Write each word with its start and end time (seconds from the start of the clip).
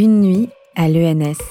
Une 0.00 0.20
nuit 0.20 0.48
à 0.76 0.88
l'ENS. 0.88 1.42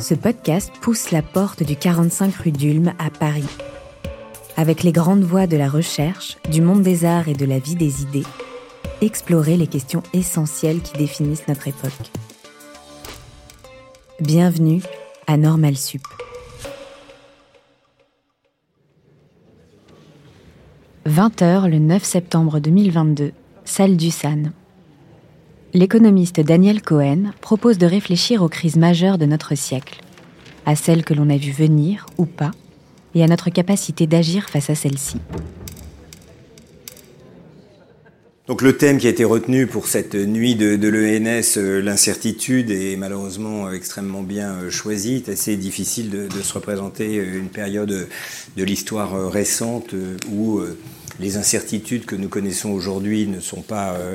Ce 0.00 0.14
podcast 0.14 0.72
pousse 0.80 1.12
la 1.12 1.22
porte 1.22 1.62
du 1.62 1.76
45 1.76 2.34
rue 2.34 2.50
d'Ulm 2.50 2.92
à 2.98 3.10
Paris. 3.10 3.46
Avec 4.56 4.82
les 4.82 4.90
grandes 4.90 5.22
voies 5.22 5.46
de 5.46 5.56
la 5.56 5.68
recherche, 5.68 6.36
du 6.50 6.60
monde 6.60 6.82
des 6.82 7.04
arts 7.04 7.28
et 7.28 7.34
de 7.34 7.44
la 7.44 7.60
vie 7.60 7.76
des 7.76 8.02
idées, 8.02 8.26
explorer 9.02 9.56
les 9.56 9.68
questions 9.68 10.02
essentielles 10.12 10.80
qui 10.80 10.94
définissent 10.98 11.46
notre 11.46 11.68
époque. 11.68 12.10
Bienvenue 14.18 14.82
à 15.28 15.36
Normal 15.36 15.76
Sup. 15.76 16.02
«20h 21.06 21.68
le 21.68 21.78
9 21.78 22.02
septembre 22.02 22.58
2022, 22.58 23.30
salle 23.64 23.96
du 23.96 24.10
SAN. 24.10 24.50
L'économiste 25.74 26.40
Daniel 26.40 26.80
Cohen 26.80 27.32
propose 27.42 27.76
de 27.76 27.84
réfléchir 27.84 28.42
aux 28.42 28.48
crises 28.48 28.76
majeures 28.76 29.18
de 29.18 29.26
notre 29.26 29.54
siècle, 29.54 30.00
à 30.64 30.74
celles 30.74 31.04
que 31.04 31.12
l'on 31.12 31.28
a 31.28 31.36
vues 31.36 31.52
venir 31.52 32.06
ou 32.16 32.24
pas, 32.24 32.52
et 33.14 33.22
à 33.22 33.26
notre 33.26 33.50
capacité 33.50 34.06
d'agir 34.06 34.48
face 34.48 34.70
à 34.70 34.74
celles-ci. 34.74 35.18
Donc 38.46 38.62
le 38.62 38.78
thème 38.78 38.96
qui 38.96 39.06
a 39.06 39.10
été 39.10 39.24
retenu 39.24 39.66
pour 39.66 39.88
cette 39.88 40.14
nuit 40.14 40.54
de, 40.54 40.88
l'ENS, 40.88 41.58
euh, 41.58 41.82
l'incertitude, 41.82 42.70
est 42.70 42.96
malheureusement 42.96 43.66
euh, 43.66 43.72
extrêmement 43.72 44.22
bien 44.22 44.52
euh, 44.54 44.70
choisi. 44.70 45.22
C'est 45.26 45.32
assez 45.32 45.56
difficile 45.58 46.08
de, 46.08 46.42
se 46.42 46.54
représenter 46.54 47.16
une 47.16 47.50
période 47.50 48.08
de 48.56 48.64
l'histoire 48.64 49.30
récente 49.30 49.94
où 50.32 50.62
les 51.20 51.36
incertitudes 51.36 52.06
que 52.06 52.16
nous 52.16 52.28
connaissons 52.28 52.70
aujourd'hui 52.70 53.26
ne 53.26 53.40
sont 53.40 53.62
pas 53.62 53.94
euh, 53.94 54.14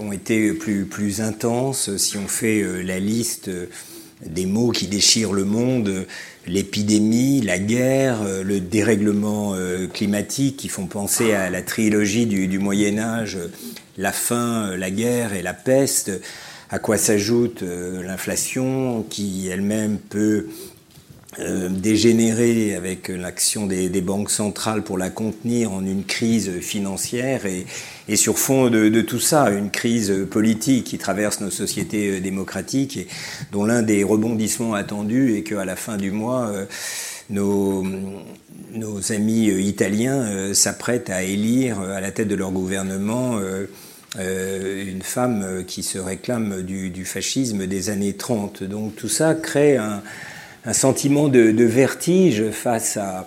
ont 0.00 0.12
été 0.12 0.52
plus, 0.52 0.84
plus 0.84 1.20
intenses. 1.20 1.96
Si 1.96 2.16
on 2.16 2.28
fait 2.28 2.62
euh, 2.62 2.82
la 2.82 2.98
liste 2.98 3.48
euh, 3.48 3.66
des 4.24 4.46
mots 4.46 4.70
qui 4.70 4.86
déchirent 4.86 5.32
le 5.32 5.44
monde, 5.44 6.06
l'épidémie, 6.46 7.40
la 7.40 7.58
guerre, 7.58 8.18
le 8.44 8.60
dérèglement 8.60 9.54
climatique 9.94 10.58
qui 10.58 10.68
font 10.68 10.86
penser 10.86 11.32
à 11.32 11.48
la 11.48 11.62
trilogie 11.62 12.26
du, 12.26 12.46
du 12.46 12.58
Moyen 12.58 12.98
Âge, 12.98 13.38
la 13.96 14.12
faim, 14.12 14.76
la 14.76 14.90
guerre 14.90 15.32
et 15.32 15.40
la 15.40 15.54
peste, 15.54 16.10
à 16.68 16.78
quoi 16.78 16.98
s'ajoute 16.98 17.62
l'inflation 17.62 19.06
qui 19.08 19.48
elle-même 19.48 19.96
peut 19.96 20.48
dégénérer 21.38 22.74
avec 22.74 23.08
l'action 23.08 23.66
des, 23.66 23.88
banques 24.00 24.30
centrales 24.30 24.82
pour 24.82 24.98
la 24.98 25.10
contenir 25.10 25.70
en 25.72 25.84
une 25.84 26.04
crise 26.04 26.58
financière 26.60 27.42
et, 27.46 28.16
sur 28.16 28.36
fond 28.36 28.68
de, 28.68 29.00
tout 29.00 29.20
ça, 29.20 29.50
une 29.50 29.70
crise 29.70 30.12
politique 30.28 30.84
qui 30.84 30.98
traverse 30.98 31.40
nos 31.40 31.50
sociétés 31.50 32.16
euh, 32.16 32.20
démocratiques 32.20 32.96
et 32.96 33.06
dont 33.52 33.64
l'un 33.64 33.82
des 33.82 34.02
rebondissements 34.02 34.74
attendus 34.74 35.36
est 35.36 35.42
qu'à 35.42 35.64
la 35.64 35.76
fin 35.76 35.96
du 35.96 36.10
mois, 36.10 36.48
euh, 36.48 36.66
nos, 37.30 37.84
amis 39.10 39.50
euh, 39.50 39.60
italiens 39.60 40.52
s'apprêtent 40.52 41.10
à 41.10 41.22
élire 41.22 41.80
à 41.80 42.00
la 42.00 42.10
tête 42.10 42.26
de 42.26 42.34
leur 42.34 42.50
gouvernement 42.50 43.38
une 44.18 45.02
femme 45.02 45.62
qui 45.64 45.84
se 45.84 45.98
réclame 45.98 46.62
du, 46.62 47.04
fascisme 47.04 47.68
des 47.68 47.90
années 47.90 48.14
30. 48.14 48.64
Donc 48.64 48.96
tout 48.96 49.08
ça 49.08 49.34
crée 49.34 49.76
un, 49.76 50.02
un 50.64 50.72
sentiment 50.72 51.28
de, 51.28 51.64
vertige 51.64 52.50
face 52.50 52.96
à 52.96 53.26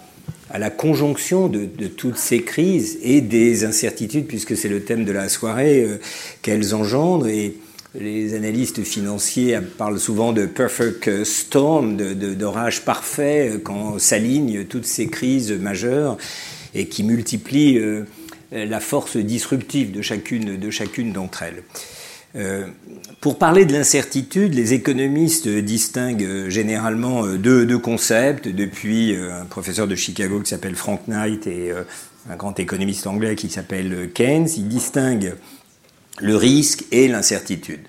la 0.57 0.69
conjonction 0.69 1.47
de, 1.47 1.65
toutes 1.87 2.17
ces 2.17 2.43
crises 2.43 2.99
et 3.01 3.21
des 3.21 3.65
incertitudes, 3.65 4.27
puisque 4.27 4.55
c'est 4.55 4.69
le 4.69 4.83
thème 4.83 5.05
de 5.05 5.11
la 5.11 5.29
soirée, 5.29 5.83
euh, 5.83 5.99
qu'elles 6.41 6.75
engendrent. 6.75 7.27
Et 7.27 7.57
les 7.99 8.33
analystes 8.35 8.83
financiers 8.83 9.59
parlent 9.77 9.99
souvent 9.99 10.33
de 10.33 10.45
perfect 10.45 11.23
storm, 11.23 11.97
d'orage 11.97 12.85
parfait, 12.85 13.49
euh, 13.49 13.57
quand 13.57 13.99
s'alignent 13.99 14.65
toutes 14.65 14.85
ces 14.85 15.07
crises 15.07 15.51
majeures 15.51 16.17
et 16.75 16.87
qui 16.87 17.03
multiplient 17.03 17.77
euh, 17.77 18.05
la 18.51 18.79
force 18.79 19.17
disruptive 19.17 19.91
de 19.91 20.01
chacune 20.01 20.57
de 20.57 20.69
chacune 20.69 21.11
d'entre 21.11 21.43
elles. 21.43 21.63
Euh, 22.35 22.67
pour 23.21 23.37
parler 23.37 23.65
de 23.65 23.73
l'incertitude, 23.73 24.55
les 24.55 24.73
économistes 24.73 25.47
distinguent 25.47 26.49
généralement 26.49 27.25
euh, 27.25 27.37
deux, 27.37 27.65
deux 27.65 27.77
concepts, 27.77 28.47
depuis 28.47 29.15
euh, 29.15 29.41
un 29.41 29.45
professeur 29.45 29.87
de 29.87 29.95
Chicago 29.95 30.39
qui 30.39 30.49
s'appelle 30.49 30.75
Frank 30.75 31.07
Knight 31.07 31.45
et 31.45 31.71
un 32.29 32.35
grand 32.35 32.59
économiste 32.59 33.05
anglais 33.05 33.35
qui 33.35 33.49
s'appelle 33.49 34.09
Keynes. 34.13 34.47
Ils 34.57 34.67
distinguent 34.67 35.35
le 36.21 36.35
risque 36.35 36.85
et 36.91 37.07
l'incertitude. 37.07 37.81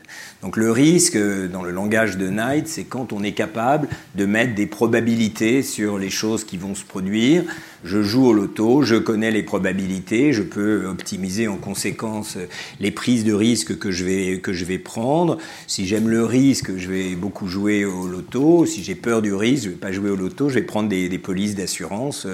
Donc 0.42 0.56
le 0.56 0.70
risque, 0.70 1.16
dans 1.50 1.62
le 1.62 1.70
langage 1.70 2.18
de 2.18 2.28
Knight, 2.28 2.68
c'est 2.68 2.84
quand 2.84 3.12
on 3.12 3.22
est 3.22 3.32
capable 3.32 3.88
de 4.14 4.26
mettre 4.26 4.54
des 4.54 4.66
probabilités 4.66 5.62
sur 5.62 5.98
les 5.98 6.10
choses 6.10 6.44
qui 6.44 6.58
vont 6.58 6.74
se 6.74 6.84
produire. 6.84 7.44
Je 7.84 8.02
joue 8.02 8.26
au 8.26 8.32
loto, 8.32 8.82
je 8.82 8.94
connais 8.96 9.30
les 9.30 9.42
probabilités, 9.42 10.32
je 10.32 10.42
peux 10.42 10.86
optimiser 10.86 11.48
en 11.48 11.56
conséquence 11.56 12.38
les 12.80 12.90
prises 12.90 13.24
de 13.24 13.34
risque 13.34 13.78
que 13.78 13.90
je 13.90 14.06
vais, 14.06 14.40
que 14.40 14.54
je 14.54 14.64
vais 14.64 14.78
prendre. 14.78 15.36
Si 15.66 15.86
j'aime 15.86 16.08
le 16.08 16.24
risque, 16.24 16.76
je 16.78 16.88
vais 16.88 17.14
beaucoup 17.14 17.46
jouer 17.46 17.84
au 17.84 18.06
loto. 18.06 18.64
Si 18.64 18.82
j'ai 18.82 18.94
peur 18.94 19.20
du 19.20 19.34
risque, 19.34 19.64
je 19.64 19.68
ne 19.68 19.74
vais 19.74 19.80
pas 19.80 19.92
jouer 19.92 20.08
au 20.08 20.16
loto, 20.16 20.48
je 20.48 20.54
vais 20.54 20.62
prendre 20.62 20.88
des, 20.88 21.10
des 21.10 21.18
polices 21.18 21.54
d'assurance 21.54 22.26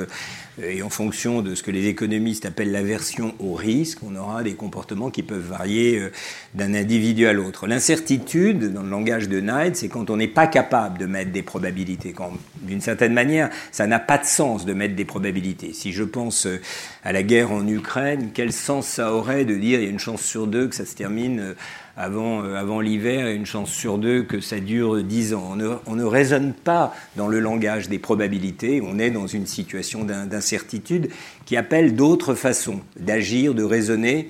et 0.62 0.82
en 0.82 0.90
fonction 0.90 1.42
de 1.42 1.54
ce 1.54 1.62
que 1.62 1.70
les 1.70 1.86
économistes 1.86 2.44
appellent 2.44 2.72
l'aversion 2.72 3.34
au 3.38 3.54
risque, 3.54 3.98
on 4.02 4.16
aura 4.16 4.42
des 4.42 4.54
comportements 4.54 5.10
qui 5.10 5.22
peuvent 5.22 5.46
varier 5.46 5.98
euh, 5.98 6.12
d'un 6.54 6.74
individu 6.74 7.26
à 7.26 7.32
l'autre. 7.32 7.66
L'incertitude, 7.66 8.72
dans 8.72 8.82
le 8.82 8.90
langage 8.90 9.28
de 9.28 9.40
Knight, 9.40 9.76
c'est 9.76 9.88
quand 9.88 10.10
on 10.10 10.16
n'est 10.16 10.28
pas 10.28 10.46
capable 10.46 10.98
de 10.98 11.06
mettre 11.06 11.32
des 11.32 11.42
probabilités. 11.42 12.14
D'une 12.62 12.80
certaine 12.80 13.12
manière, 13.12 13.50
ça 13.72 13.86
n'a 13.86 13.98
pas 14.00 14.18
de 14.18 14.26
sens 14.26 14.64
de 14.64 14.72
mettre 14.72 14.94
des 14.94 15.04
probabilités. 15.04 15.72
Si 15.72 15.92
je 15.92 16.04
pense 16.04 16.46
euh, 16.46 16.60
à 17.04 17.12
la 17.12 17.22
guerre 17.22 17.52
en 17.52 17.66
Ukraine, 17.66 18.30
quel 18.34 18.52
sens 18.52 18.86
ça 18.86 19.12
aurait 19.12 19.44
de 19.44 19.54
dire 19.54 19.80
il 19.80 19.84
y 19.84 19.88
a 19.88 19.90
une 19.90 19.98
chance 19.98 20.22
sur 20.22 20.46
deux 20.46 20.68
que 20.68 20.74
ça 20.74 20.84
se 20.84 20.94
termine 20.94 21.40
euh, 21.40 21.54
avant, 21.96 22.42
euh, 22.44 22.54
avant 22.54 22.80
l'hiver 22.80 23.28
une 23.28 23.46
chance 23.46 23.70
sur 23.70 23.98
deux 23.98 24.22
que 24.22 24.40
ça 24.40 24.60
dure 24.60 25.02
dix 25.02 25.34
ans. 25.34 25.56
On 25.86 25.96
ne, 25.96 26.04
raisonne 26.04 26.52
pas 26.52 26.94
dans 27.16 27.28
le 27.28 27.40
langage 27.40 27.88
des 27.88 27.98
probabilités, 27.98 28.80
on 28.80 28.98
est 28.98 29.10
dans 29.10 29.26
une 29.26 29.46
situation 29.46 30.04
d'incertitude 30.04 31.10
qui 31.44 31.56
appelle 31.56 31.94
d'autres 31.94 32.34
façons 32.34 32.80
d'agir, 32.98 33.54
de 33.54 33.62
raisonner, 33.62 34.28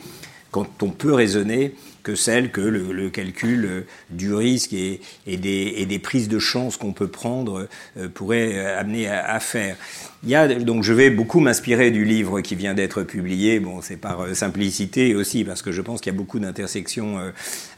quand 0.51 0.83
on 0.83 0.91
peut 0.91 1.13
raisonner 1.13 1.75
que 2.03 2.15
celle 2.15 2.51
que 2.51 2.61
le, 2.61 3.11
calcul 3.11 3.65
euh, 3.65 3.81
du 4.11 4.33
risque 4.35 4.73
et, 4.73 5.01
des, 5.27 5.99
prises 6.03 6.29
de 6.29 6.39
chance 6.39 6.77
qu'on 6.77 6.93
peut 6.93 7.09
prendre 7.09 7.69
euh, 7.97 8.09
pourrait 8.09 8.53
euh, 8.55 8.79
amener 8.79 9.09
à, 9.09 9.39
faire. 9.41 9.77
Il 10.23 10.31
y 10.31 10.35
a, 10.35 10.49
donc 10.49 10.83
je 10.83 10.93
vais 10.93 11.11
beaucoup 11.11 11.41
m'inspirer 11.41 11.91
du 11.91 12.05
livre 12.05 12.41
qui 12.41 12.55
vient 12.55 12.75
d'être 12.75 13.03
publié. 13.03 13.61
Bon, 13.61 13.81
c'est 13.81 13.97
par 13.97 14.35
simplicité 14.35 15.15
aussi 15.15 15.45
parce 15.45 15.63
que 15.63 15.73
je 15.73 15.81
pense 15.81 16.01
qu'il 16.01 16.13
y 16.13 16.15
a 16.15 16.19
beaucoup 16.19 16.39
d'intersections 16.39 17.19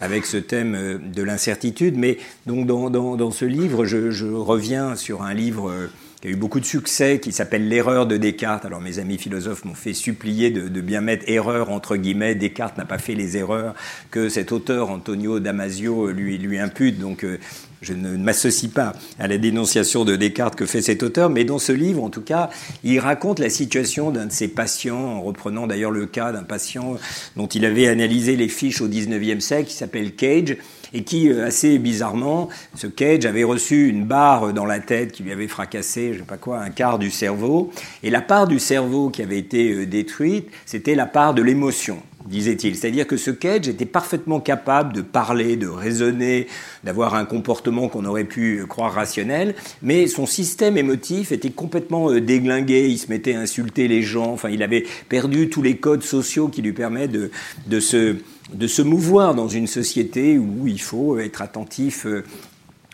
avec 0.00 0.26
ce 0.26 0.36
thème 0.38 1.00
de 1.14 1.22
l'incertitude. 1.22 1.96
Mais 1.96 2.18
donc 2.46 2.66
dans, 2.66 3.30
ce 3.30 3.44
livre, 3.44 3.84
je, 3.84 4.26
reviens 4.26 4.96
sur 4.96 5.22
un 5.22 5.34
livre 5.34 5.88
qui 6.22 6.28
a 6.28 6.30
eu 6.30 6.36
beaucoup 6.36 6.60
de 6.60 6.64
succès, 6.64 7.18
qui 7.18 7.32
s'appelle 7.32 7.68
L'erreur 7.68 8.06
de 8.06 8.16
Descartes. 8.16 8.64
Alors 8.64 8.80
mes 8.80 9.00
amis 9.00 9.18
philosophes 9.18 9.64
m'ont 9.64 9.74
fait 9.74 9.92
supplier 9.92 10.50
de, 10.50 10.80
bien 10.80 11.00
mettre 11.00 11.24
erreur 11.26 11.70
entre 11.70 11.96
guillemets. 11.96 12.36
Descartes 12.36 12.78
n'a 12.78 12.84
pas 12.84 12.98
fait 12.98 13.16
les 13.16 13.36
erreurs 13.36 13.74
que 14.12 14.28
cet 14.28 14.52
auteur, 14.52 14.90
Antonio 14.90 15.40
Damasio, 15.40 16.12
lui, 16.12 16.38
lui 16.38 16.60
impute. 16.60 17.00
Donc 17.00 17.24
euh, 17.24 17.38
je 17.80 17.92
ne 17.92 18.16
m'associe 18.16 18.70
pas 18.70 18.92
à 19.18 19.26
la 19.26 19.36
dénonciation 19.36 20.04
de 20.04 20.14
Descartes 20.14 20.54
que 20.54 20.64
fait 20.64 20.80
cet 20.80 21.02
auteur, 21.02 21.28
mais 21.28 21.42
dans 21.42 21.58
ce 21.58 21.72
livre, 21.72 22.04
en 22.04 22.10
tout 22.10 22.22
cas, 22.22 22.50
il 22.84 23.00
raconte 23.00 23.40
la 23.40 23.50
situation 23.50 24.12
d'un 24.12 24.26
de 24.26 24.32
ses 24.32 24.46
patients, 24.46 25.16
en 25.16 25.22
reprenant 25.22 25.66
d'ailleurs 25.66 25.90
le 25.90 26.06
cas 26.06 26.30
d'un 26.30 26.44
patient 26.44 26.98
dont 27.34 27.48
il 27.48 27.64
avait 27.64 27.88
analysé 27.88 28.36
les 28.36 28.48
fiches 28.48 28.80
au 28.80 28.86
19e 28.86 29.40
siècle, 29.40 29.68
qui 29.68 29.74
s'appelle 29.74 30.14
Cage, 30.14 30.56
et 30.94 31.02
qui, 31.04 31.28
euh, 31.30 31.46
assez 31.46 31.78
bizarrement, 31.78 32.48
ce 32.74 32.86
Cage 32.86 33.26
avait 33.26 33.44
reçu 33.44 33.88
une 33.88 34.04
barre 34.04 34.52
dans 34.52 34.66
la 34.66 34.80
tête 34.80 35.12
qui 35.12 35.22
lui 35.22 35.32
avait 35.32 35.48
fracassé, 35.48 36.12
je 36.14 36.18
sais 36.18 36.24
pas 36.24 36.36
quoi, 36.36 36.60
un 36.60 36.70
quart 36.70 36.98
du 36.98 37.10
cerveau. 37.10 37.70
Et 38.02 38.10
la 38.10 38.20
part 38.20 38.46
du 38.46 38.58
cerveau 38.58 39.10
qui 39.10 39.22
avait 39.22 39.38
été 39.38 39.72
euh, 39.72 39.86
détruite, 39.86 40.48
c'était 40.66 40.94
la 40.94 41.06
part 41.06 41.34
de 41.34 41.42
l'émotion 41.42 41.98
disait-il. 42.26 42.76
C'est-à-dire 42.76 43.06
que 43.06 43.16
ce 43.16 43.30
Cage 43.30 43.68
était 43.68 43.86
parfaitement 43.86 44.40
capable 44.40 44.92
de 44.92 45.00
parler, 45.00 45.56
de 45.56 45.68
raisonner, 45.68 46.46
d'avoir 46.84 47.14
un 47.14 47.24
comportement 47.24 47.88
qu'on 47.88 48.04
aurait 48.04 48.24
pu 48.24 48.60
euh, 48.60 48.66
croire 48.66 48.92
rationnel, 48.92 49.54
mais 49.82 50.06
son 50.06 50.26
système 50.26 50.76
émotif 50.76 51.32
était 51.32 51.50
complètement 51.50 52.12
déglingué, 52.12 52.88
il 52.88 52.98
se 52.98 53.08
mettait 53.08 53.34
à 53.34 53.40
insulter 53.40 53.88
les 53.88 54.02
gens, 54.02 54.32
enfin 54.32 54.50
il 54.50 54.62
avait 54.62 54.84
perdu 55.08 55.48
tous 55.48 55.62
les 55.62 55.76
codes 55.76 56.02
sociaux 56.02 56.48
qui 56.48 56.62
lui 56.62 56.72
permettent 56.72 57.12
de, 57.12 57.30
de 57.66 57.80
se 57.80 58.16
de 58.52 58.66
se 58.66 58.82
mouvoir 58.82 59.34
dans 59.34 59.48
une 59.48 59.66
société 59.66 60.38
où 60.38 60.66
il 60.66 60.80
faut 60.80 61.18
être 61.18 61.42
attentif 61.42 62.06
euh, 62.06 62.24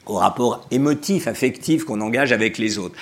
au 0.09 0.15
rapport 0.15 0.67
émotif, 0.71 1.29
affectif 1.29 1.85
qu'on 1.85 2.01
engage 2.01 2.33
avec 2.33 2.59
les 2.59 2.79
autres. 2.79 2.95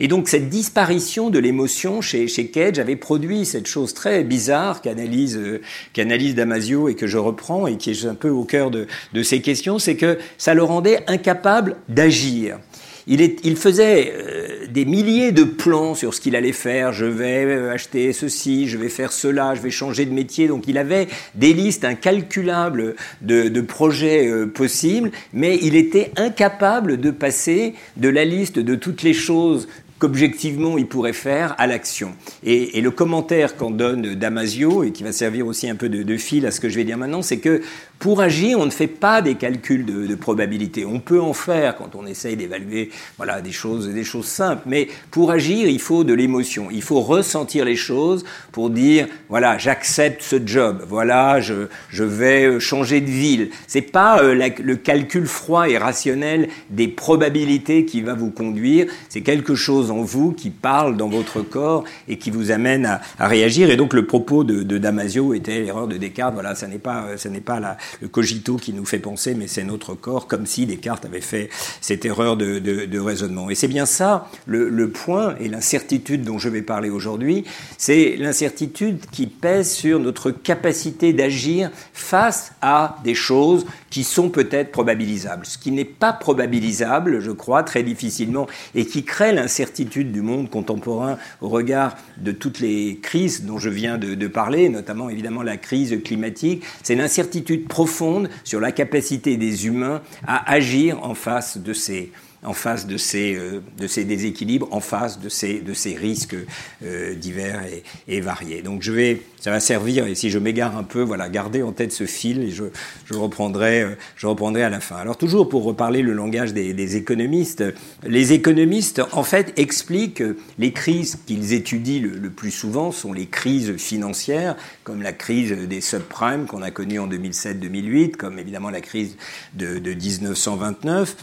Et 0.00 0.08
donc 0.08 0.28
cette 0.28 0.48
disparition 0.48 1.30
de 1.30 1.38
l'émotion 1.38 2.00
chez, 2.00 2.26
chez 2.26 2.46
Cage 2.46 2.78
avait 2.78 2.96
produit 2.96 3.44
cette 3.44 3.66
chose 3.66 3.94
très 3.94 4.24
bizarre 4.24 4.80
qu'analyse 4.82 5.36
euh, 5.36 6.34
Damasio 6.34 6.88
et 6.88 6.94
que 6.94 7.06
je 7.06 7.18
reprends 7.18 7.66
et 7.66 7.76
qui 7.76 7.90
est 7.90 8.06
un 8.06 8.14
peu 8.14 8.30
au 8.30 8.44
cœur 8.44 8.70
de, 8.70 8.86
de 9.12 9.22
ces 9.22 9.40
questions, 9.40 9.78
c'est 9.78 9.96
que 9.96 10.18
ça 10.38 10.54
le 10.54 10.62
rendait 10.62 11.04
incapable 11.06 11.76
d'agir. 11.88 12.58
Il, 13.06 13.56
faisait 13.56 14.14
euh, 14.16 14.66
des 14.70 14.86
milliers 14.86 15.30
de 15.30 15.44
plans 15.44 15.94
sur 15.94 16.14
ce 16.14 16.20
qu'il 16.20 16.36
allait 16.36 16.52
faire. 16.52 16.92
Je 16.92 17.04
vais 17.04 17.44
euh, 17.44 17.72
acheter 17.72 18.12
ceci, 18.14 18.66
je 18.66 18.78
vais 18.78 18.88
faire 18.88 19.12
cela, 19.12 19.54
je 19.54 19.60
vais 19.60 19.70
changer 19.70 20.06
de 20.06 20.12
métier. 20.12 20.48
Donc 20.48 20.64
il 20.68 20.78
avait 20.78 21.08
des 21.34 21.52
listes 21.52 21.84
incalculables 21.84 22.96
de, 23.20 23.48
de 23.48 23.60
projets 23.60 24.26
euh, 24.26 24.46
possibles, 24.46 25.10
mais 25.34 25.58
il 25.60 25.76
était 25.76 26.12
incapable 26.16 26.98
de 26.98 27.10
passer 27.10 27.74
de 27.98 28.08
la 28.08 28.24
liste 28.24 28.58
de 28.58 28.74
toutes 28.74 29.02
les 29.02 29.14
choses 29.14 29.68
qu'objectivement 29.98 30.76
il 30.78 30.86
pourrait 30.86 31.12
faire 31.12 31.54
à 31.58 31.66
l'action. 31.66 32.14
Et, 32.42 32.80
le 32.80 32.90
commentaire 32.90 33.56
qu'en 33.56 33.70
donne 33.70 34.14
Damasio, 34.14 34.84
et 34.84 34.92
qui 34.92 35.04
va 35.04 35.12
servir 35.12 35.46
aussi 35.46 35.70
un 35.70 35.74
peu 35.74 35.88
de, 35.88 36.16
fil 36.16 36.44
à 36.46 36.50
ce 36.50 36.60
que 36.60 36.68
je 36.68 36.76
vais 36.76 36.84
dire 36.84 36.98
maintenant, 36.98 37.22
c'est 37.22 37.38
que 37.38 37.62
pour 37.98 38.20
agir, 38.20 38.58
on 38.58 38.66
ne 38.66 38.70
fait 38.70 38.86
pas 38.86 39.22
des 39.22 39.36
calculs 39.36 39.86
de, 39.86 40.14
probabilité. 40.14 40.84
On 40.84 41.00
peut 41.00 41.20
en 41.20 41.32
faire 41.32 41.76
quand 41.76 41.94
on 41.94 42.06
essaye 42.06 42.36
d'évaluer 42.36 42.90
voilà, 43.16 43.40
des, 43.40 43.52
choses, 43.52 43.88
des 43.88 44.04
choses 44.04 44.26
simples, 44.26 44.62
mais 44.66 44.88
pour 45.10 45.30
agir, 45.30 45.68
il 45.68 45.80
faut 45.80 46.04
de 46.04 46.12
l'émotion. 46.12 46.68
Il 46.70 46.82
faut 46.82 47.00
ressentir 47.00 47.64
les 47.64 47.76
choses 47.76 48.24
pour 48.52 48.70
dire 48.70 49.06
voilà, 49.28 49.58
j'accepte 49.58 50.22
ce 50.22 50.36
job, 50.44 50.84
voilà, 50.88 51.40
je, 51.40 51.66
je, 51.88 52.04
vais 52.04 52.60
changer 52.60 53.00
de 53.00 53.10
ville. 53.10 53.50
C'est 53.66 53.80
pas 53.82 54.22
euh, 54.22 54.50
le 54.58 54.76
calcul 54.76 55.26
froid 55.26 55.68
et 55.68 55.78
rationnel 55.78 56.48
des 56.70 56.88
probabilités 56.88 57.84
qui 57.84 58.02
va 58.02 58.14
vous 58.14 58.30
conduire, 58.30 58.86
c'est 59.08 59.22
quelque 59.22 59.54
chose 59.54 59.83
en 59.90 60.02
vous 60.02 60.32
qui 60.32 60.50
parle 60.50 60.96
dans 60.96 61.08
votre 61.08 61.42
corps 61.42 61.84
et 62.08 62.18
qui 62.18 62.30
vous 62.30 62.50
amène 62.50 62.86
à, 63.18 63.26
réagir. 63.26 63.70
Et 63.70 63.76
donc 63.76 63.92
le 63.94 64.06
propos 64.06 64.44
de, 64.44 64.62
Damasio 64.78 65.34
était 65.34 65.60
l'erreur 65.60 65.88
de 65.88 65.96
Descartes, 65.96 66.34
voilà, 66.34 66.54
ça 66.54 66.66
n'est 66.66 66.78
pas, 66.78 67.16
ça 67.16 67.28
n'est 67.28 67.40
pas 67.40 67.76
le 68.00 68.08
cogito 68.08 68.56
qui 68.56 68.72
nous 68.72 68.84
fait 68.84 68.98
penser, 68.98 69.34
mais 69.34 69.46
c'est 69.46 69.64
notre 69.64 69.94
corps, 69.94 70.26
comme 70.26 70.46
si 70.46 70.66
Descartes 70.66 71.04
avait 71.04 71.20
fait 71.20 71.48
cette 71.80 72.04
erreur 72.04 72.36
de, 72.36 72.98
raisonnement. 72.98 73.50
Et 73.50 73.54
c'est 73.54 73.68
bien 73.68 73.86
ça 73.86 74.28
le 74.46 74.90
point 74.90 75.34
et 75.40 75.48
l'incertitude 75.48 76.22
dont 76.24 76.38
je 76.38 76.48
vais 76.48 76.62
parler 76.62 76.90
aujourd'hui, 76.90 77.44
c'est 77.78 78.16
l'incertitude 78.18 79.00
qui 79.10 79.26
pèse 79.26 79.70
sur 79.70 80.00
notre 80.00 80.30
capacité 80.30 81.12
d'agir 81.12 81.70
face 81.92 82.52
à 82.60 82.96
des 83.04 83.14
choses 83.14 83.66
qui 83.90 84.04
sont 84.04 84.28
peut-être 84.28 84.72
probabilisables. 84.72 85.46
Ce 85.46 85.58
qui 85.58 85.70
n'est 85.70 85.84
pas 85.84 86.12
probabilisable, 86.12 87.20
je 87.20 87.30
crois, 87.30 87.62
très 87.62 87.82
difficilement, 87.82 88.46
et 88.74 88.86
qui 88.86 89.04
crée 89.04 89.32
l'incertitude 89.32 89.73
du 89.82 90.22
monde 90.22 90.48
contemporain 90.50 91.18
au 91.40 91.48
regard 91.48 91.96
de 92.18 92.32
toutes 92.32 92.60
les 92.60 92.98
crises 93.02 93.44
dont 93.44 93.58
je 93.58 93.70
viens 93.70 93.98
de, 93.98 94.14
de 94.14 94.26
parler, 94.28 94.68
notamment 94.68 95.10
évidemment 95.10 95.42
la 95.42 95.56
crise 95.56 96.00
climatique, 96.04 96.62
c'est 96.82 96.94
l'incertitude 96.94 97.66
profonde 97.66 98.28
sur 98.44 98.60
la 98.60 98.72
capacité 98.72 99.36
des 99.36 99.66
humains 99.66 100.02
à 100.26 100.50
agir 100.52 101.02
en 101.02 101.14
face 101.14 101.58
de 101.58 101.72
ces, 101.72 102.12
en 102.44 102.52
face 102.52 102.86
de 102.86 102.96
ces, 102.96 103.34
euh, 103.34 103.60
de 103.78 103.86
ces 103.86 104.04
déséquilibres, 104.04 104.68
en 104.70 104.80
face 104.80 105.18
de 105.18 105.28
ces, 105.28 105.62
risques 105.96 106.36
euh, 106.84 107.14
divers 107.14 107.62
et, 108.08 108.20
variés. 108.20 108.62
Donc 108.62 108.82
je 108.82 108.92
vais, 108.92 109.22
ça 109.40 109.50
va 109.50 109.60
servir, 109.60 110.06
et 110.06 110.14
si 110.14 110.30
je 110.30 110.38
m'égare 110.38 110.76
un 110.76 110.82
peu, 110.82 111.02
voilà, 111.02 111.28
garder 111.28 111.62
en 111.62 111.72
tête 111.72 111.92
ce 111.92 112.06
fil 112.06 112.42
et 112.42 112.50
je, 112.50 112.64
reprendrai, 113.10 113.82
euh, 113.82 113.96
je 114.16 114.26
reprendrai 114.26 114.62
à 114.62 114.70
la 114.70 114.80
fin. 114.80 114.96
Alors 114.96 115.16
toujours 115.16 115.48
pour 115.48 115.64
reparler 115.64 116.02
le 116.02 116.12
langage 116.12 116.52
des, 116.52 116.96
économistes, 116.96 117.64
les 118.06 118.32
économistes 118.32 119.02
en 119.12 119.24
fait 119.24 119.52
expliquent 119.58 120.22
les 120.58 120.72
crises 120.72 121.18
qu'ils 121.26 121.52
étudient 121.52 122.00
le, 122.02 122.30
plus 122.30 122.50
souvent 122.50 122.92
sont 122.92 123.12
les 123.12 123.26
crises 123.26 123.76
financières, 123.76 124.56
comme 124.82 125.02
la 125.02 125.12
crise 125.12 125.52
des 125.52 125.80
subprimes 125.80 126.46
qu'on 126.46 126.62
a 126.62 126.70
connue 126.70 126.98
en 126.98 127.08
2007-2008, 127.08 128.12
comme 128.12 128.38
évidemment 128.38 128.70
la 128.70 128.80
crise 128.80 129.16
de 129.54 129.78
1929. 129.78 131.16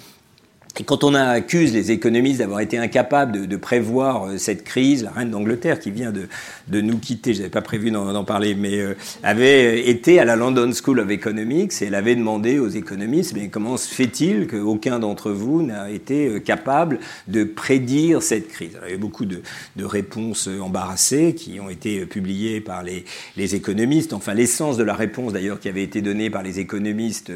Et 0.79 0.83
quand 0.83 1.03
on 1.03 1.13
accuse 1.15 1.73
les 1.73 1.91
économistes 1.91 2.39
d'avoir 2.39 2.61
été 2.61 2.77
incapables 2.77 3.33
de, 3.33 3.45
de, 3.45 3.57
prévoir 3.57 4.27
euh, 4.27 4.37
cette 4.37 4.63
crise, 4.63 5.03
la 5.03 5.11
reine 5.11 5.29
d'Angleterre 5.29 5.79
qui 5.79 5.91
vient 5.91 6.11
de, 6.11 6.27
de 6.69 6.81
nous 6.81 6.97
quitter, 6.97 7.33
je 7.33 7.39
n'avais 7.39 7.51
pas 7.51 7.61
prévu 7.61 7.91
d'en 7.91 8.23
parler, 8.23 8.55
mais 8.55 8.79
euh, 8.79 8.95
avait 9.21 9.89
été 9.89 10.19
à 10.19 10.25
la 10.25 10.35
London 10.35 10.71
School 10.71 10.99
of 10.99 11.09
Economics 11.09 11.73
et 11.81 11.85
elle 11.85 11.95
avait 11.95 12.15
demandé 12.15 12.57
aux 12.57 12.69
économistes, 12.69 13.33
mais 13.35 13.49
comment 13.49 13.75
se 13.75 13.93
fait-il 13.93 14.47
qu'aucun 14.47 14.99
d'entre 14.99 15.31
vous 15.31 15.61
n'a 15.61 15.89
été 15.89 16.27
euh, 16.27 16.39
capable 16.39 16.99
de 17.27 17.43
prédire 17.43 18.23
cette 18.23 18.47
crise? 18.47 18.75
Alors, 18.75 18.87
Il 18.87 18.91
y 18.93 18.95
a 18.95 18.99
beaucoup 18.99 19.25
de, 19.25 19.41
de, 19.75 19.85
réponses 19.85 20.47
embarrassées 20.61 21.35
qui 21.35 21.59
ont 21.59 21.69
été 21.69 22.05
publiées 22.05 22.61
par 22.61 22.81
les, 22.81 23.03
les 23.35 23.55
économistes. 23.55 24.13
Enfin, 24.13 24.33
l'essence 24.33 24.77
de 24.77 24.83
la 24.83 24.93
réponse 24.93 25.33
d'ailleurs 25.33 25.59
qui 25.59 25.67
avait 25.67 25.83
été 25.83 26.01
donnée 26.01 26.29
par 26.29 26.43
les 26.43 26.59
économistes 26.59 27.31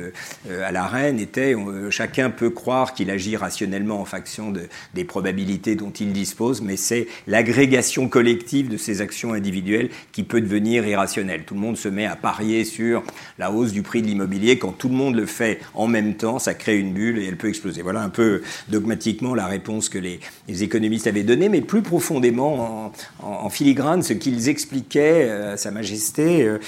euh, 0.49 0.67
à 0.67 0.71
la 0.71 0.85
reine 0.85 1.19
était 1.19 1.55
euh, 1.55 1.89
chacun 1.89 2.29
peut 2.29 2.49
croire 2.49 2.93
qu'il 2.93 3.09
agit 3.09 3.25
rationnellement 3.33 4.01
en 4.01 4.06
fonction 4.06 4.51
de, 4.51 4.68
des 4.94 5.04
probabilités 5.04 5.75
dont 5.75 5.92
il 5.92 6.13
dispose, 6.13 6.62
mais 6.62 6.77
c'est 6.77 7.07
l'agrégation 7.27 8.07
collective 8.07 8.69
de 8.69 8.77
ces 8.77 9.01
actions 9.01 9.33
individuelles 9.33 9.89
qui 10.12 10.24
peut 10.24 10.42
devenir 10.42 10.86
irrationnelle. 10.88 11.44
Tout 11.45 11.56
le 11.56 11.60
monde 11.60 11.77
se 11.77 11.88
met 11.88 12.06
à 12.06 12.16
parier 12.16 12.63
sur 12.66 13.04
la 13.39 13.51
hausse 13.51 13.72
du 13.72 13.81
prix 13.81 14.01
de 14.01 14.07
l'immobilier. 14.07 14.57
Quand 14.60 14.72
tout 14.72 14.89
le 14.89 14.95
monde 14.95 15.16
le 15.16 15.25
fait 15.25 15.60
en 15.74 15.88
même 15.88 16.16
temps, 16.16 16.39
ça 16.39 16.54
crée 16.54 16.77
une 16.77 16.94
bulle 16.94 17.19
et 17.19 17.25
elle 17.25 17.38
peut 17.38 17.50
exploser. 17.50 17.81
Voilà 17.81 18.01
un 18.01 18.10
peu 18.10 18.44
dogmatiquement 18.69 19.33
la 19.33 19.48
réponse 19.48 19.89
que 19.89 19.98
les, 19.98 20.19
économistes 20.48 21.07
avaient 21.07 21.24
donnée, 21.24 21.50
mais 21.50 21.62
plus 21.62 21.81
profondément 21.81 22.92
en, 23.19 23.50
filigrane, 23.50 24.04
ce 24.04 24.13
qu'ils 24.13 24.50
expliquaient 24.50 25.30
à 25.30 25.57
Sa 25.57 25.71
Majesté. 25.71 26.44
Euh, 26.44 26.60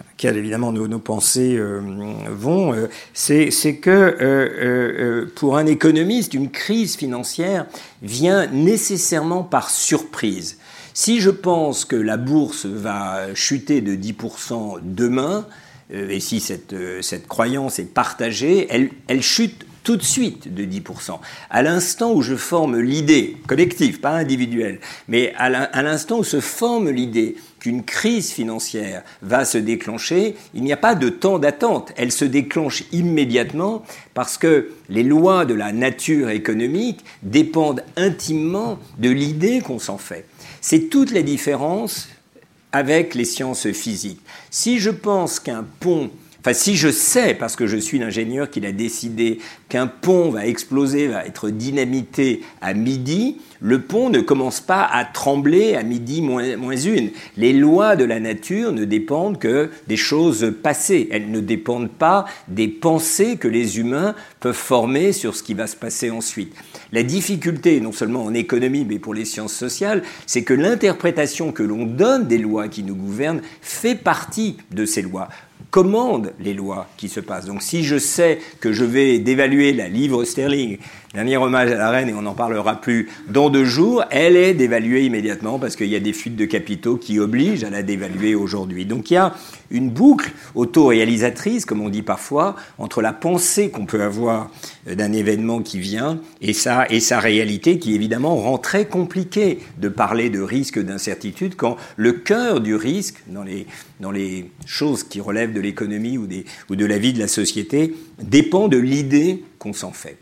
auxquelles 0.00 0.36
évidemment 0.36 0.72
nos, 0.72 0.98
pensées 0.98 1.56
euh, 1.56 1.80
vont, 2.28 2.74
euh, 2.74 2.88
c'est 3.14 3.76
que 3.76 4.16
euh, 4.20 5.26
pour 5.36 5.56
un 5.56 5.66
économiste, 5.66 6.34
une 6.34 6.50
crise 6.50 6.96
financière 6.96 7.66
vient 8.02 8.46
nécessairement 8.46 9.42
par 9.42 9.70
surprise. 9.70 10.58
Si 10.94 11.20
je 11.20 11.30
pense 11.30 11.84
que 11.84 11.96
la 11.96 12.16
bourse 12.16 12.66
va 12.66 13.32
chuter 13.34 13.80
de 13.80 13.94
10% 13.94 14.78
demain, 14.82 15.46
et 15.90 16.20
si 16.20 16.40
cette, 16.40 16.74
cette 17.02 17.28
croyance 17.28 17.78
est 17.78 17.94
partagée, 17.94 18.66
elle, 18.68 18.90
elle 19.06 19.22
chute 19.22 19.64
tout 19.84 19.96
de 19.96 20.02
suite 20.02 20.52
de 20.52 20.64
10%. 20.64 21.18
À 21.48 21.62
l'instant 21.62 22.12
où 22.12 22.20
je 22.20 22.34
forme 22.34 22.78
l'idée, 22.78 23.36
collective, 23.46 24.00
pas 24.00 24.10
individuelle, 24.10 24.80
mais 25.06 25.32
à 25.38 25.82
l'instant 25.82 26.18
où 26.18 26.24
se 26.24 26.40
forme 26.40 26.90
l'idée 26.90 27.36
qu'une 27.60 27.82
crise 27.82 28.30
financière 28.30 29.02
va 29.22 29.44
se 29.44 29.58
déclencher, 29.58 30.36
il 30.54 30.62
n'y 30.62 30.72
a 30.72 30.76
pas 30.76 30.94
de 30.94 31.08
temps 31.08 31.38
d'attente. 31.38 31.92
Elle 31.96 32.12
se 32.12 32.24
déclenche 32.24 32.84
immédiatement 32.92 33.82
parce 34.14 34.38
que 34.38 34.70
les 34.88 35.02
lois 35.02 35.44
de 35.44 35.54
la 35.54 35.72
nature 35.72 36.30
économique 36.30 37.04
dépendent 37.22 37.82
intimement 37.96 38.78
de 38.98 39.10
l'idée 39.10 39.60
qu'on 39.60 39.78
s'en 39.78 39.98
fait. 39.98 40.24
C'est 40.60 40.88
toute 40.88 41.12
la 41.12 41.22
différence 41.22 42.08
avec 42.72 43.14
les 43.14 43.24
sciences 43.24 43.70
physiques. 43.72 44.20
Si 44.50 44.78
je 44.78 44.90
pense 44.90 45.40
qu'un 45.40 45.64
pont 45.80 46.10
Si 46.52 46.76
je 46.76 46.90
sais, 46.90 47.34
parce 47.34 47.56
que 47.56 47.66
je 47.66 47.76
suis 47.76 47.98
l'ingénieur 47.98 48.50
qu'il 48.50 48.66
a 48.66 48.72
décidé 48.72 49.38
qu'un 49.68 49.86
pont 49.86 50.30
va 50.30 50.46
exploser, 50.46 51.08
va 51.08 51.24
être 51.26 51.50
dynamité 51.50 52.42
à 52.60 52.74
midi, 52.74 53.38
le 53.60 53.80
pont 53.80 54.08
ne 54.08 54.20
commence 54.20 54.60
pas 54.60 54.84
à 54.84 55.04
trembler 55.04 55.74
à 55.74 55.82
midi 55.82 56.22
moins 56.22 56.76
une. 56.76 57.10
Les 57.36 57.52
lois 57.52 57.96
de 57.96 58.04
la 58.04 58.20
nature 58.20 58.72
ne 58.72 58.84
dépendent 58.84 59.38
que 59.38 59.70
des 59.88 59.96
choses 59.96 60.52
passées. 60.62 61.08
Elles 61.10 61.30
ne 61.30 61.40
dépendent 61.40 61.90
pas 61.90 62.24
des 62.46 62.68
pensées 62.68 63.36
que 63.36 63.48
les 63.48 63.78
humains 63.78 64.14
peuvent 64.40 64.54
former 64.54 65.12
sur 65.12 65.34
ce 65.34 65.42
qui 65.42 65.54
va 65.54 65.66
se 65.66 65.76
passer 65.76 66.10
ensuite. 66.10 66.54
La 66.92 67.02
difficulté, 67.02 67.80
non 67.80 67.92
seulement 67.92 68.24
en 68.24 68.34
économie, 68.34 68.86
mais 68.88 68.98
pour 68.98 69.14
les 69.14 69.24
sciences 69.24 69.54
sociales, 69.54 70.02
c'est 70.26 70.42
que 70.42 70.54
l'interprétation 70.54 71.50
que 71.50 71.64
l'on 71.64 71.84
donne 71.84 72.28
des 72.28 72.38
lois 72.38 72.68
qui 72.68 72.84
nous 72.84 72.96
gouvernent 72.96 73.42
fait 73.60 73.96
partie 73.96 74.56
de 74.70 74.84
ces 74.84 75.02
lois 75.02 75.28
commande 75.70 76.32
les 76.40 76.54
lois 76.54 76.86
qui 76.96 77.08
se 77.08 77.20
passent. 77.20 77.46
Donc 77.46 77.62
si 77.62 77.84
je 77.84 77.98
sais 77.98 78.38
que 78.60 78.72
je 78.72 78.84
vais 78.84 79.18
dévaluer 79.18 79.72
la 79.72 79.88
livre 79.88 80.24
sterling, 80.24 80.78
dernier 81.14 81.36
hommage 81.36 81.70
à 81.70 81.76
la 81.76 81.90
reine 81.90 82.08
et 82.08 82.14
on 82.14 82.22
n'en 82.22 82.34
parlera 82.34 82.80
plus 82.80 83.08
dans 83.28 83.50
deux 83.50 83.64
jours, 83.64 84.04
elle 84.10 84.36
est 84.36 84.54
dévaluée 84.54 85.04
immédiatement 85.04 85.58
parce 85.58 85.76
qu'il 85.76 85.88
y 85.88 85.96
a 85.96 86.00
des 86.00 86.12
fuites 86.12 86.36
de 86.36 86.44
capitaux 86.44 86.96
qui 86.96 87.18
obligent 87.18 87.64
à 87.64 87.70
la 87.70 87.82
dévaluer 87.82 88.34
aujourd'hui. 88.34 88.86
Donc 88.86 89.10
il 89.10 89.14
y 89.14 89.16
a 89.18 89.34
une 89.70 89.90
boucle 89.90 90.32
autoréalisatrice, 90.54 91.64
comme 91.64 91.80
on 91.80 91.88
dit 91.88 92.02
parfois, 92.02 92.56
entre 92.78 93.02
la 93.02 93.12
pensée 93.12 93.70
qu'on 93.70 93.86
peut 93.86 94.02
avoir 94.02 94.50
d'un 94.86 95.12
événement 95.12 95.60
qui 95.60 95.78
vient 95.78 96.20
et 96.40 96.52
sa, 96.52 96.86
et 96.88 97.00
sa 97.00 97.20
réalité 97.20 97.78
qui 97.78 97.94
évidemment 97.94 98.36
rend 98.36 98.58
très 98.58 98.86
compliqué 98.86 99.58
de 99.78 99.88
parler 99.88 100.30
de 100.30 100.40
risque 100.40 100.78
d'incertitude 100.78 101.56
quand 101.56 101.76
le 101.96 102.12
cœur 102.12 102.60
du 102.60 102.74
risque 102.74 103.22
dans 103.26 103.42
les, 103.42 103.66
dans 104.00 104.10
les 104.10 104.50
choses 104.66 105.04
qui 105.04 105.20
relèvent 105.20 105.47
de 105.52 105.60
l'économie 105.60 106.18
ou, 106.18 106.26
de 106.26 106.84
la 106.84 106.98
vie 106.98 107.12
de 107.12 107.18
la 107.18 107.28
société 107.28 107.94
dépend 108.22 108.68
de 108.68 108.76
l'idée 108.76 109.42
qu'on 109.58 109.72
s'en 109.72 109.92
fait. 109.92 110.16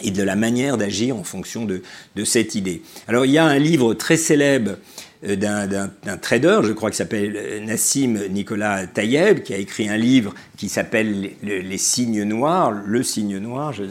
et 0.00 0.10
de 0.10 0.22
la 0.22 0.36
manière 0.36 0.76
d'agir 0.76 1.16
en 1.16 1.24
fonction 1.24 1.64
de, 1.64 1.82
cette 2.24 2.54
idée. 2.54 2.82
Alors 3.08 3.26
il 3.26 3.32
y 3.32 3.38
a 3.38 3.44
un 3.44 3.58
livre 3.58 3.94
très 3.94 4.16
célèbre 4.16 4.76
euh, 5.24 5.34
d'un 5.36 6.16
trader, 6.16 6.60
je 6.62 6.72
crois 6.72 6.90
qu'il 6.90 6.96
s'appelle 6.96 7.64
Nassim 7.64 8.18
Nicolas 8.30 8.86
Tayeb, 8.86 9.42
qui 9.42 9.54
a 9.54 9.58
écrit 9.58 9.88
un 9.88 9.96
livre 9.96 10.34
qui 10.56 10.68
s'appelle 10.68 11.30
les, 11.42 11.78
signes 11.78 12.22
noirs, 12.22 12.70
le 12.70 13.02
signe 13.02 13.38
noir, 13.38 13.72
je, 13.72 13.84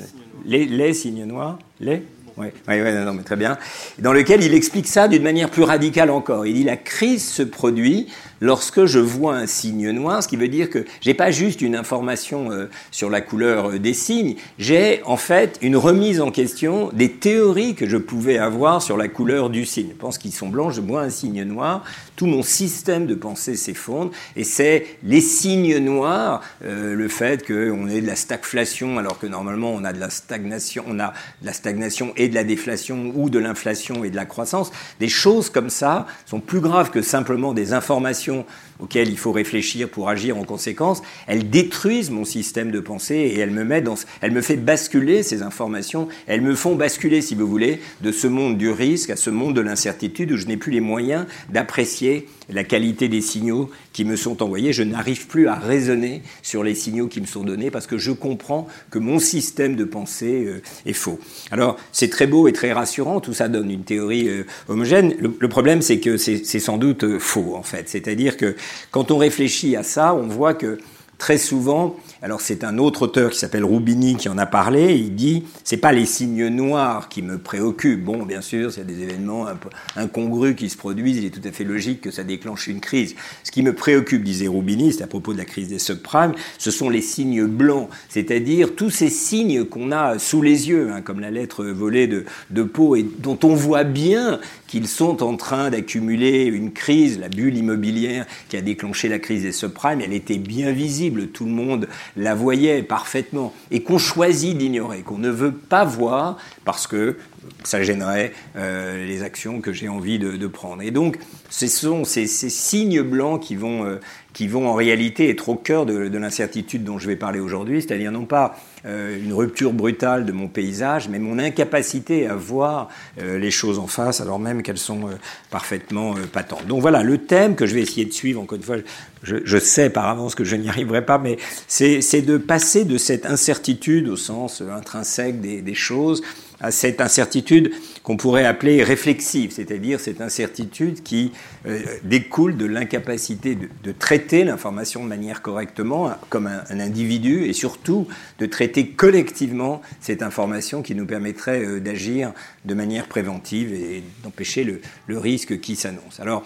les, 0.45 0.65
les 0.65 0.93
signes 0.93 1.25
noirs, 1.25 1.59
les? 1.81 2.01
Oui, 2.37 2.47
ouais, 2.67 3.03
non, 3.03 3.17
très 3.23 3.35
bien. 3.35 3.57
Dans 3.97 4.13
lequel 4.13 4.43
il 4.43 4.53
explique 4.53 4.87
ça 4.87 5.07
d'une 5.07 5.23
manière 5.23 5.49
plus 5.49 5.63
radicale 5.63 6.11
encore. 6.11 6.45
Il 6.45 6.53
dit 6.53 6.63
la 6.63 6.77
crise 6.77 7.27
se 7.27 7.41
produit 7.41 8.07
lorsque 8.41 8.85
je 8.85 8.99
vois 8.99 9.35
un 9.35 9.47
signe 9.47 9.89
noir, 9.91 10.23
ce 10.23 10.27
qui 10.27 10.37
veut 10.37 10.47
dire 10.47 10.69
que 10.69 10.85
j'ai 11.01 11.13
pas 11.13 11.31
juste 11.31 11.61
une 11.61 11.75
information 11.75 12.51
euh, 12.51 12.69
sur 12.91 13.09
la 13.09 13.21
couleur 13.21 13.71
euh, 13.71 13.79
des 13.79 13.93
signes, 13.93 14.35
j'ai 14.59 15.01
en 15.05 15.17
fait 15.17 15.57
une 15.61 15.75
remise 15.75 16.21
en 16.21 16.31
question 16.31 16.89
des 16.93 17.11
théories 17.11 17.75
que 17.75 17.87
je 17.87 17.97
pouvais 17.97 18.37
avoir 18.37 18.81
sur 18.81 18.97
la 18.97 19.07
couleur 19.07 19.49
du 19.49 19.65
signe. 19.65 19.89
Je 19.89 19.95
pense 19.95 20.17
qu'ils 20.17 20.33
sont 20.33 20.49
blancs, 20.49 20.73
je 20.73 20.81
vois 20.81 21.01
un 21.01 21.09
signe 21.09 21.43
noir, 21.43 21.83
tout 22.15 22.25
mon 22.25 22.43
système 22.43 23.05
de 23.05 23.15
pensée 23.15 23.55
s'effondre, 23.55 24.11
et 24.35 24.43
c'est 24.43 24.85
les 25.03 25.21
signes 25.21 25.77
noirs, 25.77 26.41
euh, 26.63 26.93
le 26.95 27.07
fait 27.07 27.45
qu'on 27.45 27.87
ait 27.87 28.01
de 28.01 28.07
la 28.07 28.15
stagflation 28.15 28.97
alors 28.97 29.19
que 29.19 29.27
normalement 29.27 29.71
on 29.71 29.83
a 29.83 29.93
de 29.93 29.99
la 29.99 30.09
stagnation, 30.09 30.83
on 30.87 30.99
a 30.99 31.13
de 31.41 31.45
la 31.45 31.53
stagnation 31.53 32.13
et 32.15 32.27
de 32.27 32.35
la 32.35 32.43
déflation 32.43 33.11
ou 33.15 33.29
de 33.29 33.39
l'inflation 33.39 34.03
et 34.03 34.09
de 34.09 34.15
la 34.15 34.25
croissance, 34.25 34.71
des 34.99 35.09
choses 35.09 35.49
comme 35.49 35.69
ça 35.69 36.07
sont 36.25 36.39
plus 36.39 36.59
graves 36.59 36.91
que 36.91 37.01
simplement 37.01 37.53
des 37.53 37.73
informations 37.73 38.26
question 38.27 38.45
auxquelles 38.79 39.09
il 39.09 39.17
faut 39.17 39.31
réfléchir 39.31 39.89
pour 39.89 40.09
agir 40.09 40.37
en 40.37 40.43
conséquence, 40.43 41.01
elles 41.27 41.49
détruisent 41.49 42.11
mon 42.11 42.25
système 42.25 42.71
de 42.71 42.79
pensée 42.79 43.15
et 43.15 43.39
elles 43.39 43.51
me, 43.51 43.63
mettent 43.63 43.85
dans, 43.85 43.95
elles 44.21 44.31
me 44.31 44.41
fait 44.41 44.57
basculer 44.57 45.23
ces 45.23 45.41
informations, 45.41 46.07
elles 46.27 46.41
me 46.41 46.55
font 46.55 46.75
basculer, 46.75 47.21
si 47.21 47.35
vous 47.35 47.47
voulez, 47.47 47.79
de 48.01 48.11
ce 48.11 48.27
monde 48.27 48.57
du 48.57 48.69
risque 48.69 49.09
à 49.09 49.15
ce 49.15 49.29
monde 49.29 49.55
de 49.55 49.61
l'incertitude 49.61 50.31
où 50.31 50.37
je 50.37 50.45
n'ai 50.45 50.57
plus 50.57 50.71
les 50.71 50.81
moyens 50.81 51.25
d'apprécier 51.49 52.27
la 52.49 52.63
qualité 52.63 53.09
des 53.09 53.21
signaux 53.21 53.69
qui 53.93 54.05
me 54.05 54.15
sont 54.15 54.41
envoyés. 54.41 54.73
Je 54.73 54.83
n'arrive 54.83 55.27
plus 55.27 55.47
à 55.47 55.55
raisonner 55.55 56.21
sur 56.41 56.63
les 56.63 56.75
signaux 56.75 57.07
qui 57.07 57.21
me 57.21 57.25
sont 57.25 57.43
donnés 57.43 57.71
parce 57.71 57.87
que 57.87 57.97
je 57.97 58.11
comprends 58.11 58.67
que 58.89 58.99
mon 58.99 59.19
système 59.19 59.75
de 59.75 59.83
pensée 59.83 60.45
euh, 60.45 60.61
est 60.85 60.93
faux. 60.93 61.19
Alors, 61.51 61.77
c'est 61.91 62.09
très 62.09 62.27
beau 62.27 62.47
et 62.47 62.53
très 62.53 62.71
rassurant, 62.71 63.19
tout 63.19 63.33
ça 63.33 63.47
donne 63.47 63.69
une 63.69 63.83
théorie 63.83 64.29
euh, 64.29 64.43
homogène. 64.67 65.13
Le, 65.19 65.49
problème, 65.49 65.81
c'est 65.81 65.99
que 65.99 66.17
c'est 66.17 66.59
sans 66.59 66.77
doute 66.77 67.03
euh, 67.03 67.19
faux, 67.19 67.55
en 67.55 67.63
fait. 67.63 67.89
C'est-à-dire 67.89 68.37
que 68.37 68.55
quand 68.91 69.11
on 69.11 69.17
réfléchit 69.17 69.75
à 69.75 69.83
ça, 69.83 70.13
on 70.13 70.27
voit 70.27 70.53
que 70.53 70.77
très 71.17 71.37
souvent, 71.37 71.95
alors 72.21 72.41
c'est 72.41 72.63
un 72.63 72.77
autre 72.77 73.03
auteur 73.03 73.31
qui 73.31 73.39
s'appelle 73.39 73.63
Roubini 73.63 74.15
qui 74.15 74.29
en 74.29 74.37
a 74.37 74.45
parlé. 74.45 74.95
Il 74.95 75.15
dit 75.15 75.43
c'est 75.63 75.77
pas 75.77 75.91
les 75.91 76.05
signes 76.05 76.47
noirs 76.47 77.09
qui 77.09 77.21
me 77.21 77.37
préoccupent. 77.37 78.03
Bon, 78.03 78.23
bien 78.23 78.41
sûr, 78.41 78.71
s'il 78.71 78.83
y 78.83 78.85
a 78.85 78.87
des 78.87 79.01
événements 79.01 79.47
incongrus 79.95 80.55
qui 80.55 80.69
se 80.69 80.77
produisent, 80.77 81.17
il 81.17 81.25
est 81.25 81.29
tout 81.29 81.47
à 81.47 81.51
fait 81.51 81.63
logique 81.63 82.01
que 82.01 82.11
ça 82.11 82.23
déclenche 82.23 82.67
une 82.67 82.79
crise. 82.79 83.15
Ce 83.43 83.51
qui 83.51 83.63
me 83.63 83.73
préoccupe, 83.73 84.23
disait 84.23 84.47
Roubini, 84.47 84.93
c'est 84.93 85.03
à 85.03 85.07
propos 85.07 85.33
de 85.33 85.37
la 85.37 85.45
crise 85.45 85.69
des 85.69 85.79
subprimes, 85.79 86.33
ce 86.57 86.71
sont 86.71 86.89
les 86.89 87.01
signes 87.01 87.45
blancs, 87.45 87.89
c'est-à-dire 88.09 88.75
tous 88.75 88.89
ces 88.89 89.09
signes 89.09 89.65
qu'on 89.65 89.91
a 89.91 90.19
sous 90.19 90.41
les 90.41 90.69
yeux, 90.69 90.91
hein, 90.91 91.01
comme 91.01 91.19
la 91.19 91.31
lettre 91.31 91.65
volée 91.65 92.07
de, 92.07 92.25
de 92.51 92.63
Pau, 92.63 92.95
et 92.95 93.05
dont 93.19 93.39
on 93.43 93.55
voit 93.55 93.83
bien 93.83 94.39
qu'ils 94.67 94.87
sont 94.87 95.23
en 95.23 95.35
train 95.37 95.69
d'accumuler 95.69 96.43
une 96.43 96.71
crise, 96.71 97.19
la 97.19 97.29
bulle 97.29 97.57
immobilière 97.57 98.25
qui 98.49 98.57
a 98.57 98.61
déclenché 98.61 99.07
la 99.07 99.19
crise 99.19 99.43
des 99.43 99.51
subprimes, 99.51 100.01
elle 100.01 100.13
était 100.13 100.37
bien 100.37 100.71
visible, 100.71 101.27
tout 101.27 101.45
le 101.45 101.51
monde 101.51 101.87
la 102.15 102.35
voyait 102.35 102.83
parfaitement, 102.83 103.53
et 103.71 103.81
qu'on 103.81 103.97
choisit 103.97 104.57
d'ignorer, 104.57 105.01
qu'on 105.01 105.17
ne 105.17 105.29
veut 105.29 105.53
pas 105.53 105.85
voir 105.85 106.37
parce 106.67 106.85
que 106.85 107.15
ça 107.63 107.81
gênerait 107.81 108.33
euh, 108.57 109.07
les 109.07 109.23
actions 109.23 109.61
que 109.61 109.71
j'ai 109.71 109.87
envie 109.87 110.19
de, 110.19 110.47
prendre. 110.47 110.81
Et 110.81 110.91
donc, 110.91 111.17
ce 111.49 111.65
sont 111.67 112.03
ces, 112.03 112.27
signes 112.27 113.01
blancs 113.03 113.41
qui 113.41 113.55
vont, 113.55 113.85
euh, 113.85 114.01
qui 114.33 114.49
vont 114.49 114.67
en 114.67 114.73
réalité 114.73 115.29
être 115.29 115.47
au 115.47 115.55
cœur 115.55 115.85
de, 115.85 116.17
l'incertitude 116.17 116.83
dont 116.83 116.99
je 116.99 117.07
vais 117.07 117.15
parler 117.15 117.39
aujourd'hui, 117.39 117.81
c'est-à-dire 117.81 118.11
non 118.11 118.25
pas 118.25 118.57
euh, 118.85 119.17
une 119.17 119.31
rupture 119.31 119.71
brutale 119.71 120.25
de 120.25 120.33
mon 120.33 120.49
paysage, 120.49 121.07
mais 121.07 121.19
mon 121.19 121.39
incapacité 121.39 122.27
à 122.27 122.35
voir 122.35 122.89
les 123.17 123.51
choses 123.51 123.79
en 123.79 123.87
face 123.87 124.19
alors 124.19 124.37
même 124.37 124.61
qu'elles 124.61 124.77
sont 124.77 125.09
parfaitement 125.49 126.15
patentes. 126.33 126.67
Donc 126.67 126.81
voilà, 126.81 127.01
le 127.01 127.17
thème 127.17 127.55
que 127.55 127.65
je 127.65 127.75
vais 127.75 127.81
essayer 127.81 128.05
de 128.05 128.11
suivre, 128.11 128.41
encore 128.41 128.57
une 128.57 128.63
fois, 128.63 128.77
je, 129.23 129.57
sais 129.57 129.89
par 129.89 130.07
avance 130.07 130.35
que 130.35 130.43
je 130.43 130.55
n'y 130.55 130.69
arriverai 130.69 131.05
pas, 131.05 131.17
mais 131.17 131.37
c'est 131.67 132.21
de 132.21 132.37
passer 132.37 132.85
de 132.85 132.97
cette 132.97 133.25
incertitude 133.25 134.07
au 134.07 134.15
sens 134.15 134.61
intrinsèque 134.61 135.41
des, 135.41 135.61
des 135.61 135.75
choses 135.75 136.21
à 136.59 136.71
cette 136.71 137.01
incertitude 137.01 137.71
qu'on 138.07 138.15
pourrait 138.15 138.45
appeler 138.45 138.83
réflexive, 138.83 139.51
c'est-à-dire 139.51 139.99
cette 139.99 140.21
incertitude 140.21 141.03
qui 141.03 141.33
euh, 141.65 141.81
découle 142.05 142.55
de 142.55 142.63
l'incapacité 142.63 143.57
de, 143.57 143.91
traiter 143.91 144.45
l'information 144.45 145.03
de 145.03 145.09
manière 145.09 145.41
correctement 145.41 146.11
comme 146.29 146.47
un, 146.47 146.79
individu 146.79 147.43
et 147.43 147.51
surtout 147.51 148.07
de 148.39 148.45
traiter 148.45 148.91
collectivement 148.91 149.81
cette 149.99 150.21
information 150.21 150.81
qui 150.83 150.95
nous 150.95 151.05
permettrait 151.05 151.65
euh, 151.65 151.81
d'agir 151.81 152.31
de 152.63 152.73
manière 152.73 153.07
préventive 153.07 153.73
et 153.73 154.01
d'empêcher 154.23 154.63
le, 154.63 154.79
risque 155.17 155.59
qui 155.59 155.75
s'annonce. 155.75 156.21
Alors, 156.21 156.45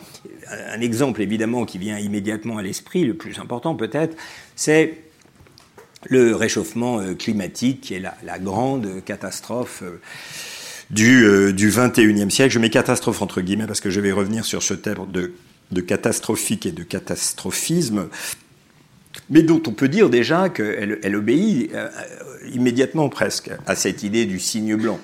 un 0.49 0.81
exemple 0.81 1.21
évidemment 1.21 1.65
qui 1.65 1.77
vient 1.77 1.99
immédiatement 1.99 2.57
à 2.57 2.63
l'esprit, 2.63 3.05
le 3.05 3.13
plus 3.13 3.37
important 3.37 3.75
peut-être, 3.75 4.17
c'est 4.55 4.97
le 6.05 6.35
réchauffement 6.35 6.99
euh, 7.01 7.13
climatique, 7.13 7.81
qui 7.81 7.93
est 7.93 7.99
la, 7.99 8.39
grande 8.39 9.03
catastrophe 9.05 9.83
du, 10.91 11.25
euh, 11.25 11.51
du 11.51 11.69
21e 11.69 12.29
siècle. 12.29 12.53
Je 12.53 12.59
mets 12.59 12.69
catastrophe 12.69 13.21
entre 13.21 13.41
guillemets 13.41 13.67
parce 13.67 13.81
que 13.81 13.89
je 13.89 13.99
vais 13.99 14.11
revenir 14.11 14.45
sur 14.45 14.61
ce 14.61 14.73
terme 14.73 15.07
de, 15.11 15.81
catastrophique 15.81 16.65
et 16.65 16.71
de 16.71 16.83
catastrophisme, 16.83 18.09
mais 19.29 19.41
dont 19.41 19.61
on 19.67 19.71
peut 19.71 19.87
dire 19.87 20.09
déjà 20.09 20.49
qu'elle 20.49 20.99
elle 21.01 21.15
obéit 21.15 21.71
immédiatement 22.53 23.09
presque 23.09 23.51
à 23.65 23.75
cette 23.75 24.03
idée 24.03 24.25
du 24.25 24.39
signe 24.39 24.75
blanc. 24.75 24.99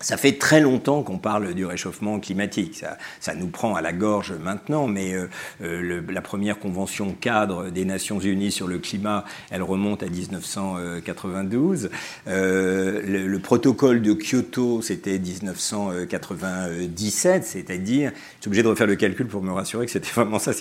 Ça 0.00 0.18
fait 0.18 0.32
très 0.32 0.60
longtemps 0.60 1.02
qu'on 1.02 1.18
parle 1.18 1.54
du 1.54 1.64
réchauffement 1.64 2.20
climatique. 2.20 2.76
Ça, 2.76 2.98
ça, 3.18 3.34
nous 3.34 3.46
prend 3.46 3.74
à 3.74 3.80
la 3.80 3.94
gorge 3.94 4.32
maintenant, 4.32 4.88
mais 4.88 5.14
euh, 5.14 5.30
euh, 5.62 6.02
la 6.08 6.20
première 6.20 6.58
convention 6.58 7.16
cadre 7.18 7.70
des 7.70 7.86
Nations 7.86 8.20
Unies 8.20 8.52
sur 8.52 8.68
le 8.68 8.78
climat, 8.78 9.24
elle 9.50 9.62
remonte 9.62 10.02
à 10.02 10.08
1992. 10.08 11.88
Euh, 12.28 13.00
le, 13.06 13.26
le, 13.26 13.38
protocole 13.38 14.02
de 14.02 14.12
Kyoto, 14.12 14.82
c'était 14.82 15.18
1997, 15.18 17.44
c'est-à-dire, 17.44 18.12
je 18.14 18.42
suis 18.42 18.48
obligé 18.48 18.62
de 18.62 18.68
refaire 18.68 18.86
le 18.86 18.96
calcul 18.96 19.26
pour 19.26 19.42
me 19.42 19.52
rassurer 19.52 19.86
que 19.86 19.92
c'était 19.92 20.12
vraiment 20.14 20.38
ça, 20.38 20.52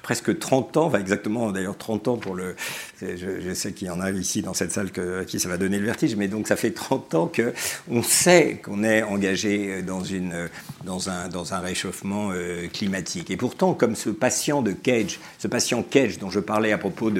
presque 0.00 0.38
30 0.38 0.76
ans, 0.76 0.92
exactement 0.94 1.52
d'ailleurs 1.52 1.76
30 1.76 2.08
ans 2.08 2.16
pour 2.16 2.34
le... 2.34 2.54
Je, 3.00 3.52
sais 3.54 3.72
qu'il 3.72 3.88
y 3.88 3.90
en 3.90 4.00
a 4.00 4.10
ici 4.10 4.42
dans 4.42 4.54
cette 4.54 4.72
salle 4.72 4.90
que, 4.90 5.20
à 5.20 5.24
qui 5.24 5.40
ça 5.40 5.48
va 5.48 5.58
donner 5.58 5.78
le 5.78 5.84
vertige, 5.84 6.16
mais 6.16 6.28
donc 6.28 6.48
ça 6.48 6.56
fait 6.56 6.70
30 6.70 7.14
ans 7.14 7.30
qu'on 7.34 8.02
sait 8.02 8.60
qu'on 8.62 8.84
est 8.84 9.02
engagé 9.02 9.82
dans, 9.82 10.02
une, 10.02 10.48
dans, 10.84 11.08
un, 11.08 11.58
réchauffement 11.60 12.30
euh, 12.32 12.68
climatique. 12.68 13.30
Et 13.30 13.36
pourtant, 13.36 13.74
comme 13.74 13.96
ce 13.96 14.10
patient 14.10 14.62
de 14.62 14.72
Cage, 14.72 15.20
ce 15.38 15.48
patient 15.48 15.82
Cage 15.82 16.18
dont 16.18 16.30
je 16.30 16.40
parlais 16.40 16.72
à 16.72 16.78
propos 16.78 17.10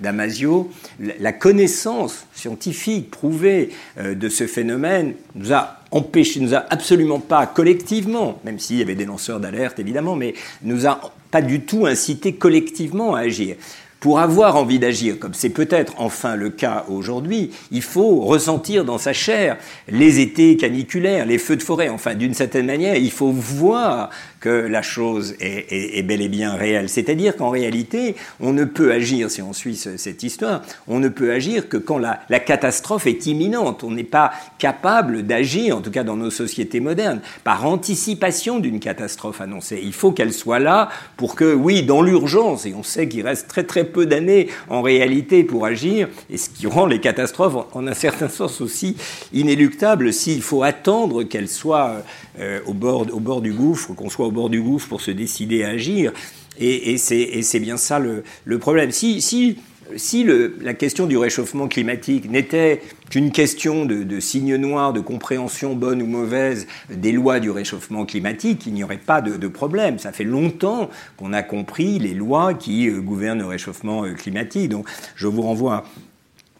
Damasio, 0.00 0.70
la 0.98 1.32
connaissance 1.32 2.26
scientifique 2.34 3.10
prouvée 3.10 3.70
euh, 3.98 4.14
de 4.14 4.28
ce 4.28 4.46
phénomène 4.46 5.14
nous 5.34 5.52
a 5.52 5.83
empêché, 5.94 6.40
nous 6.40 6.54
a 6.54 6.64
absolument 6.68 7.20
pas 7.20 7.46
collectivement, 7.46 8.38
même 8.44 8.58
s'il 8.58 8.76
y 8.76 8.82
avait 8.82 8.96
des 8.96 9.06
lanceurs 9.06 9.40
d'alerte 9.40 9.78
évidemment, 9.78 10.16
mais 10.16 10.34
nous 10.62 10.86
a 10.86 11.12
pas 11.30 11.40
du 11.40 11.60
tout 11.62 11.86
incité 11.86 12.34
collectivement 12.34 13.14
à 13.14 13.20
agir. 13.20 13.56
Pour 14.04 14.20
avoir 14.20 14.56
envie 14.56 14.78
d'agir, 14.78 15.18
comme 15.18 15.32
c'est 15.32 15.48
peut-être 15.48 15.94
enfin 15.96 16.36
le 16.36 16.50
cas 16.50 16.84
aujourd'hui, 16.90 17.52
il 17.70 17.80
faut 17.80 18.20
ressentir 18.20 18.84
dans 18.84 18.98
sa 18.98 19.14
chair 19.14 19.56
les 19.88 20.20
étés 20.20 20.58
caniculaires, 20.58 21.24
les 21.24 21.38
feux 21.38 21.56
de 21.56 21.62
forêt. 21.62 21.88
Enfin, 21.88 22.14
d'une 22.14 22.34
certaine 22.34 22.66
manière, 22.66 22.96
il 22.96 23.10
faut 23.10 23.30
voir 23.30 24.10
que 24.40 24.50
la 24.50 24.82
chose 24.82 25.34
est, 25.40 26.02
bel 26.02 26.20
et 26.20 26.28
bien 26.28 26.52
réelle. 26.52 26.90
C'est-à-dire 26.90 27.34
qu'en 27.34 27.48
réalité, 27.48 28.14
on 28.40 28.52
ne 28.52 28.64
peut 28.64 28.92
agir, 28.92 29.30
si 29.30 29.40
on 29.40 29.54
suit 29.54 29.74
cette 29.74 30.22
histoire, 30.22 30.60
on 30.86 30.98
ne 30.98 31.08
peut 31.08 31.32
agir 31.32 31.70
que 31.70 31.78
quand 31.78 31.96
la, 31.96 32.20
la 32.28 32.40
catastrophe 32.40 33.06
est 33.06 33.24
imminente. 33.24 33.84
On 33.84 33.90
n'est 33.90 34.04
pas 34.04 34.32
capable 34.58 35.22
d'agir, 35.22 35.78
en 35.78 35.80
tout 35.80 35.90
cas 35.90 36.04
dans 36.04 36.18
nos 36.18 36.28
sociétés 36.28 36.80
modernes, 36.80 37.22
par 37.42 37.64
anticipation 37.64 38.58
d'une 38.58 38.80
catastrophe 38.80 39.40
annoncée. 39.40 39.80
Il 39.82 39.94
faut 39.94 40.12
qu'elle 40.12 40.34
soit 40.34 40.58
là 40.58 40.90
pour 41.16 41.36
que, 41.36 41.54
oui, 41.54 41.82
dans 41.82 42.02
l'urgence, 42.02 42.66
et 42.66 42.74
on 42.74 42.82
sait 42.82 43.08
qu'il 43.08 43.26
reste 43.26 43.48
très 43.48 43.64
très 43.64 43.84
peu 43.84 43.93
d'années 44.02 44.48
en 44.68 44.82
réalité 44.82 45.44
pour 45.44 45.66
agir, 45.66 46.08
et 46.30 46.36
ce 46.36 46.50
qui 46.50 46.66
rend 46.66 46.86
les 46.86 47.00
catastrophes 47.00 47.66
en 47.72 47.86
un 47.86 47.94
certain 47.94 48.28
sens 48.28 48.60
aussi 48.60 48.96
inéluctables 49.32 50.12
s'il 50.12 50.42
faut 50.42 50.62
attendre 50.62 51.22
qu'elles 51.22 51.48
soient 51.48 52.02
euh, 52.38 52.60
au, 52.66 52.74
bord, 52.74 53.06
au 53.12 53.20
bord 53.20 53.40
du 53.40 53.52
gouffre, 53.52 53.94
qu'on 53.94 54.10
soit 54.10 54.26
au 54.26 54.32
bord 54.32 54.50
du 54.50 54.60
gouffre 54.60 54.88
pour 54.88 55.00
se 55.00 55.10
décider 55.10 55.64
à 55.64 55.70
agir. 55.70 56.12
Et, 56.58 56.92
et 56.92 56.98
c'est 56.98 57.60
bien 57.60 57.76
ça 57.76 57.98
le, 57.98 58.22
le, 58.44 58.58
problème. 58.58 58.92
Si, 58.92 59.20
si 59.20 59.58
si 59.96 60.26
la 60.60 60.74
question 60.74 61.06
du 61.06 61.16
réchauffement 61.16 61.68
climatique 61.68 62.30
n'était 62.30 62.80
qu'une 63.10 63.30
question 63.30 63.84
de, 63.84 64.02
de 64.02 64.20
signe 64.20 64.56
noir, 64.56 64.92
de 64.92 65.00
compréhension 65.00 65.74
bonne 65.74 66.02
ou 66.02 66.06
mauvaise 66.06 66.66
des 66.90 67.12
lois 67.12 67.40
du 67.40 67.50
réchauffement 67.50 68.06
climatique, 68.06 68.66
il 68.66 68.74
n'y 68.74 68.84
aurait 68.84 68.98
pas 68.98 69.20
de, 69.20 69.48
problème. 69.48 69.98
Ça 69.98 70.12
fait 70.12 70.24
longtemps 70.24 70.90
qu'on 71.16 71.32
a 71.32 71.42
compris 71.42 71.98
les 71.98 72.14
lois 72.14 72.54
qui 72.54 72.88
euh, 72.88 73.00
gouvernent 73.00 73.40
le 73.40 73.46
réchauffement 73.46 74.04
euh, 74.04 74.14
climatique. 74.14 74.70
Donc 74.70 74.88
je 75.16 75.26
vous 75.26 75.42
renvoie 75.42 75.84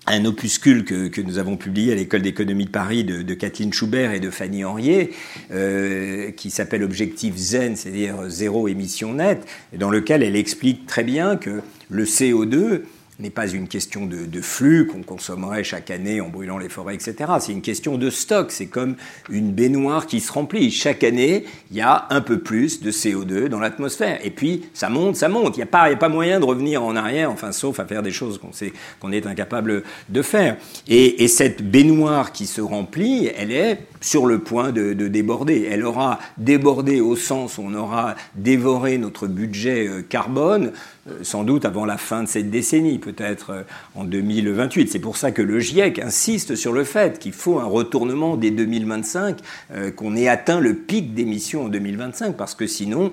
un 0.07 0.25
opuscule 0.27 0.85
que, 0.85 1.21
nous 1.23 1.39
avons 1.39 1.57
publié 1.57 1.93
à 1.93 1.95
l'école 1.95 2.21
d'économie 2.23 2.67
de 2.67 2.71
Paris 2.71 3.05
de, 3.05 3.23
de, 3.23 3.35
Kathleen 3.35 3.73
Schubert 3.73 4.13
et 4.13 4.21
de 4.21 4.29
Fanny 4.29 4.65
Henriet, 4.65 5.11
euh, 5.51 6.31
qui 6.33 6.51
s'appelle 6.51 6.83
Objectif 6.83 7.35
Zen, 7.37 7.75
c'est-à-dire 7.75 8.29
zéro 8.29 8.69
émission 8.69 9.15
nette, 9.15 9.47
dans 9.77 9.91
lequel 9.91 10.23
elle 10.23 10.37
explique 10.37 10.87
très 10.87 11.05
bien 11.05 11.37
que 11.37 11.63
le 11.89 12.05
CO2 12.05 12.83
n'est 13.21 13.31
pas 13.31 13.49
une 13.49 13.69
question 13.69 14.07
de, 14.07 14.41
flux 14.41 14.87
qu'on 14.87 15.03
consommerait 15.03 15.65
chaque 15.65 15.91
année 15.91 16.21
en 16.21 16.29
brûlant 16.29 16.59
les 16.59 16.69
forêts, 16.69 16.95
etc. 16.95 17.33
C'est 17.41 17.53
une 17.53 17.63
question 17.63 17.97
de 17.97 18.11
stock. 18.11 18.51
C'est 18.51 18.67
comme 18.67 18.97
une 19.31 19.53
baignoire 19.53 20.07
qui 20.07 20.21
se 20.21 20.33
remplit. 20.33 20.71
Chaque 20.71 21.05
année, 21.05 21.45
il 21.71 21.77
y 21.77 21.81
a 21.81 22.07
un 22.11 22.21
peu 22.21 22.41
plus 22.41 22.83
de 22.83 22.91
CO2 22.91 23.47
dans 23.47 23.61
l'atmosphère. 23.61 24.19
Et 24.25 24.31
puis, 24.31 24.65
ça 24.75 24.89
monte, 24.89 25.17
ça 25.17 25.29
monte. 25.29 25.57
Il 25.57 25.61
n'y 25.61 25.65
a, 25.65 25.67
pas, 25.67 25.83
a 25.83 25.97
pas 25.97 26.09
moyen 26.09 26.41
de 26.41 26.45
revenir 26.45 26.83
en 26.83 26.97
arrière, 26.97 27.31
enfin, 27.31 27.53
sauf 27.53 27.79
à 27.81 27.87
faire 27.87 28.03
des 28.03 28.11
choses 28.11 28.39
qu'on 28.39 28.51
qu'on 29.01 29.13
est 29.13 29.27
incapable 29.27 29.83
de 30.09 30.23
faire. 30.23 30.57
Et, 30.89 31.25
et, 31.25 31.29
cette 31.29 31.63
baignoire 31.63 32.33
qui 32.33 32.47
se 32.47 32.61
remplit, 32.61 33.31
elle 33.37 33.51
est 33.51 33.79
sur 34.01 34.27
le 34.27 34.39
point 34.39 34.73
de, 34.73 34.93
de 34.93 35.09
déborder. 35.09 35.69
Elle 35.71 35.85
aura 35.85 36.19
débordé 36.39 37.01
au 37.01 37.17
sens 37.17 37.59
où 37.59 37.63
on 37.63 37.75
aura 37.75 38.15
dévoré 38.35 38.99
notre 38.99 39.27
budget 39.27 39.89
euh, 39.89 40.03
carbone 40.03 40.73
sans 41.23 41.45
doute 41.45 41.65
avant 41.65 41.85
la 41.85 41.99
fin 41.99 42.23
de 42.23 42.29
cette 42.29 42.51
décennie, 42.51 42.99
peut-être 42.99 43.51
euh, 43.51 43.63
en 43.95 44.05
2028. 44.05 44.91
C'est 44.91 44.99
pour 44.99 45.17
ça 45.17 45.33
que 45.33 45.43
le 45.43 45.61
GIEC 45.61 45.99
insiste 45.99 46.55
sur 46.55 46.73
le 46.73 46.85
fait 46.85 47.19
qu'il 47.19 47.33
faut 47.33 47.59
un 47.59 47.65
retournement 47.65 48.37
dès 48.37 48.51
2025, 48.51 49.39
euh, 49.73 49.91
qu'on 49.91 50.17
ait 50.17 50.29
atteint 50.29 50.61
le 50.61 50.75
pic 50.75 51.15
d'émissions 51.15 51.65
en 51.65 51.69
2025, 51.69 52.37
parce 52.37 52.55
que 52.55 52.67
sinon, 52.67 53.13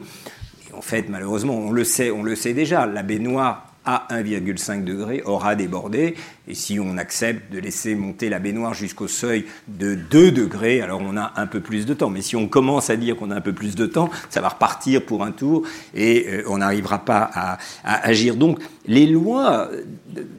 en 0.74 0.82
fait, 0.82 1.10
malheureusement, 1.10 1.56
on 1.56 1.72
le 1.72 1.84
sait, 1.84 2.12
on 2.12 2.24
le 2.24 2.36
sait 2.36 2.54
déjà, 2.54 2.86
la 2.86 3.04
baignoire 3.04 3.71
à 3.86 4.08
1,5 4.12 4.84
degré 4.84 5.22
aura 5.26 5.56
débordé. 5.56 6.16
Et 6.48 6.54
si 6.54 6.80
on 6.80 6.98
accepte 6.98 7.52
de 7.52 7.60
laisser 7.60 7.96
monter 7.96 8.30
la 8.30 8.40
baignoire 8.40 8.74
jusqu'au 8.74 9.08
seuil 9.08 9.46
de 9.68 9.96
2 9.96 10.32
degrés, 10.32 10.82
alors 10.82 11.02
on 11.04 11.18
a 11.18 11.34
un 11.36 11.48
peu 11.48 11.62
plus 11.62 11.86
de 11.86 11.94
temps. 11.94 12.10
Mais 12.10 12.22
si 12.22 12.36
on 12.36 12.48
commence 12.48 12.90
à 12.90 12.96
dire 12.96 13.16
qu'on 13.16 13.32
a 13.32 13.36
un 13.36 13.42
peu 13.42 13.54
plus 13.54 13.76
de 13.76 13.86
temps, 13.86 14.10
ça 14.30 14.42
va 14.42 14.50
repartir 14.50 15.06
pour 15.06 15.24
un 15.24 15.32
tour 15.32 15.64
et 15.96 16.28
euh, 16.28 16.44
on 16.48 16.60
n'arrivera 16.60 17.06
pas 17.06 17.30
à, 17.34 17.58
agir. 17.84 18.36
Donc 18.36 18.60
les 18.86 19.06
lois 19.06 19.70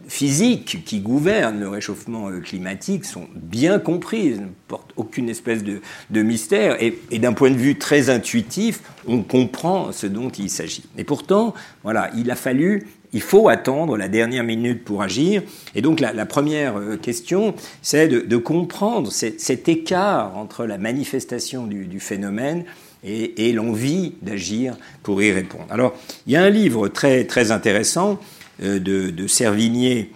physiques 0.08 0.84
qui 0.84 1.00
gouvernent 1.00 1.60
le 1.60 1.68
réchauffement 1.68 2.28
euh, 2.28 2.40
climatique 2.40 3.04
sont 3.04 3.28
bien 3.34 3.78
comprises, 3.78 4.40
ne 4.40 4.46
portent 4.68 4.92
aucune 4.96 5.28
espèce 5.28 5.62
de, 5.64 6.22
mystère. 6.22 6.82
Et, 6.82 6.98
et 7.10 7.18
d'un 7.18 7.32
point 7.32 7.50
de 7.50 7.56
vue 7.56 7.76
très 7.76 8.10
intuitif, 8.10 8.80
on 9.06 9.22
comprend 9.22 9.92
ce 9.92 10.06
dont 10.06 10.30
il 10.30 10.50
s'agit. 10.50 10.84
Et 10.96 11.04
pourtant, 11.04 11.54
voilà, 11.82 12.10
il 12.16 12.30
a 12.30 12.36
fallu 12.36 12.86
il 13.12 13.20
faut 13.20 13.48
attendre 13.48 13.96
la 13.96 14.08
dernière 14.08 14.44
minute 14.44 14.84
pour 14.84 15.02
agir. 15.02 15.42
Et 15.74 15.82
donc 15.82 16.00
la, 16.00 16.26
première 16.26 16.78
euh, 16.78 16.96
question, 16.96 17.54
c'est 17.82 18.08
de, 18.08 18.36
comprendre 18.36 19.10
cet 19.12 19.68
écart 19.68 20.36
entre 20.36 20.64
la 20.66 20.78
manifestation 20.78 21.66
du, 21.66 22.00
phénomène 22.00 22.64
et, 23.04 23.48
et 23.48 23.52
l'envie 23.52 24.14
d'agir 24.22 24.76
pour 25.02 25.22
y 25.22 25.32
répondre. 25.32 25.66
Alors, 25.70 25.94
il 26.26 26.32
y 26.32 26.36
a 26.36 26.42
un 26.42 26.50
livre 26.50 26.88
très, 26.88 27.24
très 27.24 27.50
intéressant 27.50 28.18
euh, 28.62 28.78
de, 28.78 29.10
de 29.10 29.26
Servigné 29.26 30.10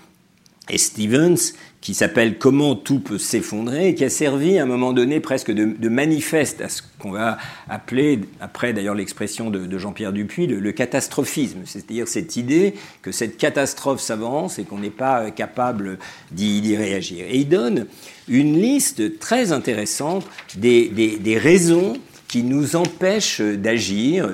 et 0.68 0.78
Stevens 0.78 1.52
qui 1.86 1.94
s'appelle 1.94 2.36
Comment 2.36 2.74
tout 2.74 2.98
peut 2.98 3.16
s'effondrer, 3.16 3.94
qui 3.94 4.02
a 4.02 4.10
servi 4.10 4.58
à 4.58 4.64
un 4.64 4.66
moment 4.66 4.92
donné 4.92 5.20
presque 5.20 5.52
de, 5.52 5.88
manifeste 5.88 6.60
à 6.60 6.68
ce 6.68 6.82
qu'on 6.98 7.12
va 7.12 7.38
appeler, 7.68 8.18
après 8.40 8.72
d'ailleurs 8.72 8.96
l'expression 8.96 9.50
de, 9.50 9.78
Jean-Pierre 9.78 10.12
Dupuis, 10.12 10.48
le, 10.48 10.72
catastrophisme, 10.72 11.60
c'est-à-dire 11.64 12.08
cette 12.08 12.34
idée 12.34 12.74
que 13.02 13.12
cette 13.12 13.36
catastrophe 13.36 14.00
s'avance 14.00 14.58
et 14.58 14.64
qu'on 14.64 14.80
n'est 14.80 14.90
pas 14.90 15.30
capable 15.30 15.98
d'y 16.32 16.76
réagir. 16.76 17.24
Et 17.28 17.36
il 17.36 17.48
donne 17.48 17.86
une 18.26 18.60
liste 18.60 19.20
très 19.20 19.52
intéressante 19.52 20.26
des 20.56 21.38
raisons 21.40 22.00
qui 22.28 22.42
nous 22.42 22.76
empêche 22.76 23.40
d'agir 23.40 24.30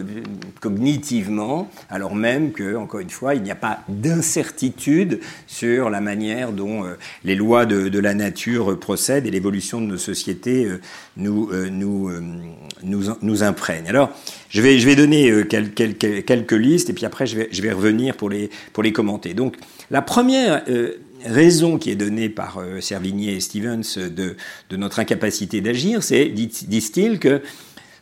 cognitivement, 0.61 1.71
alors 1.91 2.15
même 2.15 2.53
que, 2.53 2.77
encore 2.77 3.01
une 3.01 3.11
fois, 3.11 3.35
il 3.35 3.43
n'y 3.43 3.51
a 3.51 3.57
pas 3.57 3.81
d'incertitude 3.89 5.21
sur 5.47 5.91
la 5.91 6.01
manière 6.01 6.53
dont 6.53 6.85
euh, 6.85 6.95
les 7.25 7.35
lois 7.35 7.67
de, 7.67 7.99
la 7.99 8.15
nature 8.15 8.79
procèdent 8.79 9.27
et 9.27 9.31
l'évolution 9.31 9.81
de 9.81 9.87
nos 9.87 9.99
sociétés 9.99 10.65
euh, 10.65 10.81
nous, 11.17 11.51
euh, 11.53 11.69
nous, 11.69 12.11
nous, 12.83 13.03
nous 13.21 13.43
imprègne. 13.43 13.89
Alors, 13.89 14.11
je 14.49 14.63
vais, 14.63 14.79
je 14.79 14.87
vais 14.87 14.97
donner 14.97 15.45
quelques, 15.47 16.53
listes 16.53 16.91
et 16.91 16.93
puis 16.93 17.05
après, 17.05 17.27
je 17.27 17.37
vais, 17.37 17.49
je 17.51 17.61
vais 17.61 17.73
revenir 17.73 18.17
pour 18.17 18.31
les, 18.31 18.51
pour 18.73 18.83
les 18.83 18.93
commenter. 18.93 19.35
Donc, 19.35 19.57
la 19.91 20.03
première 20.03 20.65
raison 21.25 21.79
qui 21.79 21.91
est 21.91 21.97
donnée 21.97 22.29
par 22.29 22.61
Servigné 22.81 23.35
et 23.35 23.41
Stevens 23.41 23.83
de, 23.97 24.37
de 24.71 24.77
notre 24.77 24.99
incapacité 24.99 25.61
d'agir, 25.61 26.03
c'est, 26.03 26.27
disent-ils, 26.27 27.19
que 27.19 27.43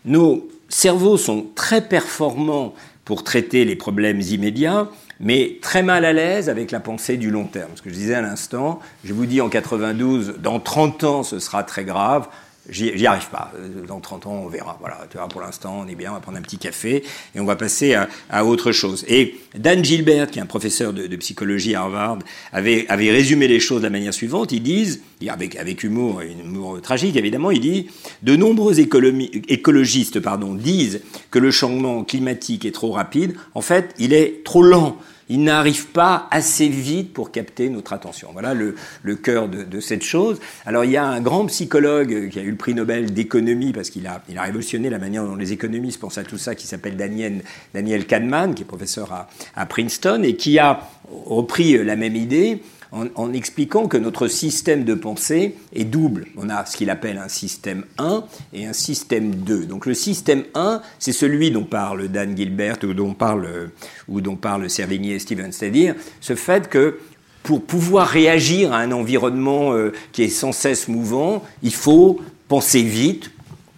nos 0.05 0.49
cerveaux 0.69 1.17
sont 1.17 1.47
très 1.55 1.83
performants 1.83 2.75
pour 3.05 3.25
traiter 3.25 3.65
les 3.65 3.77
problèmes 3.77 4.21
immédiats, 4.21 4.89
mais 5.19 5.59
très 5.61 5.83
mal 5.83 6.05
à 6.05 6.13
l'aise 6.13 6.49
avec 6.49 6.71
la 6.71 6.81
pensée 6.81 7.17
du 7.17 7.31
long 7.31 7.45
terme. 7.45 7.71
Ce 7.75 7.83
que 7.83 7.91
je 7.91 7.95
disais 7.95 8.15
à 8.15 8.23
l'instant, 8.23 8.81
je 9.05 9.13
vous 9.13 9.27
dis 9.27 9.41
en 9.41 9.49
92, 9.49 10.37
dans 10.39 10.61
30 10.61 11.05
ans, 11.05 11.23
ce 11.23 11.39
sera 11.39 11.63
très 11.65 11.85
grave. 11.85 12.29
J'y 12.71 13.07
arrive 13.07 13.29
pas. 13.29 13.53
Dans 13.87 14.01
30 14.01 14.27
ans, 14.27 14.43
on 14.45 14.49
verra. 14.49 14.77
Voilà, 14.81 15.07
tu 15.11 15.19
vois, 15.19 15.29
pour 15.29 15.41
l'instant, 15.41 15.85
on 15.85 15.89
est 15.89 15.95
bien, 15.95 16.11
on 16.11 16.15
va 16.15 16.21
prendre 16.21 16.39
un 16.39 16.43
petit 16.43 16.59
café 16.59 17.03
et 17.35 17.41
on 17.41 17.45
va 17.45 17.57
passer 17.57 17.95
à, 18.31 18.45
autre 18.45 18.73
chose. 18.73 19.05
Et 19.09 19.37
Dan 19.57 19.85
Gilbert, 19.85 20.31
qui 20.31 20.39
est 20.39 20.43
un 20.43 20.47
professeur 20.47 20.93
de, 20.93 21.17
psychologie 21.17 21.75
à 21.75 21.83
Harvard, 21.83 22.19
avait, 22.53 22.87
résumé 22.89 23.49
les 23.49 23.61
choses 23.61 23.81
de 23.81 23.87
la 23.87 23.91
manière 23.91 24.15
suivante. 24.15 24.53
Ils 24.53 24.63
disent, 24.63 25.03
avec, 25.29 25.57
avec 25.57 25.83
humour, 25.85 26.23
et 26.23 26.33
humour 26.33 26.81
tragique 26.81 27.17
évidemment, 27.17 27.51
il 27.51 27.61
dit 27.61 27.89
de 28.23 28.37
nombreux 28.37 28.81
écologistes 28.81 30.21
pardon, 30.21 30.55
disent 30.55 31.03
que 31.31 31.39
le 31.39 31.51
changement 31.51 32.05
climatique 32.05 32.65
est 32.65 32.73
trop 32.73 32.93
rapide. 32.93 33.35
En 33.55 33.61
fait, 33.61 33.95
il 33.99 34.13
est 34.13 34.45
trop 34.45 34.63
lent 34.63 34.99
il 35.31 35.45
n'arrive 35.45 35.87
pas 35.87 36.29
assez 36.33 36.69
vite 36.69 37.15
pour 37.15 37.31
capter 37.31 37.71
notre 37.71 37.93
attention. 37.93 38.31
Voilà 38.33 38.53
le, 38.53 38.75
cœur 39.15 39.49
de, 39.49 39.81
cette 39.81 40.03
chose. 40.03 40.41
Alors 40.67 40.85
il 40.85 40.91
y 40.91 40.97
a 40.97 41.07
un 41.07 41.21
grand 41.21 41.47
psychologue 41.47 42.29
qui 42.31 42.39
a 42.41 42.43
eu 42.43 42.51
le 42.51 42.57
prix 42.57 42.75
Nobel 42.75 43.15
d'économie 43.15 43.73
parce 43.73 43.91
qu'il 43.91 44.07
a, 44.09 44.23
révolutionné 44.37 44.91
la 44.91 44.99
manière 44.99 45.25
dont 45.25 45.37
les 45.37 45.53
économistes 45.53 46.01
pensent 46.01 46.19
à 46.19 46.25
tout 46.25 46.37
ça, 46.37 46.55
qui 46.55 46.67
s'appelle 46.67 46.97
Daniel, 46.97 47.43
Daniel 47.73 48.07
Kahneman, 48.07 48.55
qui 48.55 48.63
est 48.63 48.67
professeur 48.67 49.29
à 49.55 49.67
Princeton 49.67 50.23
et 50.25 50.35
qui 50.35 50.59
a 50.59 50.91
repris 51.27 51.83
la 51.83 51.95
même 51.95 52.17
idée 52.17 52.61
en, 52.93 53.33
expliquant 53.33 53.87
que 53.87 53.97
notre 53.97 54.29
système 54.29 54.85
de 54.85 54.95
pensée 54.95 55.57
est 55.75 55.85
double. 55.85 56.27
On 56.37 56.49
a 56.49 56.65
ce 56.65 56.77
qu'il 56.77 56.91
appelle 56.91 57.19
un 57.19 57.29
système 57.29 57.85
1 57.99 58.25
et 58.53 58.67
un 58.67 58.73
système 58.73 59.35
2. 59.35 59.67
Donc 59.67 59.87
le 59.87 59.95
système 59.95 60.45
1, 60.55 60.83
c'est 60.99 61.13
celui 61.13 61.51
dont 61.51 61.65
parle 61.65 62.09
Dan 62.09 62.37
Gilbert 62.37 62.79
ou 62.83 62.95
dont 62.95 63.15
parle, 63.15 63.71
ou 64.09 64.21
dont 64.21 64.37
parle 64.37 64.69
Servigny 64.69 65.13
et 65.13 65.19
Stevens, 65.19 65.53
c'est-à-dire 65.53 65.95
ce 66.21 66.35
fait 66.35 66.69
que 66.69 66.99
pour 67.43 67.63
pouvoir 67.63 68.09
réagir 68.09 68.73
à 68.73 68.79
un 68.79 68.93
environnement 68.93 69.73
euh, 69.73 69.93
qui 70.13 70.23
est 70.23 70.29
sans 70.29 70.53
cesse 70.53 70.89
mouvant, 70.89 71.43
il 71.63 71.73
faut 71.73 72.21
penser 72.49 72.83
vite, 72.83 73.31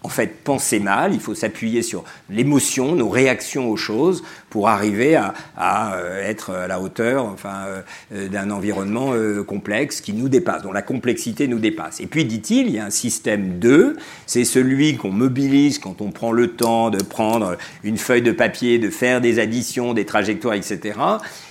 en 0.04 0.08
fait 0.08 0.42
penser 0.42 0.80
mal, 0.80 1.14
il 1.14 1.20
faut 1.20 1.34
s'appuyer 1.34 1.82
sur 1.82 2.04
l'émotion, 2.28 2.94
nos 2.94 3.08
réactions 3.08 3.70
aux 3.70 3.76
choses 3.76 4.22
pour 4.50 4.68
arriver 4.68 5.16
à, 5.16 5.94
euh, 5.94 6.28
être 6.28 6.50
à 6.50 6.66
la 6.66 6.80
hauteur 6.80 7.24
enfin, 7.24 7.64
euh, 8.12 8.28
d'un 8.28 8.50
environnement 8.50 9.12
euh, 9.14 9.42
complexe 9.42 10.00
qui 10.00 10.12
nous 10.12 10.28
dépasse, 10.28 10.62
dont 10.62 10.72
la 10.72 10.82
complexité 10.82 11.48
nous 11.48 11.58
dépasse. 11.58 12.00
Et 12.00 12.06
puis, 12.06 12.24
dit-il, 12.24 12.66
il 12.66 12.74
y 12.74 12.78
a 12.78 12.84
un 12.84 12.90
système 12.90 13.58
2, 13.58 13.96
c'est 14.26 14.44
celui 14.44 14.96
qu'on 14.96 15.10
mobilise 15.10 15.78
quand 15.78 16.00
on 16.00 16.10
prend 16.10 16.32
le 16.32 16.48
temps 16.48 16.90
de 16.90 17.02
prendre 17.02 17.56
une 17.84 17.96
feuille 17.96 18.22
de 18.22 18.32
papier, 18.32 18.78
de 18.78 18.90
faire 18.90 19.20
des 19.20 19.38
additions, 19.38 19.94
des 19.94 20.04
trajectoires, 20.04 20.54
etc. 20.54 20.98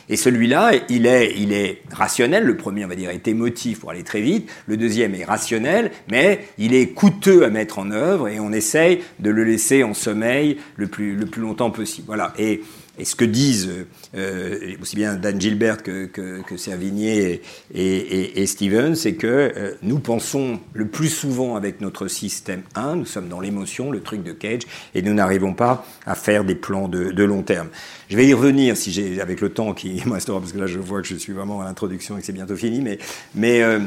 Et 0.10 0.16
celui-là, 0.16 0.72
il 0.90 1.06
est, 1.06 1.34
il 1.38 1.54
est 1.54 1.82
rationnel. 1.92 2.44
Le 2.44 2.58
premier, 2.58 2.86
on 2.86 2.88
va 2.88 2.96
dire, 2.96 3.10
est 3.10 3.28
émotif 3.28 3.80
pour 3.80 3.92
aller 3.92 4.04
très 4.04 4.22
vite. 4.22 4.50
Le 4.68 4.78
deuxième 4.78 5.16
est 5.16 5.26
rationnel, 5.26 5.92
mais 6.10 6.48
il 6.58 6.74
est 6.74 6.88
coûteux 6.88 7.44
à 7.44 7.50
mettre 7.50 7.80
en 7.80 7.92
œuvre 7.92 8.28
et 8.28 8.40
on 8.40 8.52
essaye 8.52 9.02
de 9.20 9.30
le 9.30 9.44
laisser 9.44 9.84
en 9.84 9.94
sommeil 9.94 10.58
le 10.76 10.88
plus, 10.88 11.16
le 11.16 11.26
plus 11.26 11.42
longtemps 11.42 11.72
possible. 11.72 12.08
Voilà. 12.08 12.34
Et 12.38 12.62
et 12.98 13.06
ce 13.06 13.16
que 13.16 13.24
disent 13.24 13.70
euh, 14.16 14.76
aussi 14.82 14.96
bien 14.98 15.16
Dan 15.16 15.40
Gilbert 15.40 15.82
que, 15.82 16.06
que, 16.06 16.42
que 16.42 16.58
Servigné 16.58 17.42
et, 17.74 18.42
et, 18.42 18.46
Stevens, 18.46 18.96
c'est 18.96 19.14
que 19.14 19.28
euh, 19.28 19.74
nous 19.82 20.00
pensons 20.00 20.60
le 20.74 20.88
plus 20.88 21.08
souvent 21.08 21.56
avec 21.56 21.80
notre 21.80 22.10
système 22.10 22.64
1, 22.76 22.98
nous 22.98 23.06
sommes 23.06 23.30
dans 23.30 23.40
l'émotion, 23.40 23.92
le 23.92 24.02
truc 24.02 24.24
de 24.24 24.34
Cage, 24.34 24.64
et 24.94 25.02
nous 25.02 25.14
n'arrivons 25.14 25.54
pas 25.54 25.86
à 26.06 26.16
faire 26.16 26.44
des 26.44 26.56
plans 26.56 26.90
de, 26.90 27.12
de, 27.12 27.24
long 27.24 27.44
terme. 27.44 27.70
Je 28.10 28.18
vais 28.18 28.28
y 28.28 28.34
revenir 28.34 28.76
si 28.76 28.92
j'ai 28.92 29.22
avec 29.22 29.40
le 29.40 29.50
temps 29.50 29.74
qui 29.74 30.04
me 30.06 30.14
restera, 30.14 30.40
parce 30.40 30.52
que 30.52 30.60
là 30.60 30.68
je 30.68 30.80
vois 30.80 31.02
que 31.02 31.08
je 31.08 31.16
suis 31.16 31.34
vraiment 31.34 31.62
à 31.62 31.66
l'introduction 31.66 32.18
et 32.18 32.20
que 32.20 32.26
c'est 32.26 32.34
bientôt 32.34 32.58
fini, 32.58 32.82
mais, 32.82 33.00
mais 33.36 33.64
euh, 33.64 33.80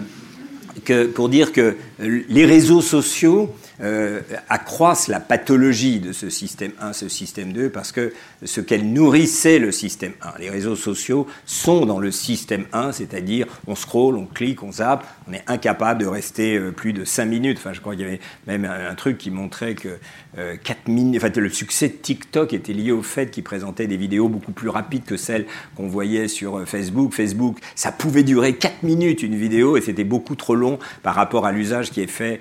que, 0.85 1.07
pour 1.07 1.29
dire 1.29 1.53
que 1.53 1.77
les 2.01 2.47
réseaux 2.47 2.81
sociaux 2.81 3.55
euh, 3.81 4.21
accroissent 4.49 5.09
la 5.09 5.19
pathologie 5.19 5.99
de 5.99 6.13
ce 6.13 6.31
système 6.31 6.71
1, 6.81 6.93
ce 6.93 7.09
système 7.09 7.53
2, 7.53 7.71
parce 7.71 7.91
que 7.91 8.13
ce 8.45 8.61
qu'elle 8.61 8.93
nourrissait 8.93 9.59
le 9.59 9.73
système 9.73 10.13
1, 10.23 10.39
les 10.39 10.49
réseaux 10.49 10.77
sociaux 10.77 11.27
sont 11.45 11.85
dans 11.85 11.99
le 11.99 12.13
système 12.13 12.67
1, 12.73 12.93
c'est-à-dire 12.93 13.49
on 13.67 13.75
scrolle, 13.75 14.15
on 14.15 14.27
clique, 14.27 14.63
on 14.63 14.71
zappe, 14.71 15.05
on 15.29 15.33
est 15.33 15.43
incapable 15.49 16.01
de 16.01 16.07
rester 16.07 16.57
euh, 16.57 16.71
plus 16.71 16.93
de 16.93 17.05
5 17.05 17.25
minutes. 17.25 17.59
Enfin, 17.59 17.73
je 17.73 17.81
crois 17.81 17.97
qu'il 17.97 18.05
y 18.05 18.09
avait 18.09 18.21
même 18.47 18.65
un, 18.65 18.95
truc 18.95 19.19
qui 19.19 19.33
montrait 19.33 19.75
que 19.75 19.99
4 20.37 20.39
euh, 20.39 20.57
minutes, 20.87 21.21
enfin, 21.21 21.33
le 21.35 21.51
succès 21.51 21.89
de 21.89 21.95
TikTok 21.95 22.53
était 22.53 22.73
lié 22.73 22.93
au 22.93 23.03
fait 23.03 23.33
qu'il 23.33 23.43
présentait 23.43 23.89
des 23.89 23.97
vidéos 23.97 24.29
beaucoup 24.29 24.53
plus 24.53 24.69
rapides 24.69 25.05
que 25.05 25.17
celles 25.17 25.47
qu'on 25.75 25.89
voyait 25.89 26.29
sur 26.29 26.63
Facebook. 26.65 27.13
Facebook, 27.13 27.59
ça 27.75 27.91
pouvait 27.91 28.23
durer 28.23 28.55
4 28.55 28.85
minutes 28.85 29.25
une 29.25 29.35
vidéo 29.35 29.77
et 29.77 29.81
c'était 29.81 30.05
beaucoup 30.05 30.37
trop 30.37 30.55
long 30.55 30.79
par 31.03 31.17
rapport 31.17 31.45
à 31.45 31.51
l'usage 31.51 31.91
qui 31.91 32.01
est 32.01 32.07
fait 32.07 32.41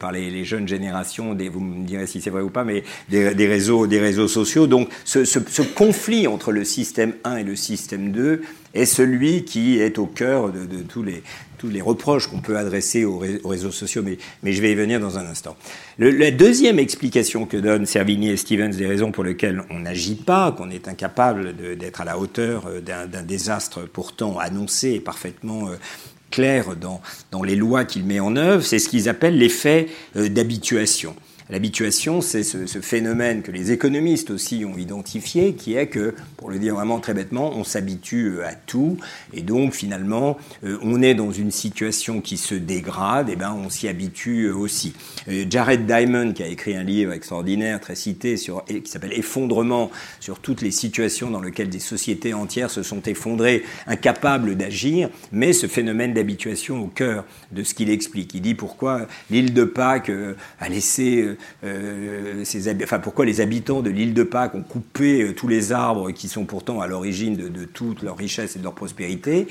par 0.00 0.12
les 0.12 0.44
jeunes 0.44 0.61
génération, 0.68 1.36
vous 1.52 1.60
me 1.60 1.86
direz 1.86 2.06
si 2.06 2.20
c'est 2.20 2.30
vrai 2.30 2.42
ou 2.42 2.50
pas, 2.50 2.64
mais 2.64 2.82
des, 3.08 3.46
réseaux, 3.46 3.86
des 3.86 4.00
réseaux 4.00 4.28
sociaux. 4.28 4.66
Donc 4.66 4.88
ce, 5.04 5.62
conflit 5.62 6.26
entre 6.26 6.52
le 6.52 6.64
système 6.64 7.14
1 7.24 7.36
et 7.38 7.44
le 7.44 7.56
système 7.56 8.12
2 8.12 8.42
est 8.74 8.86
celui 8.86 9.44
qui 9.44 9.78
est 9.78 9.98
au 9.98 10.06
cœur 10.06 10.50
de, 10.50 10.66
tous, 10.82 11.02
les, 11.02 11.80
reproches 11.80 12.26
qu'on 12.26 12.40
peut 12.40 12.56
adresser 12.56 13.04
aux, 13.04 13.18
réseaux 13.44 13.70
sociaux, 13.70 14.02
mais, 14.04 14.18
mais, 14.42 14.52
je 14.52 14.62
vais 14.62 14.72
y 14.72 14.74
venir 14.74 14.98
dans 14.98 15.18
un 15.18 15.26
instant. 15.26 15.56
la 15.98 16.30
deuxième 16.30 16.78
explication 16.78 17.44
que 17.44 17.56
donnent 17.56 17.86
Servigny 17.86 18.30
et 18.30 18.36
Stevens 18.36 18.70
des 18.70 18.86
raisons 18.86 19.12
pour 19.12 19.24
lesquelles 19.24 19.62
on 19.70 19.80
n'agit 19.80 20.14
pas, 20.14 20.52
qu'on 20.52 20.70
est 20.70 20.88
incapable 20.88 21.54
d'être 21.76 22.00
à 22.00 22.04
la 22.04 22.18
hauteur 22.18 22.66
euh, 22.66 22.80
d'un 22.80 23.22
désastre 23.22 23.80
pourtant 23.92 24.38
annoncé 24.38 24.92
et 24.92 25.00
parfaitement 25.00 25.68
euh, 25.68 25.76
clair 26.32 26.74
dans, 26.74 27.00
dans 27.30 27.44
les 27.44 27.54
lois 27.54 27.84
qu'il 27.84 28.04
met 28.04 28.18
en 28.18 28.34
œuvre, 28.34 28.64
c'est 28.64 28.80
ce 28.80 28.88
qu'ils 28.88 29.08
appellent 29.08 29.38
l'effet 29.38 29.86
euh, 30.16 30.28
d'habituation. 30.28 31.14
L'habituation, 31.52 32.22
c'est 32.22 32.44
ce, 32.44 32.80
phénomène 32.80 33.42
que 33.42 33.50
les 33.50 33.72
économistes 33.72 34.30
aussi 34.30 34.64
ont 34.64 34.78
identifié, 34.78 35.52
qui 35.52 35.74
est 35.74 35.86
que, 35.86 36.14
pour 36.38 36.48
le 36.48 36.58
dire 36.58 36.74
vraiment 36.74 36.98
très 36.98 37.12
bêtement, 37.12 37.52
on 37.54 37.62
s'habitue 37.62 38.38
euh, 38.38 38.46
à 38.46 38.54
tout, 38.54 38.96
et 39.34 39.42
donc 39.42 39.74
finalement, 39.74 40.38
euh, 40.64 40.78
on 40.80 41.02
est 41.02 41.14
dans 41.14 41.30
une 41.30 41.50
situation 41.50 42.22
qui 42.22 42.38
se 42.38 42.54
dégrade, 42.54 43.28
et 43.28 43.36
ben 43.36 43.52
on 43.52 43.68
s'y 43.68 43.86
habitue 43.86 44.46
euh, 44.46 44.54
aussi. 44.54 44.94
Jared 45.50 45.84
Diamond, 45.84 46.32
qui 46.32 46.42
a 46.42 46.46
écrit 46.46 46.74
un 46.74 46.84
livre 46.84 47.12
extraordinaire, 47.12 47.80
très 47.80 47.96
cité, 47.96 48.38
sur, 48.38 48.64
qui 48.64 48.86
s'appelle 48.86 49.12
Effondrement, 49.12 49.90
sur 50.20 50.38
toutes 50.38 50.62
les 50.62 50.70
situations 50.70 51.30
dans 51.30 51.42
lesquelles 51.42 51.68
des 51.68 51.80
sociétés 51.80 52.32
entières 52.32 52.70
se 52.70 52.82
sont 52.82 53.02
effondrées, 53.02 53.62
incapables 53.86 54.56
d'agir, 54.56 55.10
mais 55.32 55.52
ce 55.52 55.66
phénomène 55.66 56.14
d'habituation 56.14 56.82
au 56.82 56.86
cœur 56.86 57.26
de 57.50 57.62
ce 57.62 57.74
qu'il 57.74 57.90
explique. 57.90 58.32
Il 58.32 58.40
dit 58.40 58.54
pourquoi 58.54 59.06
l'île 59.30 59.52
de 59.52 59.64
Pâques 59.64 60.10
a 60.58 60.68
laissé 60.70 61.36
euh, 61.64 62.44
pourquoi 63.02 63.24
les 63.24 63.40
habitants 63.40 63.82
de 63.82 63.90
l'île 63.90 64.14
de 64.14 64.22
Pâques 64.22 64.54
ont 64.54 64.62
coupé 64.62 65.22
euh, 65.22 65.34
tous 65.34 65.48
les 65.48 65.72
arbres 65.72 66.10
qui 66.10 66.28
sont 66.28 66.44
pourtant 66.44 66.80
à 66.80 66.86
l'origine 66.86 67.36
de, 67.36 67.64
toute 67.64 68.02
leur 68.02 68.16
richesse 68.16 68.56
et 68.56 68.58
de 68.58 68.64
leur 68.64 68.74
prospérité? 68.74 69.46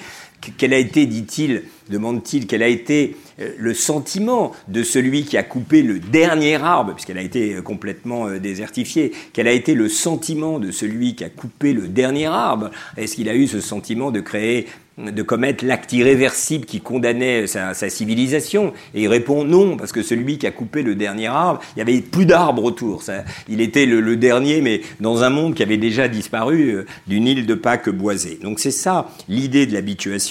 Quel 0.57 0.73
a 0.73 0.77
été, 0.77 1.05
dit-il, 1.05 1.63
demande-t-il, 1.89 2.47
quel 2.47 2.63
a 2.63 2.67
été 2.67 3.15
euh, 3.39 3.51
le 3.57 3.73
sentiment 3.73 4.53
de 4.67 4.83
celui 4.83 5.23
qui 5.23 5.37
a 5.37 5.43
coupé 5.43 5.83
le 5.83 5.99
dernier 5.99 6.55
arbre, 6.55 6.93
puisqu'elle 6.93 7.17
a 7.17 7.23
été 7.23 7.55
complètement 7.63 8.29
désertifiée, 8.31 9.11
quel 9.33 9.47
a 9.47 9.51
été 9.51 9.73
le 9.73 9.89
sentiment 9.89 10.59
de 10.59 10.71
celui 10.71 11.15
qui 11.15 11.23
a 11.23 11.29
coupé 11.29 11.73
le 11.73 11.87
dernier 11.87 12.25
arbre? 12.25 12.71
Est-ce 12.97 13.15
qu'il 13.15 13.29
a 13.29 13.35
eu 13.35 13.47
ce 13.47 13.61
sentiment 13.61 14.11
de 14.11 14.19
créer 14.19 14.67
de 14.97 15.23
commettre 15.23 15.65
l'acte 15.65 15.93
irréversible 15.93 16.65
qui 16.65 16.81
condamnait 16.81 17.47
sa, 17.47 17.73
civilisation? 17.73 18.73
Et 18.93 19.03
il 19.03 19.07
répond 19.07 19.43
non, 19.43 19.77
parce 19.77 19.91
que 19.91 20.03
celui 20.03 20.37
qui 20.37 20.47
a 20.47 20.51
coupé 20.51 20.83
le 20.83 20.95
dernier 20.95 21.27
arbre, 21.27 21.61
il 21.75 21.79
y 21.79 21.81
avait 21.81 22.01
plus 22.01 22.25
d'arbres 22.25 22.63
autour. 22.63 23.03
Il 23.47 23.61
était 23.61 23.85
le, 23.85 24.15
dernier, 24.15 24.61
mais 24.61 24.81
dans 24.99 25.23
un 25.23 25.29
monde 25.29 25.55
qui 25.55 25.63
avait 25.63 25.77
déjà 25.77 26.07
disparu 26.07 26.69
euh, 26.69 26.85
d'une 27.07 27.27
île 27.27 27.45
de 27.45 27.53
Pâques 27.53 27.89
boisée. 27.89 28.39
Donc 28.41 28.59
c'est 28.59 28.71
ça 28.71 29.09
l'idée 29.29 29.65
de 29.65 29.73
l'habituation. 29.73 30.30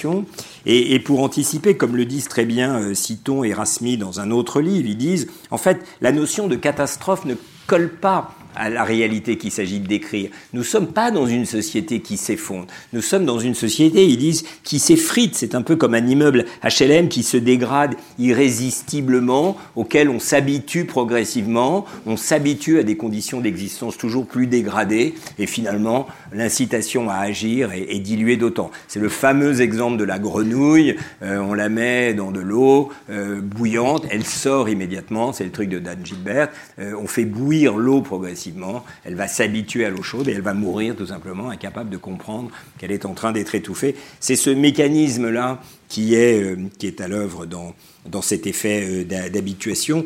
Et, 0.66 0.98
pour 1.00 1.22
anticiper, 1.22 1.76
comme 1.76 1.96
le 1.96 2.04
disent 2.04 2.28
très 2.28 2.44
bien 2.44 2.80
euh, 2.80 2.94
Citon 2.94 3.44
et 3.44 3.52
Rasmi 3.52 3.96
dans 3.96 4.20
un 4.20 4.30
autre 4.30 4.60
livre, 4.60 4.88
ils 4.88 4.96
disent, 4.96 5.28
en 5.50 5.58
fait, 5.58 5.84
la 6.00 6.12
notion 6.12 6.48
de 6.48 6.56
catastrophe 6.56 7.24
ne 7.24 7.34
colle 7.66 7.90
pas 7.90 8.34
à 8.56 8.70
la 8.70 8.84
réalité 8.84 9.36
qu'il 9.36 9.50
s'agit 9.50 9.80
de 9.80 9.86
décrire. 9.86 10.30
Nous 10.52 10.60
ne 10.60 10.64
sommes 10.64 10.88
pas 10.88 11.10
dans 11.10 11.26
une 11.26 11.46
société 11.46 12.00
qui 12.00 12.16
s'effondre. 12.16 12.66
Nous 12.92 13.02
sommes 13.02 13.24
dans 13.24 13.38
une 13.38 13.54
société, 13.54 14.06
ils 14.06 14.18
disent, 14.18 14.44
qui 14.64 14.78
s'effrite. 14.78 15.34
C'est 15.36 15.54
un 15.54 15.62
peu 15.62 15.76
comme 15.76 15.94
un 15.94 16.06
immeuble 16.06 16.44
HLM 16.64 17.08
qui 17.08 17.22
se 17.22 17.36
dégrade 17.36 17.94
irrésistiblement, 18.18 19.56
auquel 19.76 20.08
on 20.08 20.18
s'habitue 20.18 20.84
progressivement, 20.84 21.84
on 22.06 22.16
s'habitue 22.16 22.78
à 22.78 22.82
des 22.82 22.96
conditions 22.96 23.40
d'existence 23.40 23.96
toujours 23.96 24.26
plus 24.26 24.46
dégradées, 24.46 25.14
et 25.38 25.46
finalement, 25.46 26.06
l'incitation 26.32 27.08
à 27.10 27.16
agir 27.16 27.72
est, 27.72 28.00
diluée 28.00 28.36
d'autant. 28.36 28.70
C'est 28.88 29.00
le 29.00 29.08
fameux 29.08 29.60
exemple 29.60 29.98
de 29.98 30.04
la 30.04 30.18
grenouille. 30.18 30.96
Euh, 31.22 31.38
on 31.38 31.54
la 31.54 31.68
met 31.68 32.14
dans 32.14 32.30
de 32.30 32.40
l'eau 32.40 32.90
euh, 33.10 33.40
bouillante, 33.40 34.06
elle 34.10 34.24
sort 34.24 34.68
immédiatement, 34.68 35.32
c'est 35.32 35.44
le 35.44 35.50
truc 35.50 35.68
de 35.68 35.78
Dan 35.78 35.98
Gilbert. 36.04 36.48
Euh, 36.78 36.94
on 37.00 37.06
fait 37.06 37.24
bouillir 37.24 37.76
l'eau 37.76 38.00
progressivement 38.00 38.39
elle 39.05 39.14
va 39.14 39.29
s'habituer 39.29 39.85
à 39.85 39.90
l'eau 39.90 40.03
chaude 40.03 40.29
et 40.29 40.33
elle 40.33 40.42
va 40.42 40.55
mourir 40.55 40.96
tout 40.96 41.07
simplement, 41.07 41.50
incapable 41.50 41.90
de 41.90 41.96
comprendre 41.96 42.50
qu'elle 42.79 42.92
est 42.92 43.05
en 43.05 43.14
train 43.14 43.33
d'être 43.33 43.55
étouffée. 43.55 43.94
C'est 44.20 44.37
ce 44.37 44.50
mécanisme-là 44.50 45.61
qui 45.88 46.14
est, 46.14 46.42
euh, 46.42 46.57
qui 46.79 46.87
est 46.87 47.00
à 47.00 47.09
l'œuvre 47.09 47.46
dans, 47.46 47.74
dans 48.09 48.22
cet 48.22 48.46
effet 48.46 49.05
euh, 49.05 49.31
d'habituation. 49.31 50.05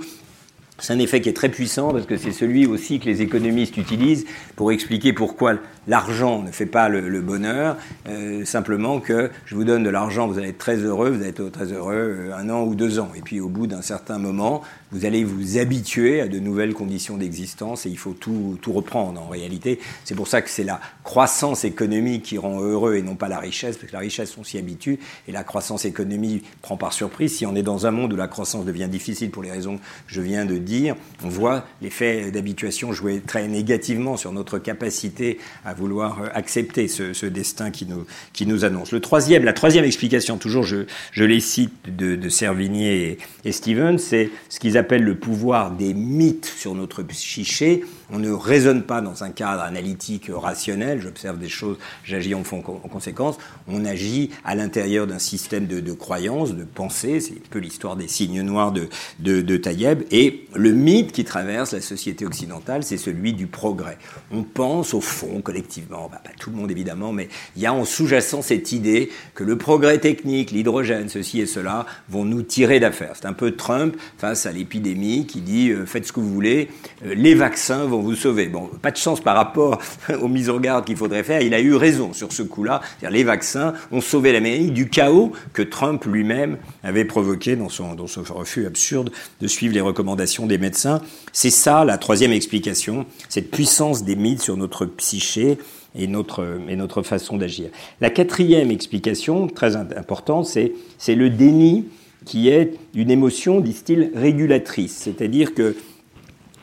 C'est 0.78 0.92
un 0.92 0.98
effet 0.98 1.20
qui 1.20 1.28
est 1.28 1.34
très 1.34 1.50
puissant 1.50 1.92
parce 1.92 2.04
que 2.06 2.16
c'est 2.16 2.32
celui 2.32 2.66
aussi 2.66 2.98
que 2.98 3.06
les 3.06 3.22
économistes 3.22 3.76
utilisent 3.76 4.26
pour 4.56 4.72
expliquer 4.72 5.12
pourquoi 5.12 5.54
l'argent 5.86 6.42
ne 6.42 6.50
fait 6.50 6.66
pas 6.66 6.88
le, 6.88 7.20
bonheur, 7.20 7.76
euh, 8.08 8.44
simplement 8.44 9.00
que 9.00 9.30
je 9.44 9.54
vous 9.54 9.64
donne 9.64 9.82
de 9.82 9.90
l'argent, 9.90 10.26
vous 10.26 10.38
allez 10.38 10.48
être 10.48 10.58
très 10.58 10.76
heureux, 10.76 11.10
vous 11.10 11.20
allez 11.20 11.30
être 11.30 11.48
très 11.50 11.72
heureux 11.72 11.94
euh, 11.94 12.36
un 12.36 12.48
an 12.50 12.64
ou 12.64 12.74
deux 12.74 12.98
ans. 12.98 13.10
Et 13.16 13.20
puis 13.20 13.40
au 13.40 13.48
bout 13.48 13.66
d'un 13.66 13.82
certain 13.82 14.18
moment, 14.18 14.62
vous 14.92 15.04
allez 15.04 15.24
vous 15.24 15.58
habituer 15.58 16.20
à 16.20 16.28
de 16.28 16.38
nouvelles 16.38 16.72
conditions 16.72 17.16
d'existence 17.16 17.84
et 17.84 17.90
il 17.90 17.98
faut 17.98 18.12
tout, 18.12 18.58
tout 18.62 18.72
reprendre 18.72 19.20
en 19.20 19.28
réalité. 19.28 19.80
C'est 20.04 20.14
pour 20.14 20.28
ça 20.28 20.40
que 20.40 20.48
c'est 20.48 20.64
la 20.64 20.80
croissance 21.02 21.64
économique 21.64 22.22
qui 22.22 22.38
rend 22.38 22.60
heureux 22.60 22.94
et 22.94 23.02
non 23.02 23.16
pas 23.16 23.28
la 23.28 23.38
richesse, 23.38 23.76
parce 23.76 23.88
que 23.88 23.92
la 23.92 24.00
richesse, 24.00 24.36
on 24.38 24.44
s'y 24.44 24.58
habitue, 24.58 24.98
et 25.28 25.32
la 25.32 25.44
croissance 25.44 25.84
économique 25.84 26.44
prend 26.62 26.76
par 26.76 26.92
surprise. 26.92 27.36
Si 27.36 27.46
on 27.46 27.56
est 27.56 27.62
dans 27.62 27.86
un 27.86 27.90
monde 27.90 28.12
où 28.12 28.16
la 28.16 28.28
croissance 28.28 28.64
devient 28.64 28.88
difficile 28.88 29.30
pour 29.30 29.42
les 29.42 29.50
raisons 29.50 29.78
que 29.78 29.82
je 30.06 30.20
viens 30.20 30.44
de 30.44 30.58
dire, 30.58 30.94
on 31.24 31.28
voit 31.28 31.64
l'effet 31.82 32.30
d'habituation 32.30 32.92
jouer 32.92 33.20
très 33.20 33.48
négativement 33.48 34.16
sur 34.16 34.32
notre 34.32 34.43
capacité 34.58 35.38
à 35.64 35.74
vouloir 35.74 36.22
euh, 36.22 36.28
accepter 36.34 36.88
ce, 36.88 37.26
destin 37.26 37.70
qui 37.70 37.86
nous, 37.86 38.06
qui 38.32 38.46
nous 38.46 38.64
annonce. 38.64 38.92
Le 38.92 39.00
troisième, 39.00 39.44
la 39.44 39.52
troisième 39.52 39.84
explication, 39.84 40.36
toujours 40.36 40.64
je, 40.64 40.84
je 41.12 41.24
les 41.24 41.40
cite 41.40 41.72
de, 41.86 42.16
de 42.16 42.28
Servigné 42.28 43.10
et, 43.10 43.18
et 43.44 43.52
Stevens, 43.52 43.98
c'est 43.98 44.30
ce 44.48 44.60
qu'ils 44.60 44.78
appellent 44.78 45.04
le 45.04 45.16
pouvoir 45.16 45.70
des 45.70 45.94
mythes 45.94 46.52
sur 46.56 46.74
notre 46.74 47.02
psyché. 47.02 47.84
On 48.10 48.18
ne 48.18 48.30
raisonne 48.30 48.82
pas 48.82 49.00
dans 49.00 49.24
un 49.24 49.30
cadre 49.30 49.62
analytique 49.62 50.30
rationnel, 50.32 51.00
j'observe 51.00 51.38
des 51.38 51.48
choses, 51.48 51.78
j'agis 52.04 52.34
en, 52.34 52.40
en, 52.40 52.62
conséquence, 52.62 53.38
on 53.66 53.84
agit 53.84 54.30
à 54.44 54.54
l'intérieur 54.54 55.06
d'un 55.06 55.18
système 55.18 55.66
de, 55.66 55.92
croyances, 55.92 56.54
de 56.54 56.64
pensée, 56.64 57.20
c'est 57.20 57.32
un 57.32 57.48
peu 57.50 57.58
l'histoire 57.58 57.96
des 57.96 58.08
signes 58.08 58.42
noirs 58.42 58.72
de, 58.72 58.88
de, 59.20 59.40
de 59.40 59.56
Taïeb, 59.56 60.02
et 60.10 60.46
le 60.54 60.72
mythe 60.72 61.12
qui 61.12 61.24
traverse 61.24 61.72
la 61.72 61.80
société 61.80 62.26
occidentale, 62.26 62.82
c'est 62.82 62.98
celui 62.98 63.32
du 63.32 63.46
progrès. 63.46 63.98
On 64.36 64.42
pense 64.42 64.94
au 64.94 65.00
fond, 65.00 65.40
collectivement, 65.42 66.08
bah, 66.10 66.20
pas 66.24 66.30
tout 66.36 66.50
le 66.50 66.56
monde 66.56 66.68
évidemment, 66.68 67.12
mais 67.12 67.28
il 67.54 67.62
y 67.62 67.66
a 67.66 67.72
en 67.72 67.84
sous-jacent 67.84 68.42
cette 68.42 68.72
idée 68.72 69.10
que 69.34 69.44
le 69.44 69.56
progrès 69.56 69.98
technique, 69.98 70.50
l'hydrogène, 70.50 71.08
ceci 71.08 71.40
et 71.40 71.46
cela, 71.46 71.86
vont 72.08 72.24
nous 72.24 72.42
tirer 72.42 72.80
d'affaire. 72.80 73.12
C'est 73.14 73.26
un 73.26 73.32
peu 73.32 73.52
Trump 73.52 73.96
face 74.18 74.46
à 74.46 74.50
l'épidémie 74.50 75.26
qui 75.26 75.40
dit 75.40 75.70
euh, 75.70 75.86
faites 75.86 76.06
ce 76.06 76.12
que 76.12 76.18
vous 76.18 76.32
voulez, 76.32 76.68
euh, 77.06 77.14
les 77.14 77.36
vaccins 77.36 77.84
vont 77.84 78.00
vous 78.00 78.16
sauver. 78.16 78.48
Bon, 78.48 78.68
pas 78.82 78.90
de 78.90 78.96
chance 78.96 79.20
par 79.20 79.36
rapport 79.36 79.80
aux 80.20 80.28
mises 80.28 80.50
en 80.50 80.58
garde 80.58 80.84
qu'il 80.84 80.96
faudrait 80.96 81.22
faire. 81.22 81.40
Il 81.40 81.54
a 81.54 81.60
eu 81.60 81.74
raison 81.74 82.12
sur 82.12 82.32
ce 82.32 82.42
coup-là. 82.42 82.80
Les 83.08 83.22
vaccins 83.22 83.74
ont 83.92 84.00
sauvé 84.00 84.32
l'Amérique 84.32 84.72
du 84.72 84.88
chaos 84.88 85.30
que 85.52 85.62
Trump 85.62 86.04
lui-même 86.06 86.58
avait 86.82 87.04
provoqué 87.04 87.54
dans 87.54 87.68
son, 87.68 87.94
dans 87.94 88.08
son 88.08 88.22
refus 88.22 88.66
absurde 88.66 89.12
de 89.40 89.46
suivre 89.46 89.74
les 89.74 89.80
recommandations 89.80 90.46
des 90.46 90.58
médecins. 90.58 91.00
C'est 91.32 91.50
ça 91.50 91.84
la 91.84 91.98
troisième 91.98 92.32
explication, 92.32 93.06
cette 93.28 93.52
puissance 93.52 94.02
des 94.02 94.16
sur 94.38 94.56
notre 94.56 94.86
psyché 94.86 95.58
et 95.94 96.06
notre, 96.06 96.58
et 96.68 96.76
notre 96.76 97.02
façon 97.02 97.36
d'agir. 97.36 97.70
La 98.00 98.10
quatrième 98.10 98.70
explication, 98.70 99.46
très 99.46 99.76
importante, 99.76 100.46
c'est, 100.46 100.72
c'est 100.98 101.14
le 101.14 101.30
déni 101.30 101.86
qui 102.24 102.48
est 102.48 102.74
une 102.94 103.10
émotion, 103.10 103.60
disent-ils, 103.60 104.10
régulatrice. 104.14 104.96
C'est-à-dire 104.96 105.54
que 105.54 105.76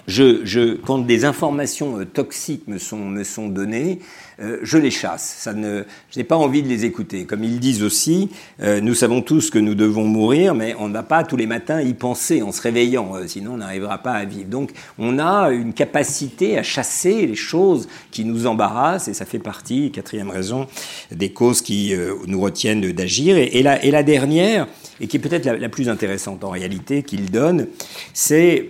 je, 0.08 0.41
je, 0.43 0.76
quand 0.76 0.97
des 0.97 1.26
informations 1.26 2.00
euh, 2.00 2.06
toxiques 2.06 2.67
me 2.67 2.80
sont, 2.80 2.97
me 2.97 3.24
sont 3.24 3.47
données, 3.47 4.00
euh, 4.41 4.58
je 4.63 4.77
les 4.77 4.91
chasse. 4.91 5.47
Je 5.47 5.84
n'ai 6.17 6.23
pas 6.23 6.36
envie 6.36 6.63
de 6.63 6.67
les 6.67 6.86
écouter. 6.86 7.25
Comme 7.25 7.43
ils 7.43 7.60
disent 7.60 7.84
aussi, 7.84 8.30
euh, 8.62 8.82
nous 8.82 8.95
savons 8.95 9.21
tous 9.21 9.49
que 9.49 9.60
nous 9.60 9.75
devons 9.75 10.06
mourir, 10.06 10.56
mais 10.56 10.75
on 10.80 10.88
ne 10.88 10.93
va 10.93 11.04
pas 11.04 11.23
tous 11.23 11.36
les 11.36 11.45
matins 11.45 11.82
y 11.82 11.93
penser 11.93 12.41
en 12.41 12.51
se 12.51 12.62
réveillant, 12.62 13.15
euh, 13.15 13.27
sinon 13.27 13.54
on 13.54 13.58
n'arrivera 13.58 13.99
pas 13.99 14.13
à 14.13 14.25
vivre. 14.25 14.49
Donc 14.49 14.71
on 14.97 15.19
a 15.19 15.51
une 15.51 15.73
capacité 15.73 16.58
à 16.58 16.63
chasser 16.63 17.27
les 17.27 17.36
choses 17.36 17.88
qui 18.10 18.25
nous 18.25 18.47
embarrassent, 18.47 19.08
et 19.08 19.13
ça 19.13 19.25
fait 19.25 19.39
partie, 19.39 19.91
quatrième 19.91 20.30
raison, 20.30 20.67
des 21.12 21.32
causes 21.32 21.62
qui 21.62 21.93
nous 22.25 22.41
retiennent 22.41 22.91
d'agir. 22.91 23.38
Et, 23.38 23.62
la, 23.62 24.04
dernière, 24.04 24.67
et 24.99 25.08
qui 25.08 25.17
est 25.17 25.19
peut-être 25.19 25.45
la, 25.45 25.58
la, 25.58 25.69
plus 25.69 25.89
intéressante 25.89 26.43
en 26.43 26.49
réalité, 26.49 27.04
qu'il 27.04 27.30
donne, 27.30 27.67
c'est 28.13 28.69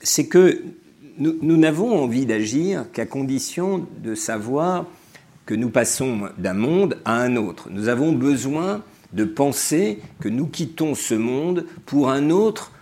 c'est 0.00 0.26
que 0.26 0.62
nous 1.18 1.56
n'avons 1.56 2.02
envie 2.02 2.26
d'agir 2.26 2.86
qu'à 2.92 3.06
condition 3.06 3.86
de 4.02 4.14
savoir 4.14 4.86
que 5.46 5.54
nous 5.54 5.70
passons 5.70 6.28
d'un 6.38 6.54
monde 6.54 6.98
à 7.04 7.20
un 7.20 7.36
autre. 7.36 7.68
Nous 7.70 7.88
avons 7.88 8.12
besoin 8.12 8.82
de 9.12 9.24
penser 9.24 10.00
que 10.20 10.28
nous 10.28 10.46
quittons 10.46 10.94
ce 10.94 11.14
monde 11.14 11.66
pour 11.86 12.10
un 12.10 12.30
autre 12.30 12.72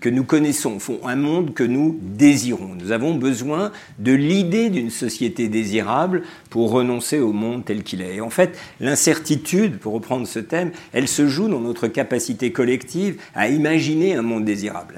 que 0.00 0.08
nous 0.08 0.24
connaissons, 0.24 0.78
font 0.78 1.00
un 1.04 1.16
monde 1.16 1.54
que 1.54 1.64
nous 1.64 1.98
désirons. 2.00 2.74
Nous 2.78 2.92
avons 2.92 3.14
besoin 3.14 3.72
de 3.98 4.12
l'idée 4.12 4.70
d'une 4.70 4.90
société 4.90 5.48
désirable 5.48 6.22
pour 6.50 6.70
renoncer 6.70 7.20
au 7.20 7.32
monde 7.32 7.64
tel 7.64 7.82
qu'il 7.82 8.02
est. 8.02 8.16
Et 8.16 8.20
en 8.20 8.30
fait, 8.30 8.58
l'incertitude, 8.80 9.78
pour 9.78 9.94
reprendre 9.94 10.26
ce 10.26 10.38
thème, 10.38 10.72
elle 10.92 11.08
se 11.08 11.26
joue 11.26 11.48
dans 11.48 11.60
notre 11.60 11.88
capacité 11.88 12.52
collective 12.52 13.20
à 13.34 13.48
imaginer 13.48 14.14
un 14.14 14.22
monde 14.22 14.44
désirable. 14.44 14.96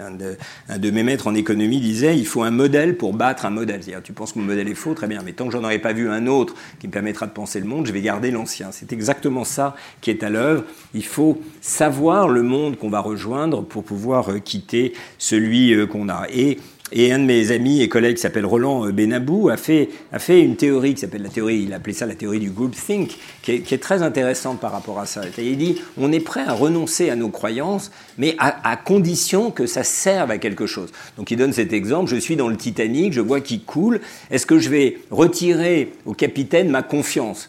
Un 0.68 0.78
de, 0.78 0.90
mes 0.90 1.02
maîtres 1.02 1.28
en 1.28 1.35
économie 1.35 1.81
disait, 1.81 2.16
il 2.18 2.26
faut 2.26 2.42
un 2.42 2.50
modèle 2.50 2.96
pour 2.96 3.14
battre 3.14 3.46
un 3.46 3.50
modèle. 3.50 3.83
C'est-à-dire, 3.83 4.02
tu 4.02 4.12
penses 4.12 4.33
que 4.33 4.38
mon 4.38 4.44
modèle 4.44 4.68
est 4.68 4.74
faux, 4.74 4.94
très 4.94 5.07
bien, 5.07 5.20
mais 5.24 5.33
tant 5.33 5.46
que 5.46 5.52
j'en 5.52 5.64
aurais 5.64 5.78
pas 5.78 5.92
vu 5.92 6.09
un 6.11 6.26
autre 6.26 6.55
qui 6.81 6.88
me 6.88 6.92
permettra 6.92 7.26
de 7.26 7.33
penser 7.33 7.61
le 7.61 7.66
monde, 7.66 7.87
je 7.87 7.92
vais 7.92 8.02
garder 8.02 8.31
l'ancien. 8.31 8.70
C'est 8.72 8.92
exactement 8.92 9.44
ça 9.44 9.76
qui 10.00 10.11
est 10.11 10.22
à 10.22 10.31
l'œuvre. 10.31 10.64
Il 10.94 11.05
faut 11.05 11.40
savoir 11.61 12.28
le 12.28 12.42
monde 12.42 12.76
qu'on 12.76 12.90
va 12.90 13.00
rejoindre 13.00 13.62
pour 13.62 13.85
pouvoir 13.85 14.32
quitter 14.38 14.92
celui 15.18 15.73
euh, 15.73 15.87
qu'on 15.87 16.09
a. 16.09 16.27
Et, 16.33 16.59
et 16.95 17.11
un 17.11 17.18
de 17.18 17.25
mes 17.25 17.51
amis 17.53 17.81
et 17.81 17.88
collègues 17.88 18.16
qui 18.16 18.23
s'appelle 18.23 18.45
Roland 18.45 18.87
euh, 18.87 18.92
Benabou 18.92 19.49
a 19.49 19.57
fait, 19.57 19.88
a 20.12 20.18
fait 20.18 20.40
une 20.40 20.57
théorie 20.57 20.95
qui 20.95 21.01
s'appelle 21.01 21.23
la 21.23 21.31
théorie, 21.31 21.62
il 21.62 21.73
appelait 21.73 21.95
ça 21.95 22.05
la 22.05 22.14
théorie 22.14 22.38
du 22.38 22.51
group 22.51 22.75
think, 22.75 23.16
qui 23.42 23.53
est, 23.53 23.61
qui 23.61 23.75
est, 23.75 23.79
très 23.79 24.03
intéressante 24.03 24.61
par 24.61 24.73
rapport 24.73 25.01
à 25.01 25.07
ça. 25.07 25.23
Il 25.38 25.57
dit, 25.57 25.81
on 25.97 26.12
est 26.12 26.21
prêt 26.21 26.42
à 26.47 26.53
renoncer 26.53 27.09
à 27.09 27.16
nos 27.16 27.31
croyances, 27.31 27.90
mais 28.18 28.37
à, 28.38 28.71
à, 28.71 28.77
condition 28.77 29.51
que 29.51 29.66
ça 29.66 29.85
serve 29.85 30.31
à 30.31 30.38
quelque 30.38 30.66
chose. 30.66 30.90
Donc 31.16 31.31
il 31.31 31.37
donne 31.37 31.53
cet 31.53 31.73
exemple, 31.73 32.11
je 32.11 32.16
suis 32.16 32.37
dans 32.37 32.49
le 32.49 32.57
Titanic, 32.57 33.12
je 33.14 33.21
vois 33.21 33.40
qu'il 33.40 33.62
coule, 33.62 34.01
est-ce 34.31 34.45
que 34.45 34.59
je 34.59 34.68
vais 34.68 34.99
retirer 35.11 35.92
au 36.05 36.12
capitaine 36.12 36.68
ma 36.68 36.83
confiance? 36.83 37.49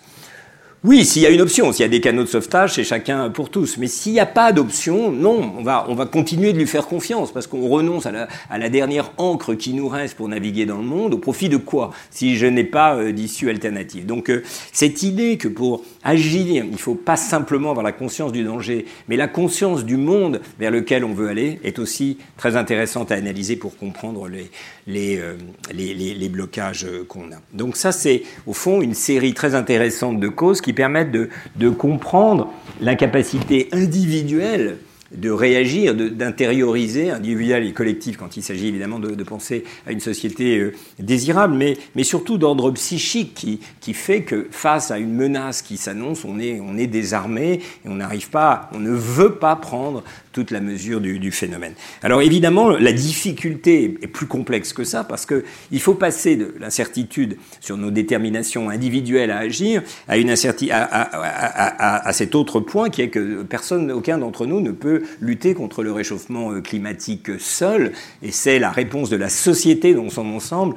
Oui, 0.86 1.06
s'il 1.06 1.22
y 1.22 1.26
a 1.26 1.30
une 1.30 1.39
option, 1.39 1.72
s'il 1.72 1.84
y 1.84 1.86
a 1.86 1.89
des 1.89 2.02
canaux 2.02 2.24
de 2.24 2.28
sauvetage, 2.28 2.74
c'est 2.74 2.84
chacun 2.84 3.30
pour 3.30 3.50
tous. 3.50 3.78
Mais 3.78 3.88
s'il 3.88 4.12
n'y 4.12 4.19
a 4.19 4.26
pas 4.26 4.52
d'option, 4.52 5.13
non, 5.13 5.54
on 5.58 5.63
va, 5.63 5.86
on 5.88 5.96
va 5.96 6.06
continuer 6.06 6.52
de 6.52 6.58
lui 6.58 6.67
faire 6.67 6.88
confiance 6.88 7.32
parce 7.32 7.48
qu'on 7.48 7.69
renonce 7.69 8.06
à 8.06 8.12
la, 8.58 8.69
dernière 8.69 9.12
encre 9.17 9.54
qui 9.54 9.74
nous 9.74 9.88
reste 9.88 10.17
pour 10.17 10.28
naviguer 10.28 10.65
dans 10.65 10.76
le 10.76 10.84
monde. 10.84 11.13
Au 11.13 11.17
profit 11.17 11.48
de 11.48 11.56
quoi 11.56 11.91
Si 12.12 12.36
je 12.36 12.48
n'ai 12.48 12.65
pas 12.65 12.96
euh, 12.96 13.13
d'issue 13.13 13.50
alternative. 13.50 14.06
Donc 14.06 14.30
euh, 14.30 14.43
cette 14.74 15.04
idée 15.04 15.38
que 15.38 15.48
pour 15.48 15.86
agir, 16.03 16.63
il 16.65 16.71
ne 16.71 16.77
faut 16.77 16.95
pas 16.95 17.15
simplement 17.15 17.71
avoir 17.71 17.83
la 17.83 17.91
conscience 17.91 18.31
du 18.31 18.43
danger, 18.43 18.85
mais 19.07 19.17
la 19.17 19.27
conscience 19.27 19.85
du 19.85 19.97
monde 19.97 20.41
vers 20.59 20.71
lequel 20.71 21.03
on 21.05 21.13
veut 21.13 21.29
aller 21.29 21.59
est 21.63 21.79
aussi 21.79 22.17
très 22.37 22.55
intéressante 22.55 23.11
à 23.11 23.15
analyser 23.15 23.55
pour 23.55 23.77
comprendre 23.77 24.27
les, 24.27 24.49
les, 24.87 25.19
euh, 25.19 25.35
les, 25.71 26.29
blocages 26.29 26.87
qu'on 27.07 27.31
a. 27.31 27.41
Donc 27.53 27.75
ça, 27.75 27.91
c'est 27.91 28.23
au 28.47 28.53
fond 28.53 28.81
une 28.81 28.93
série 28.93 29.33
très 29.33 29.55
intéressante 29.55 30.19
de 30.19 30.27
causes 30.27 30.61
qui 30.61 30.73
permettent 30.73 31.11
de, 31.11 31.29
de 31.55 31.69
comprendre 31.69 32.51
l'incapacité 32.81 33.69
individuelle 33.71 34.77
de 35.15 35.30
réagir, 35.30 35.95
d'intérioriser, 35.95 37.12
individuel 37.12 37.65
et 37.65 37.73
collectif, 37.73 38.17
quand 38.17 38.38
il 38.38 38.43
s'agit 38.43 38.67
évidemment 38.67 38.99
de, 38.99 39.23
penser 39.23 39.63
à 39.88 39.91
une 39.91 40.02
société 40.02 40.60
euh, 40.60 40.73
désirable, 40.99 41.56
mais, 41.56 41.78
mais 41.95 42.04
surtout 42.04 42.38
d'ordre 42.38 42.71
psychique 42.71 43.34
qui, 43.34 43.60
qui 43.80 43.93
fait 43.93 44.23
que 44.23 44.47
face 44.52 44.91
à 44.91 44.97
une 44.97 45.13
menace 45.13 45.62
qui 45.62 45.78
s'annonce, 45.78 46.26
on 46.26 46.39
est, 46.39 46.60
on 46.60 46.78
est 46.78 46.88
désarmé 46.88 47.62
et 47.86 47.89
on 47.89 47.95
n'arrive 47.95 48.30
pas, 48.30 48.69
on 48.73 48.80
ne 48.80 48.91
veut 48.91 49.36
pas 49.36 49.56
prendre 49.56 50.04
toute 50.34 50.52
la 50.52 50.60
mesure 50.60 51.00
du, 51.00 51.19
du, 51.19 51.32
phénomène. 51.32 51.74
Alors 52.02 52.22
évidemment, 52.22 52.72
la 52.72 52.91
difficulté 52.91 53.98
est 54.02 54.08
plus 54.08 54.26
complexe 54.26 54.74
que 54.74 54.84
ça 54.84 55.04
parce 55.04 55.26
que 55.26 55.46
il 55.72 55.80
faut 55.80 55.93
passer 55.93 56.36
de 56.36 56.54
l'incertitude 56.60 57.38
sur 57.62 57.78
nos 57.78 57.91
déterminations 57.91 58.69
individuelles 58.69 59.32
à 59.32 59.38
agir 59.38 59.84
à 60.08 60.17
une 60.17 60.32
à, 60.32 60.36
à, 60.72 62.08
à, 62.08 62.13
cet 62.13 62.36
autre 62.36 62.60
point 62.60 62.89
qui 62.89 63.02
est 63.02 63.10
que 63.10 63.43
personne, 63.43 63.91
aucun 63.91 64.17
d'entre 64.17 64.46
nous 64.46 64.60
ne 64.60 64.72
peut 64.72 65.04
lutter 65.22 65.54
contre 65.54 65.84
le 65.84 65.91
réchauffement 65.91 66.60
climatique 66.62 67.39
seul, 67.39 67.91
et 68.22 68.32
c'est 68.32 68.60
la 68.60 68.72
réponse 68.72 69.10
de 69.10 69.15
la 69.15 69.30
société 69.30 69.93
dans 69.93 70.10
son 70.10 70.26
ensemble 70.34 70.76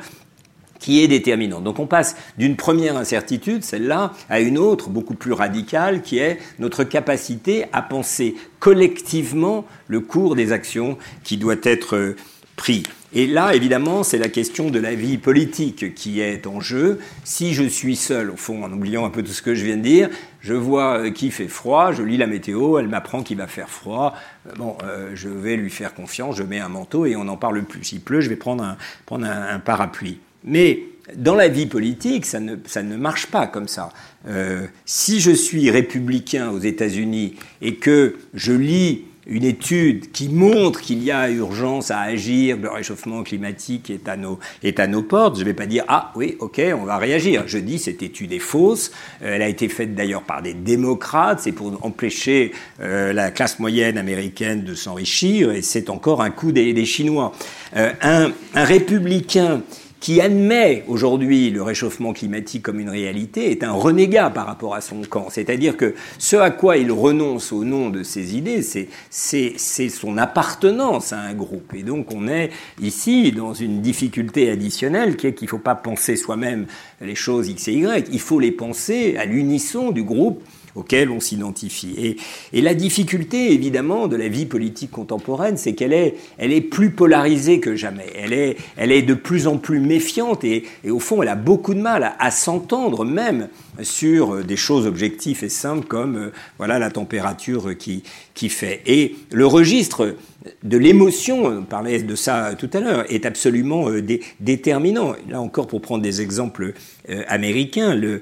qui 0.87 1.03
est 1.03 1.09
déterminante. 1.09 1.65
Donc 1.65 1.81
on 1.81 1.89
passe 1.89 2.15
d'une 2.39 2.55
première 2.55 2.97
incertitude, 2.97 3.65
celle-là, 3.65 4.13
à 4.31 4.39
une 4.39 4.57
autre, 4.57 4.89
beaucoup 4.89 5.15
plus 5.15 5.33
radicale, 5.33 6.01
qui 6.01 6.19
est 6.19 6.39
notre 6.61 6.85
capacité 6.85 7.65
à 7.73 7.83
penser 7.83 8.37
collectivement 8.61 9.65
le 9.89 9.99
cours 9.99 10.37
des 10.37 10.53
actions 10.53 10.97
qui 11.25 11.39
doit 11.39 11.57
être 11.65 12.15
pris. 12.55 12.85
Et 13.13 13.27
là, 13.27 13.57
évidemment, 13.57 14.05
c'est 14.05 14.19
la 14.19 14.29
question 14.29 14.71
de 14.71 14.79
la 14.79 14.95
vie 14.95 15.19
politique 15.19 15.93
qui 15.97 16.21
est 16.21 16.47
en 16.47 16.61
jeu. 16.61 17.01
Si 17.25 17.53
je 17.53 17.65
suis 17.65 17.97
seul, 17.97 18.31
au 18.31 18.37
fond, 18.37 18.63
en 18.63 18.73
oubliant 18.73 19.05
un 19.05 19.11
peu 19.11 19.25
tout 19.25 19.33
ce 19.33 19.43
que 19.43 19.57
je 19.57 19.65
viens 19.65 19.79
de 19.79 19.83
dire, 19.83 20.09
je 20.41 20.55
vois 20.55 21.11
qu'il 21.11 21.33
fait 21.33 21.49
froid, 21.49 21.91
je 21.91 22.05
lis 22.05 22.17
la 22.17 22.29
météo, 22.29 22.79
elle 22.79 22.87
m'apprend 22.87 23.25
qu'il 23.25 23.39
va 23.39 23.49
faire 23.49 23.71
froid. 23.71 24.15
Bon, 24.57 24.77
euh, 24.85 25.11
je 25.15 25.29
vais 25.29 25.57
lui 25.57 25.71
faire 25.71 25.95
confiance, 25.95 26.37
je 26.37 26.45
mets 26.45 26.61
un 26.61 26.69
manteau 26.69 27.07
et 27.07 27.17
on 27.17 27.25
n'en 27.25 27.37
parle 27.37 27.65
plus. 27.65 27.83
S'il 27.83 28.03
pleut, 28.03 28.21
je 28.21 28.29
vais 28.29 28.37
prendre 28.37 28.63
un, 28.63 28.77
prendre 29.05 29.27
un 29.27 29.59
parapluie. 29.59 30.21
Mais 30.47 30.85
dans 31.15 31.35
la 31.35 31.49
vie 31.49 31.67
politique, 31.67 32.27
ça 32.27 32.41
ne, 32.41 32.57
ça 32.67 32.83
ne 32.83 32.97
marche 32.97 33.27
pas 33.27 33.47
comme 33.47 33.69
ça. 33.69 33.91
Euh, 34.29 34.67
si 34.85 35.21
je 35.21 35.31
suis 35.31 35.71
républicain 35.71 36.51
aux 36.51 36.59
États-Unis 36.59 37.35
et 37.63 37.77
que 37.77 38.17
je 38.35 38.53
lis 38.53 39.05
une 39.29 39.45
étude 39.45 40.13
qui 40.13 40.29
montre 40.29 40.81
qu'il 40.81 41.03
y 41.03 41.11
a 41.11 41.29
urgence 41.31 41.91
à 41.91 42.01
agir, 42.01 42.57
le 42.59 42.71
réchauffement 42.71 43.25
climatique 43.25 43.91
est 43.91 44.09
à 44.09 44.17
nos, 44.17 44.39
est 44.63 44.79
à 44.79 44.87
nos 44.87 45.03
portes, 45.03 45.35
je 45.35 45.41
ne 45.41 45.47
vais 45.47 45.55
pas 45.55 45.67
dire 45.67 45.85
ah 45.89 46.13
oui, 46.15 46.37
ok, 46.39 46.61
on 46.81 46.85
va 46.85 46.97
réagir. 46.97 47.43
Je 47.47 47.59
dis 47.59 47.81
cette 47.81 48.03
étude 48.03 48.33
est 48.33 48.39
fausse. 48.39 48.93
Euh, 49.23 49.35
elle 49.35 49.43
a 49.43 49.49
été 49.49 49.69
faite 49.69 49.95
d'ailleurs 49.95 50.23
par 50.23 50.43
des 50.43 50.55
démocrates. 50.55 51.41
C'est 51.41 51.53
pour 51.53 51.77
empêcher 51.85 52.53
euh, 52.81 53.13
la 53.13 53.33
classe 53.33 53.59
moyenne 53.59 53.99
américaine 53.99 54.63
de 54.63 54.75
s'enrichir 54.75 55.51
et 55.51 55.63
c'est 55.63 55.91
encore 55.91 56.23
un 56.23 56.31
coup 56.31 56.53
des, 56.53 56.85
Chinois. 56.85 57.33
Un 57.75 58.33
républicain 58.55 59.63
qui 60.07 60.21
admet 60.21 60.85
aujourd'hui 60.87 61.51
le 61.51 61.65
réchauffement 61.65 62.13
climatique 62.13 62.63
comme 62.63 62.79
une 62.79 62.91
réalité 62.91 63.51
est 63.51 63.65
un 63.65 63.73
renégat 63.73 64.31
par 64.31 64.47
rapport 64.47 64.77
à 64.77 64.81
son 64.81 65.01
camp. 65.01 65.27
C'est-à-dire 65.31 65.77
que 65.77 65.97
ce 66.21 66.37
à 66.37 66.51
quoi 66.51 66.77
il 66.77 66.93
renonce 66.93 67.51
au 67.51 67.65
nom 67.65 67.91
de 67.91 68.05
ses 68.05 68.37
idées, 68.37 68.63
c'est 68.63 69.89
son 69.89 70.17
appartenance 70.17 71.13
à 71.13 71.19
un 71.19 71.35
groupe. 71.35 71.75
Et 71.75 71.83
donc 71.83 72.15
on 72.15 72.29
est 72.29 72.51
ici 72.81 73.33
dans 73.33 73.53
une 73.53 73.81
difficulté 73.81 74.49
additionnelle 74.49 75.17
qui 75.17 75.27
est 75.27 75.35
qu'il 75.35 75.47
ne 75.47 75.51
faut 75.51 75.59
pas 75.59 75.75
penser 75.75 76.15
soi-même 76.15 76.67
les 77.01 77.17
choses 77.17 77.49
X 77.49 77.67
et 77.67 77.73
Y, 77.73 78.09
il 78.13 78.21
faut 78.21 78.39
les 78.39 78.53
penser 78.53 79.17
à 79.19 79.25
l'unisson 79.25 79.91
du 79.91 80.05
groupe 80.05 80.41
auquel 80.77 81.11
on 81.11 81.21
s'identifie. 81.21 81.95
Et, 81.99 82.17
et, 82.53 82.61
la 82.61 82.75
difficulté, 82.75 83.53
évidemment, 83.53 84.07
de 84.07 84.17
la 84.17 84.29
vie 84.29 84.47
politique 84.47 84.91
contemporaine, 84.91 85.57
c'est 85.57 85.75
qu'elle 85.75 85.93
est, 85.93 86.17
elle 86.39 86.53
est 86.53 86.61
plus 86.61 86.91
polarisée 86.91 87.61
que 87.61 87.75
jamais. 87.75 88.07
Elle 88.15 88.33
est, 88.33 88.57
elle 88.77 88.93
est 88.93 89.03
de 89.03 89.15
plus 89.15 89.47
en 89.47 89.57
plus 89.57 89.81
méfiante 89.81 90.45
et, 90.45 90.65
et 90.85 90.91
au 90.91 91.01
fond, 91.01 91.23
elle 91.23 91.29
a 91.29 91.35
beaucoup 91.35 91.75
de 91.75 91.81
mal 91.81 92.15
à, 92.19 92.31
s'entendre 92.31 93.05
même 93.05 93.49
sur 93.83 94.45
des 94.45 94.57
choses 94.57 94.87
objectives 94.87 95.43
et 95.43 95.49
simples 95.49 95.87
comme 95.87 96.17
euh, 96.17 96.33
voilà 96.59 96.79
la 96.79 96.91
température 96.91 97.77
qui, 97.77 98.03
qui 98.35 98.49
fait. 98.49 98.83
Et 98.87 99.17
le 99.33 99.47
registre 99.47 100.15
de 100.63 100.79
l'émotion, 100.79 101.47
on 101.47 101.63
parlait 101.63 102.03
de 102.03 102.15
ça 102.15 102.55
tout 102.59 102.71
à 102.73 102.81
l'heure, 102.81 103.05
est 103.13 103.27
absolument 103.27 103.89
euh, 103.89 104.03
dé, 104.03 104.23
déterminant. 104.41 105.15
Là 105.29 105.41
encore, 105.41 105.67
pour 105.67 105.81
prendre 105.81 106.03
des 106.03 106.21
exemples 106.21 106.75
euh, 107.11 107.23
américains, 107.29 107.95
le, 107.95 108.21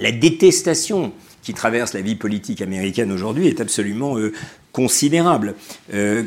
la 0.00 0.12
détestation 0.12 1.12
qui 1.48 1.54
traverse 1.54 1.94
la 1.94 2.02
vie 2.02 2.14
politique 2.14 2.60
américaine 2.60 3.10
aujourd'hui 3.10 3.46
est 3.46 3.62
absolument 3.62 4.18
considérable. 4.72 5.54
Euh, 5.94 6.24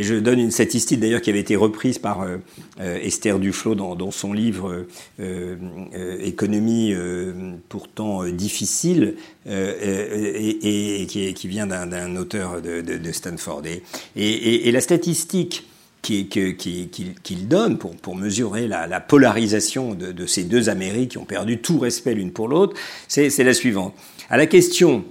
je 0.00 0.16
donne 0.16 0.40
une 0.40 0.50
statistique 0.50 0.98
d'ailleurs 0.98 1.20
qui 1.20 1.30
avait 1.30 1.38
été 1.38 1.54
reprise 1.54 2.00
par 2.00 2.22
euh, 2.22 2.38
euh, 2.80 2.98
Esther 3.00 3.38
Duflo 3.38 3.76
dans, 3.76 4.10
son 4.10 4.32
livre 4.32 4.84
Économie 6.20 6.92
pourtant 7.68 8.24
difficile 8.24 9.14
et, 9.46 11.06
qui, 11.08 11.48
vient 11.48 11.68
d'un 11.68 12.16
auteur 12.16 12.60
de, 12.60 13.12
Stanford. 13.12 13.62
Et, 14.16 14.72
la 14.72 14.80
statistique 14.80 15.67
qu'il 16.02 17.48
donne 17.48 17.78
pour, 17.78 17.96
pour 17.96 18.16
mesurer 18.16 18.68
la, 18.68 19.00
polarisation 19.00 19.94
de, 19.94 20.26
ces 20.26 20.44
deux 20.44 20.68
Amériques 20.68 21.12
qui 21.12 21.18
ont 21.18 21.24
perdu 21.24 21.58
tout 21.58 21.78
respect 21.78 22.14
l'une 22.14 22.32
pour 22.32 22.48
l'autre, 22.48 22.76
c'est 23.08 23.44
la 23.44 23.54
suivante. 23.54 23.94
À 24.30 24.36
la 24.36 24.46
question 24.46 25.04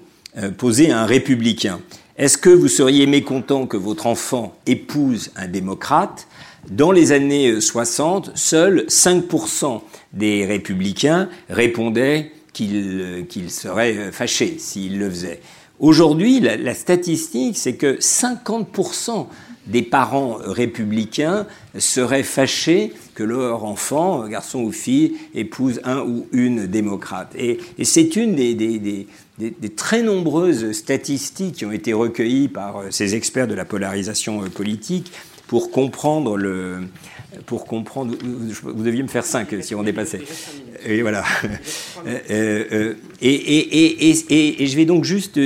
posée 0.57 0.91
à 0.91 1.01
un 1.01 1.05
républicain, 1.05 1.79
est-ce 2.17 2.37
que 2.37 2.49
vous 2.49 2.67
seriez 2.67 3.05
mécontent 3.05 3.67
que 3.67 3.77
votre 3.77 4.07
enfant 4.07 4.55
épouse 4.65 5.31
un 5.35 5.47
démocrate? 5.47 6.27
Dans 6.69 6.91
les 6.91 7.11
années 7.11 7.61
60, 7.61 8.31
seuls 8.35 8.85
5% 8.87 9.81
des 10.13 10.45
républicains 10.45 11.29
répondaient 11.49 12.31
qu'ils 12.53 13.51
seraient 13.51 14.11
fâchés 14.11 14.57
s'ils 14.57 14.97
le 14.97 15.09
faisaient. 15.09 15.41
Aujourd'hui, 15.79 16.39
la, 16.39 16.73
statistique, 16.73 17.55
c'est 17.57 17.75
que 17.75 17.99
50% 17.99 19.27
des 19.67 19.81
parents 19.81 20.37
républicains 20.41 21.45
seraient 21.77 22.23
fâchés 22.23 22.93
que 23.15 23.23
leur 23.23 23.63
enfant, 23.65 24.27
garçon 24.27 24.59
ou 24.59 24.71
fille, 24.71 25.15
épouse 25.33 25.81
un 25.83 25.99
ou 25.99 26.27
une 26.31 26.67
démocrate. 26.67 27.35
Et, 27.37 27.59
c'est 27.83 28.15
une 28.15 28.35
des, 28.35 29.07
très 29.75 30.01
nombreuses 30.01 30.71
statistiques 30.71 31.55
qui 31.55 31.65
ont 31.65 31.71
été 31.71 31.93
recueillies 31.93 32.47
par 32.47 32.77
euh, 32.77 32.87
ces 32.91 33.15
experts 33.15 33.47
de 33.47 33.53
la 33.53 33.65
polarisation 33.65 34.43
euh, 34.43 34.49
politique 34.49 35.11
pour 35.47 35.71
comprendre 35.71 36.37
le, 36.37 36.79
pour 37.45 37.65
comprendre. 37.65 38.15
Vous 38.63 38.83
deviez 38.83 39.03
me 39.03 39.07
faire 39.07 39.25
5 39.25 39.47
si 39.61 39.75
on 39.75 39.83
dépassait. 39.83 40.21
Et 40.85 41.01
voilà. 41.01 41.23
Euh, 42.29 42.93
et, 43.21 43.33
et, 43.33 44.09
et, 44.09 44.63
et, 44.63 44.67
je 44.67 44.75
vais 44.75 44.85
donc 44.85 45.03
juste 45.03 45.39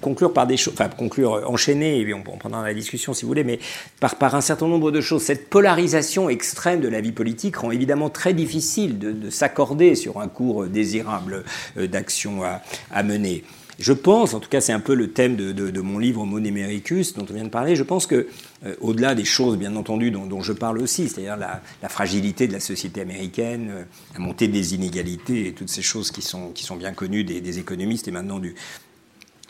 conclure 0.00 0.32
par 0.32 0.46
des 0.46 0.56
choses, 0.56 0.72
enfin 0.72 0.88
conclure, 0.88 1.42
enchaîner, 1.50 2.00
et 2.00 2.14
on, 2.14 2.22
prendra 2.22 2.64
la 2.64 2.72
discussion 2.72 3.12
si 3.12 3.22
vous 3.22 3.28
voulez, 3.28 3.44
mais 3.44 3.58
par, 3.98 4.16
par 4.16 4.34
un 4.34 4.40
certain 4.40 4.68
nombre 4.68 4.90
de 4.90 5.00
choses. 5.00 5.22
Cette 5.22 5.50
polarisation 5.50 6.30
extrême 6.30 6.80
de 6.80 6.88
la 6.88 7.00
vie 7.00 7.12
politique 7.12 7.56
rend 7.56 7.72
évidemment 7.72 8.08
très 8.08 8.32
difficile 8.32 8.98
de, 8.98 9.12
de 9.12 9.28
s'accorder 9.28 9.94
sur 9.94 10.20
un 10.20 10.28
cours 10.28 10.66
désirable 10.66 11.44
d'action 11.76 12.44
à, 12.44 12.62
à 12.90 13.02
mener. 13.02 13.44
Je 13.80 13.94
pense, 13.94 14.34
en 14.34 14.40
tout 14.40 14.50
cas 14.50 14.60
c'est 14.60 14.74
un 14.74 14.80
peu 14.80 14.94
le 14.94 15.10
thème 15.10 15.36
de, 15.36 15.80
mon 15.80 15.98
livre 15.98 16.20
Homo 16.20 16.38
dont 16.38 17.26
on 17.30 17.32
vient 17.32 17.44
de 17.44 17.48
parler, 17.48 17.76
je 17.76 17.82
pense 17.82 18.06
que 18.06 18.28
euh, 18.66 18.76
au-delà 18.82 19.14
des 19.14 19.24
choses 19.24 19.56
bien 19.56 19.74
entendu 19.74 20.10
dont, 20.10 20.42
je 20.42 20.52
parle 20.52 20.78
aussi, 20.78 21.08
c'est-à-dire 21.08 21.38
la, 21.38 21.62
fragilité 21.88 22.46
de 22.46 22.52
la 22.52 22.60
société 22.60 23.00
américaine, 23.00 23.70
euh, 23.70 23.84
la 24.12 24.20
montée 24.20 24.48
des 24.48 24.74
inégalités 24.74 25.46
et 25.46 25.52
toutes 25.52 25.70
ces 25.70 25.80
choses 25.80 26.10
qui 26.10 26.20
sont, 26.20 26.52
bien 26.76 26.92
connues 26.92 27.24
des 27.24 27.58
économistes 27.58 28.06
et 28.06 28.10
maintenant 28.10 28.38
du, 28.38 28.54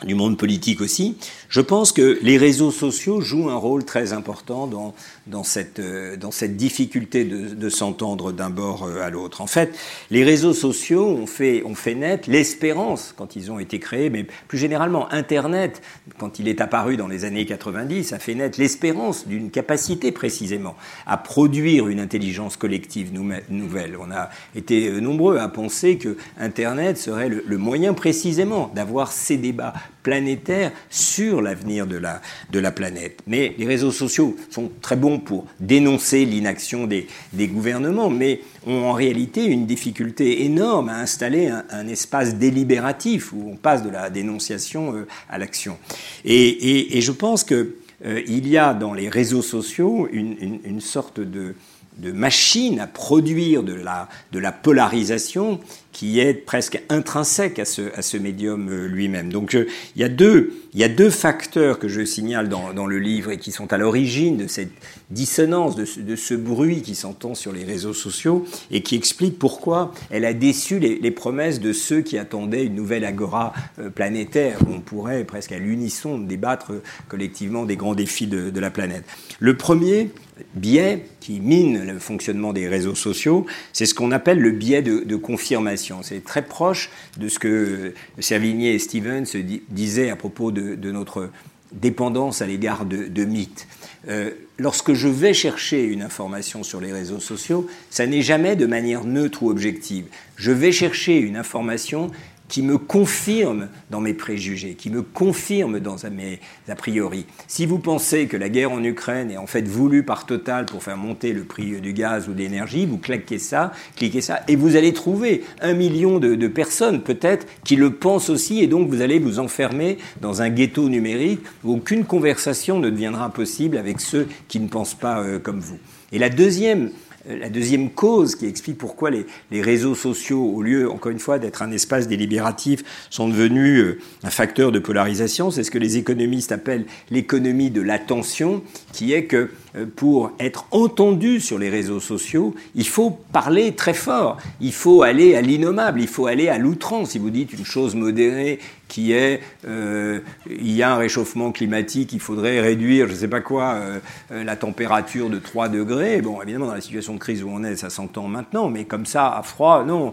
du 0.05 0.15
monde 0.15 0.37
politique 0.37 0.81
aussi, 0.81 1.17
je 1.49 1.61
pense 1.61 1.91
que 1.91 2.17
les 2.21 2.37
réseaux 2.37 2.71
sociaux 2.71 3.21
jouent 3.21 3.49
un 3.49 3.55
rôle 3.55 3.85
très 3.85 4.13
important 4.13 4.67
dans, 4.67 4.93
dans, 5.27 5.43
cette, 5.43 5.79
euh, 5.79 6.15
dans 6.17 6.31
cette 6.31 6.57
difficulté 6.57 7.23
de, 7.25 7.53
de 7.53 7.69
s'entendre 7.69 8.31
d'un 8.31 8.49
bord 8.49 8.83
euh, 8.83 9.01
à 9.01 9.09
l'autre. 9.09 9.41
En 9.41 9.47
fait, 9.47 9.77
les 10.09 10.23
réseaux 10.23 10.53
sociaux 10.53 11.07
ont 11.07 11.27
fait, 11.27 11.63
ont 11.63 11.75
fait 11.75 11.95
naître 11.95 12.29
l'espérance 12.29 13.13
quand 13.15 13.35
ils 13.35 13.51
ont 13.51 13.59
été 13.59 13.79
créés, 13.79 14.09
mais 14.09 14.25
plus 14.47 14.57
généralement 14.57 15.11
Internet, 15.11 15.81
quand 16.17 16.39
il 16.39 16.47
est 16.47 16.61
apparu 16.61 16.97
dans 16.97 17.07
les 17.07 17.25
années 17.25 17.45
90, 17.45 18.13
a 18.13 18.19
fait 18.19 18.33
naître 18.33 18.59
l'espérance 18.59 19.27
d'une 19.27 19.51
capacité 19.51 20.11
précisément 20.11 20.75
à 21.05 21.17
produire 21.17 21.87
une 21.87 21.99
intelligence 21.99 22.57
collective 22.57 23.11
nouvelle. 23.49 23.97
On 23.99 24.11
a 24.11 24.29
été 24.55 24.87
euh, 24.87 24.99
nombreux 24.99 25.37
à 25.37 25.47
penser 25.47 25.97
que 25.97 26.17
Internet 26.39 26.97
serait 26.97 27.29
le, 27.29 27.43
le 27.45 27.57
moyen 27.57 27.93
précisément 27.93 28.71
d'avoir 28.73 29.11
ces 29.11 29.37
débats 29.37 29.73
planétaire 30.03 30.71
sur 30.89 31.41
l'avenir 31.41 31.87
de 31.87 31.97
la, 31.97 32.21
de 32.51 32.59
la 32.59 32.71
planète. 32.71 33.21
Mais 33.27 33.53
les 33.57 33.65
réseaux 33.65 33.91
sociaux 33.91 34.35
sont 34.49 34.71
très 34.81 34.95
bons 34.95 35.19
pour 35.19 35.45
dénoncer 35.59 36.25
l'inaction 36.25 36.87
des, 36.87 37.07
des, 37.33 37.47
gouvernements, 37.47 38.09
mais 38.09 38.41
ont 38.65 38.85
en 38.85 38.93
réalité 38.93 39.45
une 39.45 39.65
difficulté 39.65 40.43
énorme 40.43 40.89
à 40.89 40.99
installer 40.99 41.47
un, 41.47 41.87
espace 41.87 42.35
délibératif 42.35 43.33
où 43.33 43.51
on 43.51 43.55
passe 43.55 43.83
de 43.83 43.89
la 43.89 44.09
dénonciation 44.09 44.95
euh, 44.95 45.07
à 45.29 45.37
l'action. 45.37 45.77
Et, 46.25 46.97
et, 46.97 47.01
je 47.01 47.11
pense 47.11 47.43
qu'il 47.43 47.67
euh, 48.05 48.21
il 48.27 48.47
y 48.47 48.57
a 48.57 48.73
dans 48.73 48.93
les 48.93 49.09
réseaux 49.09 49.41
sociaux 49.41 50.07
une, 50.11 50.59
une 50.63 50.81
sorte 50.81 51.19
de, 51.19 51.55
de 52.01 52.11
machine 52.11 52.79
à 52.79 52.87
produire 52.87 53.63
de 53.63 53.73
la, 53.73 54.09
de 54.31 54.39
la 54.39 54.51
polarisation 54.51 55.59
qui 55.91 56.19
est 56.19 56.33
presque 56.33 56.81
intrinsèque 56.89 57.59
à 57.59 57.65
ce, 57.65 57.93
à 57.95 58.01
ce 58.01 58.17
médium 58.17 58.69
euh, 58.69 58.87
lui-même. 58.87 59.31
Donc 59.31 59.55
euh, 59.55 59.67
il, 59.95 60.01
y 60.01 60.05
a 60.05 60.09
deux, 60.09 60.53
il 60.73 60.79
y 60.79 60.83
a 60.83 60.89
deux 60.89 61.09
facteurs 61.09 61.79
que 61.79 61.87
je 61.87 62.05
signale 62.05 62.49
dans, 62.49 62.73
dans 62.73 62.87
le 62.87 62.97
livre 62.97 63.31
et 63.31 63.37
qui 63.37 63.51
sont 63.51 63.71
à 63.73 63.77
l'origine 63.77 64.37
de 64.37 64.47
cette 64.47 64.71
dissonance, 65.09 65.75
de 65.75 65.85
ce, 65.85 65.99
de 65.99 66.15
ce 66.15 66.33
bruit 66.33 66.81
qui 66.81 66.95
s'entend 66.95 67.35
sur 67.35 67.51
les 67.51 67.65
réseaux 67.65 67.93
sociaux 67.93 68.45
et 68.71 68.81
qui 68.81 68.95
explique 68.95 69.37
pourquoi 69.37 69.93
elle 70.09 70.25
a 70.25 70.33
déçu 70.33 70.79
les, 70.79 71.11
promesses 71.11 71.59
de 71.59 71.73
ceux 71.73 72.01
qui 72.01 72.17
attendaient 72.17 72.65
une 72.65 72.75
nouvelle 72.75 73.03
agora 73.03 73.53
euh, 73.79 73.89
planétaire 73.89 74.59
où 74.65 74.73
on 74.73 74.79
pourrait 74.79 75.25
presque 75.25 75.51
à 75.51 75.59
l'unisson 75.59 76.17
débattre 76.17 76.71
collectivement 77.09 77.65
des 77.65 77.75
grands 77.75 77.95
défis 77.95 78.27
de, 78.27 78.49
de 78.49 78.59
la 78.61 78.71
planète. 78.71 79.03
Le 79.39 79.57
premier, 79.57 80.09
biais 80.55 81.05
qui 81.19 81.39
mine 81.39 81.83
le 81.85 81.99
fonctionnement 81.99 82.53
des 82.53 82.67
réseaux 82.67 82.95
sociaux, 82.95 83.45
c'est 83.73 83.85
ce 83.85 83.93
qu'on 83.93 84.11
appelle 84.11 84.39
le 84.39 84.51
biais 84.51 84.81
de, 84.81 85.15
confirmation 85.15 85.99
c'est 86.03 86.23
très 86.23 86.41
proche 86.41 86.89
de 87.17 87.27
ce 87.27 87.39
que 87.39 87.93
Servigné 88.19 88.73
et 88.73 88.79
Stevens 88.79 89.25
disaient 89.69 90.09
à 90.09 90.15
propos 90.15 90.51
de, 90.51 90.91
notre 90.91 91.29
dépendance 91.71 92.41
à 92.41 92.47
l'égard 92.47 92.85
de, 92.85 93.25
mythes. 93.25 93.67
Euh, 94.09 94.31
lorsque 94.57 94.93
je 94.93 95.07
vais 95.07 95.33
chercher 95.33 95.83
une 95.83 96.01
information 96.01 96.63
sur 96.63 96.81
les 96.81 96.91
réseaux 96.91 97.19
sociaux, 97.19 97.67
ça 97.89 98.07
n'est 98.07 98.23
jamais 98.23 98.55
de 98.55 98.65
manière 98.65 99.03
neutre 99.03 99.43
ou 99.43 99.49
objective. 99.49 100.05
Je 100.37 100.51
vais 100.51 100.71
chercher 100.71 101.17
une 101.17 101.37
information 101.37 102.09
qui 102.51 102.63
me 102.63 102.77
confirme 102.77 103.69
dans 103.91 104.01
mes 104.01 104.13
préjugés, 104.13 104.73
qui 104.73 104.89
me 104.89 105.01
confirme 105.01 105.79
dans 105.79 105.95
mes 106.11 106.41
a 106.67 106.75
priori. 106.75 107.25
Si 107.47 107.65
vous 107.65 107.79
pensez 107.79 108.27
que 108.27 108.35
la 108.35 108.49
guerre 108.49 108.73
en 108.73 108.83
Ukraine 108.83 109.31
est 109.31 109.37
en 109.37 109.47
fait 109.47 109.65
voulue 109.65 110.03
par 110.03 110.25
Total 110.25 110.65
pour 110.65 110.83
faire 110.83 110.97
monter 110.97 111.31
le 111.31 111.43
prix 111.43 111.79
du 111.79 111.93
gaz 111.93 112.27
ou 112.27 112.33
de 112.33 112.39
l'énergie, 112.39 112.85
vous 112.85 112.97
claquez 112.97 113.39
ça, 113.39 113.71
cliquez 113.95 114.19
ça, 114.19 114.41
et 114.49 114.57
vous 114.57 114.75
allez 114.75 114.91
trouver 114.91 115.43
un 115.61 115.73
million 115.73 116.19
de, 116.19 116.47
personnes 116.47 117.01
peut-être 117.01 117.47
qui 117.63 117.77
le 117.77 117.93
pensent 117.93 118.29
aussi, 118.29 118.61
et 118.61 118.67
donc 118.67 118.89
vous 118.89 119.01
allez 119.01 119.19
vous 119.19 119.39
enfermer 119.39 119.97
dans 120.19 120.41
un 120.41 120.49
ghetto 120.49 120.89
numérique 120.89 121.39
où 121.63 121.75
aucune 121.75 122.03
conversation 122.03 122.79
ne 122.79 122.89
deviendra 122.89 123.29
possible 123.29 123.77
avec 123.77 124.01
ceux 124.01 124.27
qui 124.49 124.59
ne 124.59 124.67
pensent 124.67 124.95
pas 124.95 125.21
euh, 125.21 125.39
comme 125.39 125.61
vous. 125.61 125.79
Et 126.11 126.19
la 126.19 126.29
deuxième 126.29 126.87
euh, 126.87 127.10
la 127.27 127.49
deuxième 127.49 127.91
cause 127.91 128.35
qui 128.35 128.45
explique 128.45 128.77
pourquoi 128.77 129.11
les, 129.11 129.25
réseaux 129.61 129.95
sociaux, 129.95 130.43
au 130.43 130.61
lieu, 130.61 130.89
encore 130.89 131.11
une 131.11 131.19
fois, 131.19 131.39
d'être 131.39 131.61
un 131.61 131.71
espace 131.71 132.07
délibératif, 132.07 132.83
sont 133.09 133.27
devenus 133.27 133.79
euh, 133.79 133.99
un 134.23 134.29
facteur 134.29 134.71
de 134.71 134.79
polarisation, 134.79 135.51
c'est 135.51 135.63
ce 135.63 135.71
que 135.71 135.77
les 135.77 135.97
économistes 135.97 136.51
appellent 136.51 136.85
l'économie 137.09 137.69
de 137.69 137.81
l'attention, 137.81 138.63
qui 138.91 139.13
est 139.13 139.25
que 139.25 139.51
euh, 139.75 139.85
pour 139.95 140.31
être 140.39 140.65
entendu 140.71 141.39
sur 141.39 141.59
les 141.59 141.69
réseaux 141.69 141.99
sociaux, 141.99 142.55
il 142.75 142.87
faut 142.87 143.11
parler 143.31 143.73
très 143.73 143.93
fort, 143.93 144.37
il 144.59 144.73
faut 144.73 145.03
aller 145.03 145.35
à 145.35 145.41
l'innommable, 145.41 146.01
il 146.01 146.07
faut 146.07 146.27
aller 146.27 146.49
à 146.49 146.57
l'outrance. 146.57 147.11
Si 147.11 147.19
vous 147.19 147.29
dites 147.29 147.53
une 147.53 147.65
chose 147.65 147.95
modérée 147.95 148.59
qui 148.91 149.13
est 149.13 149.39
euh, 149.65 150.19
il 150.49 150.73
y 150.73 150.83
a 150.83 150.93
un 150.93 150.97
réchauffement 150.97 151.53
climatique, 151.53 152.11
il 152.11 152.19
faudrait 152.19 152.59
réduire, 152.59 153.07
je 153.07 153.13
ne 153.13 153.17
sais 153.17 153.27
pas 153.29 153.39
quoi, 153.39 153.75
euh, 153.75 153.99
euh, 154.33 154.43
la 154.43 154.57
température 154.57 155.29
de 155.29 155.39
3 155.39 155.69
degrés. 155.69 156.21
Bon, 156.21 156.41
évidemment, 156.41 156.67
dans 156.67 156.73
la 156.73 156.81
situation 156.81 157.13
de 157.13 157.19
crise 157.19 157.41
où 157.41 157.49
on 157.49 157.63
est, 157.63 157.77
ça 157.77 157.89
s'entend 157.89 158.27
maintenant, 158.27 158.69
mais 158.69 158.83
comme 158.83 159.05
ça, 159.05 159.33
à 159.33 159.43
froid, 159.43 159.85
non, 159.85 160.11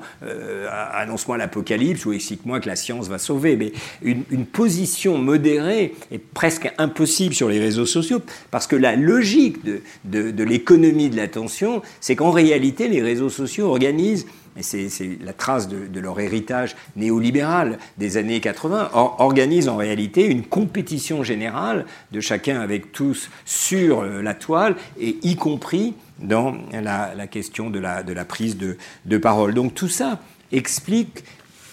annonce-moi 0.92 1.38
l'apocalypse 1.38 2.06
ou 2.06 2.12
explique-moi 2.12 2.60
que 2.60 2.68
la 2.68 2.76
science 2.76 3.08
va 3.08 3.18
sauver. 3.18 3.56
Mais 3.56 3.72
une, 4.02 4.46
position 4.46 5.18
modérée 5.18 5.94
est 6.12 6.18
presque 6.18 6.72
impossible 6.78 7.34
sur 7.34 7.48
les 7.48 7.58
réseaux 7.58 7.86
sociaux, 7.86 8.20
parce 8.52 8.68
que 8.68 8.76
la 8.76 8.94
logique 8.94 9.58
de 9.64 10.44
l'économie 10.44 11.10
de 11.10 11.16
l'attention, 11.16 11.82
c'est 12.00 12.14
qu'en 12.14 12.30
réalité, 12.30 12.86
les 12.86 13.02
réseaux 13.02 13.30
sociaux 13.30 13.66
organisent 13.66 14.26
et 14.58 14.62
c'est 14.62 15.18
la 15.24 15.32
trace 15.32 15.68
de, 15.68 16.00
leur 16.00 16.20
héritage 16.20 16.76
néolibéral 16.96 17.78
des 17.96 18.16
années 18.16 18.40
80, 18.40 18.90
organise 18.92 19.68
en 19.68 19.76
réalité 19.76 20.26
une 20.26 20.44
compétition 20.44 21.22
générale 21.22 21.86
de 22.12 22.20
chacun 22.20 22.60
avec 22.60 22.92
tous 22.92 23.30
sur 23.44 24.00
euh, 24.00 24.22
la 24.22 24.34
toile, 24.34 24.76
et 25.00 25.16
y 25.22 25.36
compris 25.36 25.94
dans 26.20 26.56
la, 26.72 27.26
question 27.26 27.70
de 27.70 27.78
la, 27.78 28.24
prise 28.24 28.56
de, 28.56 29.18
parole. 29.18 29.54
Donc 29.54 29.74
tout 29.74 29.88
ça 29.88 30.20
explique 30.52 31.24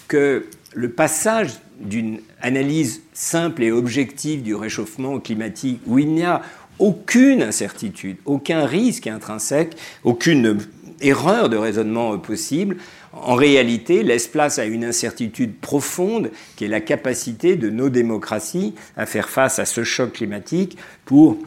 que 0.07 0.47
le 0.73 0.89
passage 0.89 1.51
d'une 1.79 2.19
analyse 2.41 3.01
simple 3.13 3.63
et 3.63 3.71
objective 3.71 4.43
du 4.43 4.55
réchauffement 4.55 5.19
climatique 5.19 5.81
où 5.88 5.99
il 5.99 6.13
n'y 6.13 6.23
a 6.23 6.41
aucune 6.79 7.41
incertitude, 7.41 8.17
aucun 8.25 8.65
risque 8.65 9.07
intrinsèque, 9.07 9.75
aucune 10.03 10.59
erreur 11.01 11.49
de 11.49 11.57
raisonnement 11.57 12.17
possible, 12.17 12.77
en 13.13 13.35
réalité 13.35 14.03
laisse 14.03 14.27
place 14.27 14.59
à 14.59 14.65
une 14.65 14.83
incertitude 14.83 15.55
profonde 15.55 16.31
qui 16.55 16.65
est 16.65 16.69
la 16.69 16.81
capacité 16.81 17.55
de 17.55 17.69
nos 17.69 17.89
démocraties 17.89 18.73
à 18.97 19.05
faire 19.05 19.29
face 19.29 19.59
à 19.59 19.65
ce 19.65 19.83
choc 19.83 20.13
climatique 20.13 20.77
pour 21.05 21.37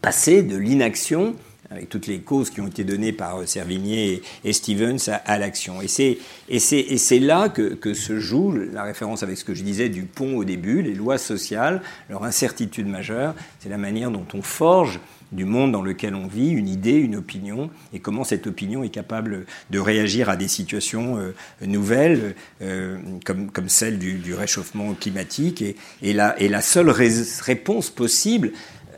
passer 0.00 0.42
de 0.42 0.56
l'inaction 0.56 1.34
avec 1.72 1.88
toutes 1.88 2.06
les 2.06 2.20
causes 2.20 2.50
qui 2.50 2.60
ont 2.60 2.66
été 2.66 2.84
données 2.84 3.12
par 3.12 3.38
euh, 3.38 3.46
Servigné 3.46 4.22
et, 4.44 4.52
Stevens 4.52 4.98
à, 5.24 5.38
l'action. 5.38 5.80
Et 5.80 5.88
c'est 5.88 7.18
là 7.18 7.48
que, 7.48 7.94
se 7.94 8.18
joue 8.18 8.52
la 8.72 8.82
référence 8.82 9.22
avec 9.22 9.38
ce 9.38 9.44
que 9.44 9.54
je 9.54 9.62
disais 9.62 9.88
du 9.88 10.02
pont 10.02 10.36
au 10.36 10.44
début, 10.44 10.82
les 10.82 10.94
lois 10.94 11.18
sociales, 11.18 11.82
leur 12.10 12.24
incertitude 12.24 12.86
majeure, 12.86 13.34
c'est 13.60 13.68
la 13.68 13.78
manière 13.78 14.10
dont 14.10 14.26
on 14.34 14.42
forge 14.42 15.00
du 15.32 15.44
monde 15.44 15.72
dans 15.72 15.82
lequel 15.82 16.14
on 16.14 16.26
vit, 16.26 16.50
une 16.50 16.68
idée, 16.68 16.92
une 16.92 17.16
opinion, 17.16 17.70
et 17.92 18.00
comment 18.00 18.24
cette 18.24 18.46
opinion 18.46 18.84
est 18.84 18.90
capable 18.90 19.46
de 19.70 19.78
réagir 19.78 20.28
à 20.28 20.36
des 20.36 20.48
situations 20.48 21.16
euh, 21.18 21.34
nouvelles, 21.66 22.34
euh, 22.60 22.98
comme, 23.24 23.50
comme 23.50 23.68
celle 23.68 23.98
du, 23.98 24.34
réchauffement 24.34 24.94
climatique. 24.94 25.62
Et, 25.62 25.76
et, 26.02 26.12
la, 26.12 26.38
et 26.40 26.48
la 26.48 26.62
seule 26.62 26.90
réponse 26.90 27.90
possible, 27.90 28.52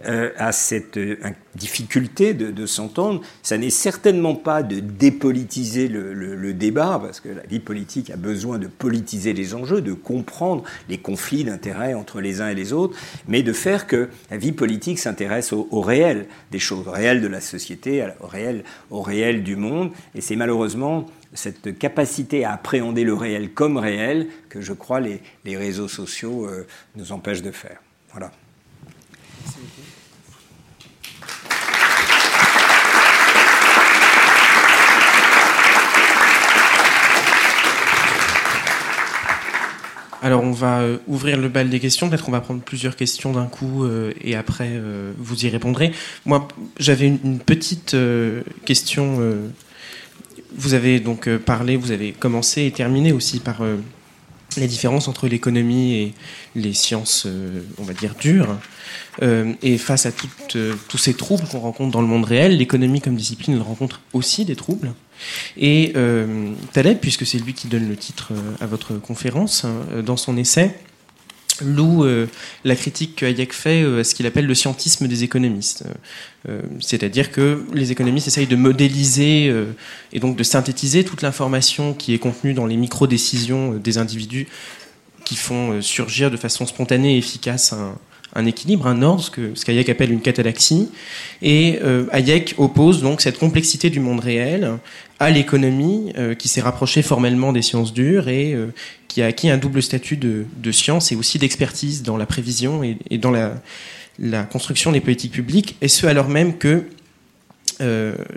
euh, 0.06 0.30
à 0.36 0.52
cette 0.52 0.96
euh, 0.96 1.16
difficulté 1.54 2.34
de, 2.34 2.66
s'entendre, 2.66 3.20
ça 3.42 3.56
n'est 3.58 3.70
certainement 3.70 4.34
pas 4.34 4.62
de 4.62 4.80
dépolitiser 4.80 5.88
le, 5.88 6.52
débat, 6.52 7.00
parce 7.02 7.20
que 7.20 7.28
la 7.28 7.42
vie 7.42 7.60
politique 7.60 8.10
a 8.10 8.16
besoin 8.16 8.58
de 8.58 8.66
politiser 8.66 9.32
les 9.32 9.54
enjeux, 9.54 9.80
de 9.80 9.92
comprendre 9.92 10.64
les 10.88 10.98
conflits 10.98 11.44
d'intérêts 11.44 11.94
entre 11.94 12.20
les 12.20 12.40
uns 12.40 12.48
et 12.48 12.54
les 12.54 12.72
autres, 12.72 12.96
mais 13.28 13.42
de 13.42 13.52
faire 13.52 13.86
que 13.86 14.08
la 14.30 14.36
vie 14.36 14.52
politique 14.52 14.98
s'intéresse 14.98 15.52
au, 15.52 15.80
réel 15.80 16.26
des 16.50 16.58
choses, 16.58 16.86
au 16.86 16.92
réel 16.92 17.20
de 17.20 17.28
la 17.28 17.40
société, 17.40 18.06
au 18.20 18.26
réel, 18.26 18.64
au 18.90 19.02
réel 19.02 19.42
du 19.42 19.56
monde. 19.56 19.90
Et 20.14 20.20
c'est 20.20 20.36
malheureusement 20.36 21.06
cette 21.34 21.78
capacité 21.78 22.44
à 22.44 22.52
appréhender 22.52 23.04
le 23.04 23.14
réel 23.14 23.52
comme 23.52 23.76
réel 23.76 24.28
que 24.48 24.60
je 24.60 24.72
crois 24.72 25.00
les, 25.00 25.20
réseaux 25.44 25.88
sociaux 25.88 26.46
euh, 26.46 26.66
nous 26.96 27.12
empêchent 27.12 27.42
de 27.42 27.50
faire. 27.50 27.80
Voilà. 28.12 28.30
Alors 40.24 40.42
on 40.42 40.52
va 40.52 40.80
euh, 40.80 40.96
ouvrir 41.06 41.36
le 41.36 41.50
bal 41.50 41.68
des 41.68 41.78
questions. 41.78 42.08
Peut-être 42.08 42.24
qu'on 42.24 42.32
va 42.32 42.40
prendre 42.40 42.62
plusieurs 42.62 42.96
questions 42.96 43.32
d'un 43.32 43.44
coup 43.44 43.84
euh, 43.84 44.14
et 44.22 44.34
après 44.34 44.70
euh, 44.70 45.12
vous 45.18 45.44
y 45.44 45.50
répondrez. 45.50 45.92
Moi, 46.24 46.48
j'avais 46.78 47.06
une, 47.06 47.40
petite 47.40 47.94
question. 48.64 49.20
vous 50.56 50.72
avez 50.72 50.98
donc 50.98 51.28
parlé, 51.36 51.76
vous 51.76 51.90
avez 51.90 52.12
commencé 52.12 52.64
et 52.64 52.70
terminé 52.70 53.12
aussi 53.12 53.38
par 53.38 53.60
les 54.60 54.66
différences 54.66 55.08
entre 55.08 55.28
l'économie 55.28 55.94
et 55.94 56.14
les 56.54 56.72
sciences, 56.72 57.26
on 57.78 57.82
va 57.82 57.92
dire, 57.92 58.14
dures. 58.20 58.58
et 59.22 59.78
face 59.78 60.06
à 60.06 60.12
tous 60.12 60.98
ces 60.98 61.14
troubles 61.14 61.44
qu'on 61.48 61.60
rencontre 61.60 61.90
dans 61.90 62.02
le 62.02 62.06
monde 62.06 62.24
réel, 62.24 62.56
l'économie 62.56 63.00
comme 63.00 63.16
discipline 63.16 63.58
rencontre 63.60 64.00
aussi 64.12 64.44
des 64.44 64.56
troubles. 64.56 64.92
Et 65.56 65.92
euh, 65.96 66.52
Taleb, 66.72 66.98
puisque 66.98 67.26
c'est 67.26 67.38
lui 67.38 67.54
qui 67.54 67.68
donne 67.68 67.88
le 67.88 67.96
titre 67.96 68.32
euh, 68.32 68.56
à 68.60 68.66
votre 68.66 68.94
conférence, 68.94 69.64
hein, 69.64 70.02
dans 70.04 70.16
son 70.16 70.36
essai, 70.36 70.74
loue 71.62 72.04
euh, 72.04 72.26
la 72.64 72.76
critique 72.76 73.16
que 73.16 73.26
Hayek 73.26 73.52
fait 73.52 73.82
à 73.84 74.04
ce 74.04 74.14
qu'il 74.14 74.26
appelle 74.26 74.46
le 74.46 74.54
scientisme 74.54 75.08
des 75.08 75.24
économistes. 75.24 75.84
C'est-à-dire 76.80 77.32
que 77.32 77.64
les 77.72 77.90
économistes 77.90 78.26
essayent 78.26 78.46
de 78.46 78.56
modéliser 78.56 79.50
et 80.12 80.20
donc 80.20 80.36
de 80.36 80.42
synthétiser 80.42 81.02
toute 81.02 81.22
l'information 81.22 81.94
qui 81.94 82.12
est 82.12 82.18
contenue 82.18 82.52
dans 82.52 82.66
les 82.66 82.76
micro-décisions 82.76 83.72
des 83.72 83.96
individus 83.96 84.46
qui 85.24 85.36
font 85.36 85.80
surgir 85.80 86.30
de 86.30 86.36
façon 86.36 86.66
spontanée 86.66 87.14
et 87.14 87.18
efficace 87.18 87.72
un, 87.72 87.96
un 88.34 88.46
équilibre, 88.46 88.86
un 88.86 89.02
ordre, 89.02 89.22
ce 89.22 89.30
que 89.30 89.90
appelle 89.90 90.12
une 90.12 90.20
catalaxie. 90.20 90.88
Et 91.42 91.78
euh, 91.82 92.06
Hayek 92.10 92.54
oppose 92.58 93.02
donc 93.02 93.20
cette 93.20 93.38
complexité 93.38 93.90
du 93.90 94.00
monde 94.00 94.20
réel 94.20 94.78
à 95.20 95.30
l'économie 95.30 96.12
euh, 96.18 96.34
qui 96.34 96.48
s'est 96.48 96.60
rapprochée 96.60 97.02
formellement 97.02 97.52
des 97.52 97.62
sciences 97.62 97.92
dures 97.92 98.28
et 98.28 98.52
euh, 98.52 98.72
qui 99.08 99.22
a 99.22 99.26
acquis 99.26 99.48
un 99.48 99.58
double 99.58 99.82
statut 99.82 100.16
de, 100.16 100.72
science 100.72 101.12
et 101.12 101.16
aussi 101.16 101.38
d'expertise 101.38 102.02
dans 102.02 102.16
la 102.16 102.26
prévision 102.26 102.82
et, 102.82 103.18
dans 103.18 103.30
la, 103.30 103.54
la, 104.18 104.42
construction 104.42 104.90
des 104.90 105.00
politiques 105.00 105.32
publiques, 105.32 105.76
et 105.80 105.88
ce 105.88 106.06
alors 106.06 106.28
même 106.28 106.58
que 106.58 106.84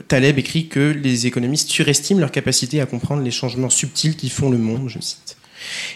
Taleb 0.07 0.39
écrit 0.39 0.67
que 0.67 0.79
les 0.79 1.27
économistes 1.27 1.69
surestiment 1.69 2.19
leur 2.19 2.31
capacité 2.31 2.81
à 2.81 2.85
comprendre 2.85 3.21
les 3.21 3.31
changements 3.31 3.69
subtils 3.69 4.15
qui 4.15 4.29
font 4.29 4.49
le 4.49 4.57
monde, 4.57 4.89
je 4.89 4.99
cite. 4.99 5.37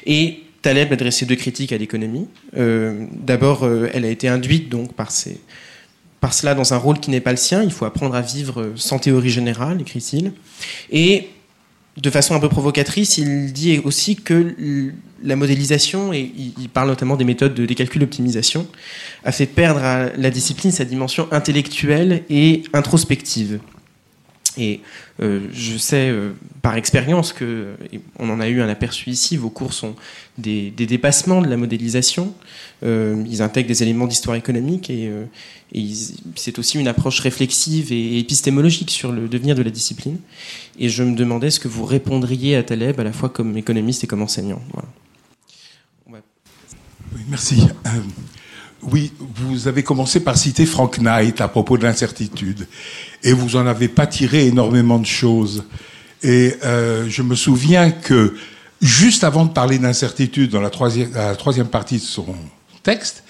Et 0.05 0.43
Taleb 0.62 0.93
a 0.93 0.95
dressé 0.95 1.26
deux 1.26 1.36
critiques 1.36 1.72
à 1.72 1.78
l'économie. 1.78 2.28
Euh, 2.57 3.05
d'abord, 3.12 3.64
euh, 3.64 3.89
elle 3.93 4.05
a 4.05 4.09
été 4.09 4.28
induite 4.28 4.70
donc 4.70 4.93
par, 4.93 5.12
cela 5.12 6.55
dans 6.55 6.74
un 6.74 6.78
rôle 6.78 6.99
qui 6.99 7.09
n'est 7.09 7.22
pas 7.22 7.32
le 7.32 7.38
sien. 7.38 7.64
Il 7.64 7.72
faut 7.72 7.86
apprendre 7.86 8.16
à 8.16 8.22
vivre 8.22 8.72
sans 8.76 8.99
théorie 8.99 9.30
générale, 9.30 9.82
écrit-il. 9.82 10.34
Et 10.91 11.30
de 11.97 12.09
façon 12.09 12.36
un 12.36 12.39
peu 12.39 12.49
provocatrice, 12.49 13.18
il 13.18 13.51
dit 13.53 13.82
aussi 13.84 14.16
que 14.16 14.55
la 15.24 15.36
modélisation, 15.36 16.14
et 16.14 16.32
il 16.36 16.70
parle 16.70 16.88
notamment 16.88 17.16
des 17.16 17.26
méthodes 17.26 17.53
de, 17.53 17.66
des 17.66 17.76
calculs 17.76 17.99
d'optimisation, 17.99 18.68
a 19.24 19.32
fait 19.32 19.45
perdre 19.45 19.84
à 19.84 20.09
la 20.16 20.30
discipline 20.30 20.72
sa 20.72 20.86
dimension 20.86 21.28
intellectuelle 21.32 22.24
et 22.30 22.64
introspective. 22.74 23.59
Et 24.57 24.81
euh, 25.21 25.47
je 25.53 25.77
sais 25.77 26.09
euh, 26.09 26.31
par 26.61 26.75
expérience 26.75 27.33
que, 27.33 27.75
on 28.19 28.29
en 28.29 28.39
a 28.39 28.49
eu 28.49 28.61
un 28.61 28.69
aperçu 28.69 29.09
ici, 29.09 29.37
vos 29.37 29.49
cours 29.49 29.73
sont 29.73 29.95
des, 30.37 30.71
dépassements 30.71 31.41
de 31.41 31.47
la 31.47 31.57
modélisation. 31.57 32.33
Euh, 32.83 33.23
ils 33.29 33.41
intègrent 33.41 33.67
des 33.67 33.83
éléments 33.83 34.07
d'histoire 34.07 34.35
économique 34.35 34.89
et, 34.89 35.09
c'est 36.35 36.59
aussi 36.59 36.77
une 36.77 36.89
approche 36.89 37.21
réflexive 37.21 37.93
et 37.93 38.19
épistémologique 38.19 38.91
sur 38.91 39.13
le 39.13 39.29
devenir 39.29 39.55
de 39.55 39.63
la 39.63 39.71
discipline. 39.71 40.17
Et 40.77 40.89
je 40.89 41.01
me 41.01 41.15
demandais 41.15 41.49
ce 41.49 41.61
que 41.61 41.69
vous 41.69 41.85
répondriez 41.85 42.57
à 42.57 42.63
Taleb 42.63 42.99
à 42.99 43.05
la 43.05 43.13
fois 43.13 43.29
comme 43.29 43.55
économiste 43.55 44.03
et 44.03 44.07
comme 44.07 44.21
enseignant. 44.21 44.61
merci. 47.29 47.67
Oui, 48.84 49.13
vous 49.36 49.67
avez 49.67 49.84
commencé 49.84 50.19
par 50.21 50.38
citer 50.38 50.65
Frank 50.65 50.97
Knight 50.97 51.39
à 51.39 51.47
propos 51.47 51.77
de 51.77 51.84
l'incertitude, 51.84 52.67
et 53.23 53.32
vous 53.34 53.55
en 53.55 53.67
avez 53.67 53.88
pas 53.88 54.07
tiré 54.07 54.47
énormément 54.47 54.97
de 54.97 55.05
choses. 55.05 55.63
Et 56.23 56.55
euh, 56.63 57.07
je 57.07 57.21
me 57.21 57.36
souviens 57.36 57.91
que 57.91 58.36
juste 58.82 59.23
avant 59.23 59.45
de 59.45 59.51
parler 59.51 59.77
d'incertitude 59.77 60.49
dans 60.51 60.61
la 60.61 60.71
troisième, 60.71 61.11
la 61.13 61.36
troisième 61.36 61.67
partie 61.67 61.97
de 61.97 62.03
son 62.03 62.25
texte, 62.82 63.23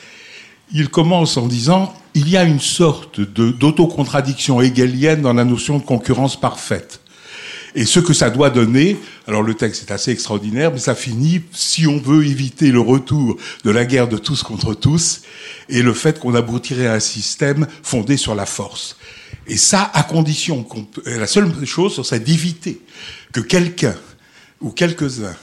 il 0.73 0.89
commence 0.89 1.35
en 1.35 1.47
disant 1.47 1.93
il 2.13 2.29
y 2.29 2.37
a 2.37 2.43
une 2.43 2.59
sorte 2.59 3.19
d'autocontradiction 3.19 4.61
hegelienne 4.61 5.21
dans 5.21 5.33
la 5.33 5.43
notion 5.43 5.77
de 5.77 5.83
concurrence 5.83 6.39
parfaite. 6.39 7.00
Et 7.73 7.85
ce 7.85 7.99
que 7.99 8.13
ça 8.13 8.29
doit 8.29 8.49
donner, 8.49 8.97
alors 9.27 9.43
le 9.43 9.53
texte 9.53 9.89
est 9.89 9.93
assez 9.93 10.11
extraordinaire, 10.11 10.71
mais 10.71 10.79
ça 10.79 10.95
finit, 10.95 11.41
si 11.53 11.87
on 11.87 11.97
veut 11.97 12.25
éviter 12.25 12.71
le 12.71 12.81
retour 12.81 13.37
de 13.63 13.71
la 13.71 13.85
guerre 13.85 14.07
de 14.07 14.17
tous 14.17 14.43
contre 14.43 14.73
tous, 14.73 15.21
et 15.69 15.81
le 15.81 15.93
fait 15.93 16.19
qu'on 16.19 16.35
aboutirait 16.35 16.87
à 16.87 16.93
un 16.93 16.99
système 16.99 17.67
fondé 17.81 18.17
sur 18.17 18.35
la 18.35 18.45
force. 18.45 18.97
Et 19.47 19.57
ça, 19.57 19.89
à 19.93 20.03
condition 20.03 20.63
qu'on 20.63 20.87
la 21.05 21.27
seule 21.27 21.65
chose, 21.65 21.95
ce 21.95 22.03
serait 22.03 22.19
d'éviter 22.19 22.81
que 23.31 23.39
quelqu'un 23.39 23.95
ou 24.59 24.71
quelques-uns 24.71 25.35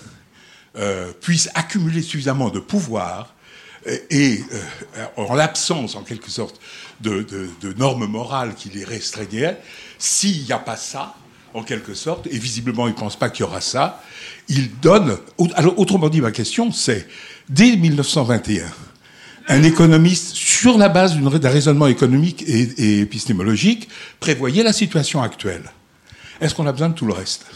euh, 0.76 1.12
puissent 1.20 1.50
accumuler 1.54 2.02
suffisamment 2.02 2.50
de 2.50 2.60
pouvoir 2.60 3.34
et, 4.10 4.40
euh, 4.52 5.04
en 5.16 5.34
l'absence, 5.34 5.94
en 5.94 6.02
quelque 6.02 6.30
sorte, 6.30 6.60
de, 7.00 7.26
normes 7.76 8.06
morales 8.06 8.54
qui 8.54 8.70
les 8.70 8.84
restreignaient, 8.84 9.56
s'il 9.98 10.44
n'y 10.44 10.52
a 10.52 10.58
pas 10.58 10.76
ça, 10.76 11.14
en 11.58 11.62
quelque 11.62 11.94
sorte, 11.94 12.26
et 12.30 12.38
visiblement 12.38 12.86
il 12.86 12.94
ne 12.94 12.98
pense 12.98 13.16
pas 13.16 13.30
qu'il 13.30 13.44
y 13.44 13.48
aura 13.48 13.60
ça. 13.60 14.02
Il 14.48 14.78
donne, 14.80 15.18
alors 15.54 15.78
autrement 15.78 16.08
dit, 16.08 16.20
ma 16.20 16.30
question, 16.30 16.72
c'est, 16.72 17.06
dès 17.48 17.76
1921, 17.76 18.64
un 19.48 19.62
économiste, 19.62 20.34
sur 20.34 20.78
la 20.78 20.88
base 20.88 21.16
d'un 21.16 21.48
raisonnement 21.48 21.86
économique 21.86 22.44
et, 22.46 23.00
épistémologique, 23.00 23.88
prévoyait 24.20 24.62
la 24.62 24.72
situation 24.72 25.22
actuelle. 25.22 25.64
Est-ce 26.40 26.54
qu'on 26.54 26.66
a 26.66 26.72
besoin 26.72 26.90
de 26.90 26.94
tout 26.94 27.06
le 27.06 27.14
reste? 27.14 27.46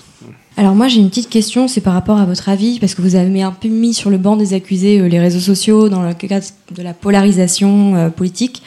Alors 0.56 0.74
moi 0.74 0.86
j'ai 0.86 1.00
une 1.00 1.08
petite 1.08 1.30
question, 1.30 1.66
c'est 1.66 1.80
par 1.80 1.94
rapport 1.94 2.18
à 2.18 2.24
votre 2.24 2.48
avis, 2.48 2.78
parce 2.78 2.94
que 2.94 3.02
vous 3.02 3.16
avez 3.16 3.42
un 3.42 3.52
peu 3.52 3.68
mis 3.68 3.94
sur 3.94 4.10
le 4.10 4.18
banc 4.18 4.36
des 4.36 4.54
accusés 4.54 5.00
euh, 5.00 5.08
les 5.08 5.18
réseaux 5.18 5.40
sociaux 5.40 5.88
dans 5.88 6.02
le 6.02 6.14
cadre 6.14 6.46
de 6.70 6.82
la 6.82 6.94
polarisation 6.94 7.96
euh, 7.96 8.08
politique. 8.08 8.62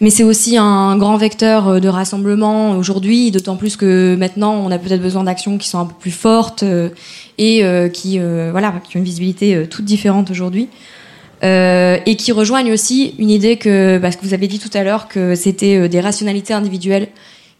Mais 0.00 0.10
c'est 0.10 0.22
aussi 0.22 0.56
un 0.56 0.96
grand 0.96 1.16
vecteur 1.16 1.80
de 1.80 1.88
rassemblement 1.88 2.72
aujourd'hui, 2.72 3.30
d'autant 3.30 3.56
plus 3.56 3.76
que 3.76 4.16
maintenant 4.16 4.54
on 4.54 4.70
a 4.70 4.78
peut-être 4.78 5.02
besoin 5.02 5.24
d'actions 5.24 5.58
qui 5.58 5.68
sont 5.68 5.78
un 5.78 5.86
peu 5.86 5.94
plus 5.98 6.10
fortes 6.10 6.64
et 7.38 7.90
qui, 7.92 8.18
voilà, 8.18 8.74
qui 8.88 8.96
ont 8.96 9.00
une 9.00 9.04
visibilité 9.04 9.66
toute 9.68 9.84
différente 9.84 10.30
aujourd'hui. 10.30 10.68
et 11.42 12.16
qui 12.16 12.32
rejoignent 12.32 12.72
aussi 12.72 13.14
une 13.18 13.30
idée 13.30 13.56
que, 13.56 13.98
parce 13.98 14.16
que 14.16 14.24
vous 14.24 14.34
avez 14.34 14.46
dit 14.46 14.58
tout 14.58 14.70
à 14.74 14.84
l'heure 14.84 15.08
que 15.08 15.34
c'était 15.34 15.88
des 15.88 16.00
rationalités 16.00 16.54
individuelles 16.54 17.08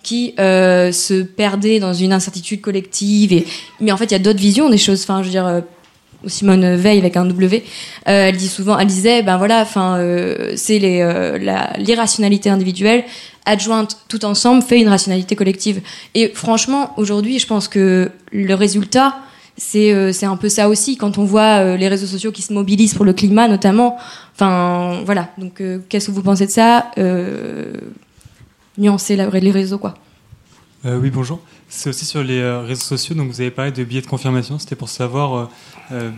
qui 0.03 0.35
euh, 0.39 0.93
se 0.93 1.23
perdaient 1.23 1.81
dans 1.81 1.93
une 1.93 2.13
incertitude 2.13 2.61
collective. 2.61 3.33
Et... 3.33 3.47
Mais 3.81 3.93
en 3.93 3.97
fait, 3.97 4.07
il 4.07 4.13
y 4.13 4.15
a 4.15 4.21
d'autres 4.21 4.39
visions 4.39 4.71
des 4.71 4.79
choses. 4.79 5.03
Enfin, 5.03 5.23
je 5.23 5.27
veux 5.27 5.33
dire, 5.33 5.63
euh, 6.25 6.29
Simone 6.29 6.75
Veil 6.77 6.99
avec 6.99 7.17
un 7.17 7.25
W, 7.25 7.65
euh, 8.09 8.29
elle 8.29 8.37
dit 8.37 8.49
souvent, 8.49 8.79
elle 8.79 8.87
disait, 8.87 9.23
ben 9.23 9.37
voilà, 9.39 9.61
enfin, 9.61 9.99
euh, 9.99 10.53
c'est 10.57 10.79
les, 10.79 11.39
l'irrationalité 11.79 12.51
individuelle 12.51 13.05
adjointe 13.47 13.99
tout 14.09 14.25
ensemble 14.25 14.63
fait 14.63 14.79
une 14.81 14.89
rationalité 14.89 15.35
collective. 15.35 15.81
Et 16.15 16.29
franchement, 16.29 16.93
aujourd'hui, 16.99 17.39
je 17.39 17.47
pense 17.47 17.67
que 17.67 18.11
le 18.31 18.55
résultat, 18.55 19.17
c'est 19.57 20.13
c'est 20.13 20.27
un 20.27 20.37
peu 20.37 20.51
ça 20.51 20.69
aussi 20.69 20.99
quand 20.99 21.17
on 21.17 21.25
voit 21.25 21.77
les 21.77 21.89
réseaux 21.89 22.07
sociaux 22.07 22.31
qui 22.31 22.43
se 22.43 22.53
mobilisent 22.53 22.93
pour 22.93 23.07
le 23.07 23.15
climat 23.15 23.49
notamment. 23.49 23.97
Enfin, 24.35 25.01
voilà. 25.07 25.31
Donc, 25.39 25.63
qu'est-ce 25.89 26.09
que 26.09 26.13
vous 26.13 26.23
pensez 26.23 26.45
de 26.45 26.51
ça 26.51 26.91
nuancer 28.77 29.17
les 29.17 29.51
réseaux, 29.51 29.79
quoi? 29.79 29.95
Euh, 30.85 30.99
oui, 30.99 31.11
bonjour. 31.11 31.41
C'est 31.69 31.91
aussi 31.91 32.05
sur 32.05 32.23
les 32.23 32.39
euh, 32.41 32.61
réseaux 32.61 32.83
sociaux, 32.83 33.15
donc 33.15 33.29
vous 33.29 33.41
avez 33.41 33.51
parlé 33.51 33.73
de 33.73 33.83
billets 33.85 34.01
de 34.01 34.07
confirmation. 34.07 34.59
C'était 34.59 34.77
pour 34.77 34.89
savoir 34.89 35.51
euh, 35.93 36.11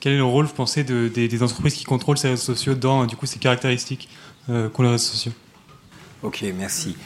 quel 0.00 0.14
est 0.14 0.18
le 0.18 0.24
rôle, 0.24 0.46
vous 0.46 0.54
pensez, 0.54 0.84
de, 0.84 1.08
des, 1.08 1.42
entreprises 1.42 1.74
qui 1.74 1.84
contrôlent 1.84 2.18
ces 2.18 2.28
réseaux 2.28 2.54
sociaux 2.54 2.74
dans, 2.74 3.06
du 3.06 3.16
coup, 3.16 3.26
ces 3.26 3.38
caractéristiques 3.38 4.08
qu'ont 4.46 4.82
les 4.82 4.88
réseaux 4.88 5.12
sociaux? 5.12 5.32
Ok, 6.22 6.44
merci. 6.56 6.96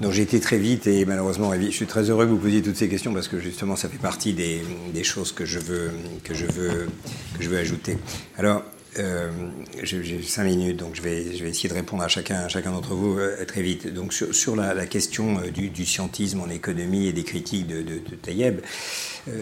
Donc 0.00 0.12
j'ai 0.12 0.22
été 0.22 0.40
très 0.40 0.56
vite 0.56 0.86
et 0.86 1.04
malheureusement, 1.04 1.52
je 1.54 1.70
suis 1.70 1.86
très 1.86 2.08
heureux 2.08 2.24
que 2.24 2.30
vous 2.30 2.38
posiez 2.38 2.62
toutes 2.62 2.76
ces 2.76 2.88
questions 2.88 3.12
parce 3.12 3.28
que 3.28 3.38
justement, 3.38 3.76
ça 3.76 3.88
fait 3.88 3.98
partie 3.98 4.32
des, 4.32 4.62
choses 5.04 5.32
que 5.32 5.44
je 5.44 5.58
veux 5.58 5.90
que 6.24 6.32
je 6.32 6.46
veux 6.46 6.88
que 7.36 7.44
je 7.44 7.50
veux 7.50 7.58
ajouter. 7.58 7.98
Alors, 8.38 8.62
euh, 8.98 9.30
j'ai 9.82 10.22
cinq 10.22 10.44
minutes, 10.44 10.78
donc 10.78 10.96
je 10.96 11.02
vais, 11.02 11.36
je 11.36 11.44
vais 11.44 11.50
essayer 11.50 11.68
de 11.68 11.74
répondre 11.74 12.02
à 12.02 12.08
chacun, 12.08 12.48
chacun 12.48 12.72
d'entre 12.72 12.94
vous 12.94 13.18
euh, 13.18 13.44
très 13.44 13.62
vite. 13.62 13.92
Donc 13.92 14.12
sur, 14.12 14.56
la, 14.56 14.86
question 14.86 15.38
euh, 15.38 15.50
du, 15.50 15.86
scientisme 15.86 16.40
en 16.40 16.48
économie 16.48 17.06
et 17.06 17.12
des 17.12 17.22
critiques 17.22 17.66
de, 17.66 17.82
de, 17.82 18.00
euh, 18.28 18.50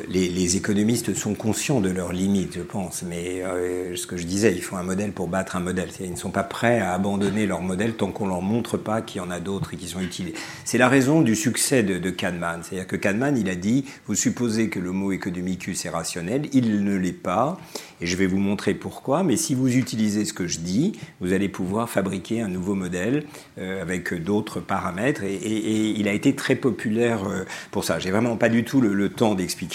les, 0.09 0.29
les, 0.29 0.57
économistes 0.57 1.15
sont 1.15 1.35
conscients 1.35 1.81
de 1.81 1.89
leurs 1.89 2.13
limites, 2.13 2.55
je 2.57 2.63
pense. 2.63 3.03
Mais 3.03 3.43
euh, 3.43 3.95
ce 3.97 4.07
que 4.07 4.17
je 4.17 4.25
disais, 4.25 4.53
ils 4.53 4.63
font 4.63 4.77
un 4.77 4.83
modèle 4.83 5.13
pour 5.13 5.29
battre 5.29 5.57
un 5.57 5.61
modèle. 5.61 5.89
Ils 6.01 6.11
ne 6.11 6.17
sont 6.17 6.31
pas 6.31 6.43
prêts 6.43 6.81
à 6.81 6.93
abandonner 6.93 7.47
leur 7.47 7.63
modèle 7.63 7.95
tant 7.95 8.11
qu'on 8.11 8.27
leur 8.27 8.43
montre 8.43 8.77
pas 8.77 9.03
qu'il 9.03 9.21
y 9.21 9.25
en 9.25 9.31
a 9.31 9.41
d'autres 9.41 9.75
et 9.75 9.77
qui 9.77 9.87
sont 9.87 10.01
utilisés. 10.01 10.35
C'est 10.65 10.79
la 10.79 10.89
raison 10.89 11.23
du 11.23 11.37
succès 11.37 11.83
de, 11.83 12.11
Kahneman. 12.11 12.63
C'est-à-dire 12.63 12.87
que 12.87 12.97
Kahneman, 12.97 13.37
il 13.37 13.49
a 13.49 13.55
dit, 13.55 13.85
vous 14.07 14.15
supposez 14.15 14.69
que 14.69 14.81
le 14.81 14.93
mot 14.93 15.13
economicus 15.13 15.85
est 15.85 15.91
rationnel, 15.91 16.49
il 16.53 16.85
ne 16.85 16.97
l'est 16.97 17.13
pas. 17.13 17.59
Et 18.01 18.07
je 18.07 18.17
vais 18.17 18.27
vous 18.27 18.39
montrer 18.39 18.75
pourquoi. 18.75 19.23
Mais 19.23 19.37
si 19.37 19.55
vous 19.55 19.77
utilisez 19.77 20.25
ce 20.25 20.33
que 20.33 20.47
je 20.47 20.59
dis, 20.61 20.93
vous 21.21 21.33
allez 21.33 21.49
pouvoir 21.49 21.89
fabriquer 21.89 22.41
un 22.41 22.49
nouveau 22.49 22.75
modèle 22.75 23.25
euh, 23.59 23.83
avec 23.83 24.15
d'autres 24.15 24.61
paramètres. 24.61 25.23
Et, 25.25 25.95
il 25.99 26.09
a 26.09 26.13
été 26.13 26.35
très 26.35 26.57
populaire 26.57 27.25
euh, 27.29 27.45
pour 27.71 27.85
ça. 27.85 27.99
J'ai 27.99 28.11
vraiment 28.11 28.37
pas 28.37 28.49
du 28.49 28.65
tout 28.65 28.81
le 28.81 29.09
temps 29.09 29.35
d'expliquer 29.35 29.69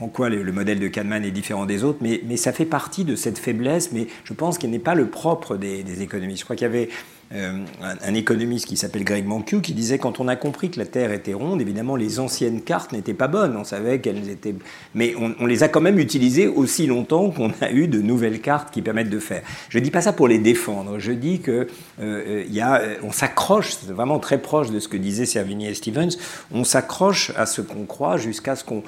en 0.00 0.08
quoi 0.08 0.28
le, 0.28 0.42
le, 0.42 0.52
modèle 0.52 0.80
de 0.80 0.88
Kahneman 0.88 1.24
est 1.24 1.30
différent 1.30 1.66
des 1.66 1.84
autres, 1.84 1.98
mais, 2.00 2.20
mais 2.26 2.36
ça 2.36 2.52
fait 2.52 2.64
partie 2.64 3.04
de 3.04 3.16
cette 3.16 3.38
faiblesse. 3.38 3.92
Mais 3.92 4.06
je 4.24 4.32
pense 4.32 4.58
qu'elle 4.58 4.70
n'est 4.70 4.78
pas 4.78 4.94
le 4.94 5.08
propre 5.08 5.56
des, 5.56 5.82
des 5.82 6.02
économistes. 6.02 6.40
Je 6.40 6.44
crois 6.44 6.56
qu'il 6.56 6.66
y 6.66 6.70
avait 6.70 6.88
euh, 7.34 7.58
un, 7.82 8.14
économiste 8.14 8.64
qui 8.64 8.78
s'appelle 8.78 9.04
Greg 9.04 9.26
Mankiw 9.26 9.60
qui 9.60 9.74
disait 9.74 9.98
quand 9.98 10.18
on 10.18 10.28
a 10.28 10.36
compris 10.36 10.70
que 10.70 10.78
la 10.78 10.86
Terre 10.86 11.12
était 11.12 11.34
ronde, 11.34 11.60
évidemment 11.60 11.94
les 11.94 12.20
anciennes 12.20 12.62
cartes 12.62 12.92
n'étaient 12.92 13.12
pas 13.12 13.28
bonnes, 13.28 13.54
on 13.54 13.64
savait 13.64 14.00
qu'elles 14.00 14.30
étaient, 14.30 14.54
mais 14.94 15.14
on, 15.38 15.44
les 15.44 15.62
a 15.62 15.68
quand 15.68 15.82
même 15.82 15.98
utilisées 15.98 16.46
aussi 16.46 16.86
longtemps 16.86 17.28
qu'on 17.30 17.52
a 17.60 17.70
eu 17.70 17.86
de 17.86 18.00
nouvelles 18.00 18.40
cartes 18.40 18.72
qui 18.72 18.80
permettent 18.80 19.10
de 19.10 19.18
faire. 19.18 19.42
Je 19.68 19.78
dis 19.78 19.90
pas 19.90 20.00
ça 20.00 20.14
pour 20.14 20.26
les 20.26 20.38
défendre, 20.38 20.98
je 20.98 21.12
dis 21.12 21.40
que 21.40 21.68
euh, 22.00 22.44
y 22.48 22.62
a, 22.62 22.82
on 23.02 23.12
s'accroche, 23.12 23.72
c'est 23.72 23.92
vraiment 23.92 24.18
très 24.20 24.38
proche 24.38 24.70
de 24.70 24.80
ce 24.80 24.88
que 24.88 24.96
disait 24.96 25.26
Servigny 25.26 25.66
et 25.66 25.74
Stevens, 25.74 26.16
on 26.50 26.64
s'accroche 26.64 27.32
à 27.36 27.44
ce 27.44 27.60
qu'on 27.60 27.84
croit 27.84 28.16
jusqu'à 28.16 28.56
ce 28.56 28.64
qu'on 28.64 28.82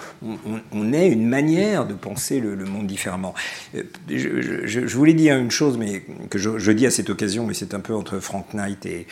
on, 0.73 0.93
ait 0.95 1.09
une 1.09 1.29
manière 1.29 1.87
de 1.87 1.93
penser 1.93 2.41
le, 2.41 2.57
monde 2.65 2.87
différemment. 2.87 3.35
Euh, 3.75 3.83
je, 4.09 4.97
voulais 4.97 5.13
dire 5.13 5.37
une 5.37 5.51
chose, 5.51 5.77
mais 5.77 6.05
que 6.31 6.39
je, 6.39 6.59
je 6.59 6.73
dis 6.73 6.87
à 6.87 6.91
cette 6.91 7.11
occasion, 7.11 7.47
mais 7.47 7.55
c'est 7.55 7.75
un 7.75 7.81
peu 7.81 7.95
entre 7.95 8.19
Frank 8.31 8.55
Knight 8.55 8.87
et, 8.87 9.09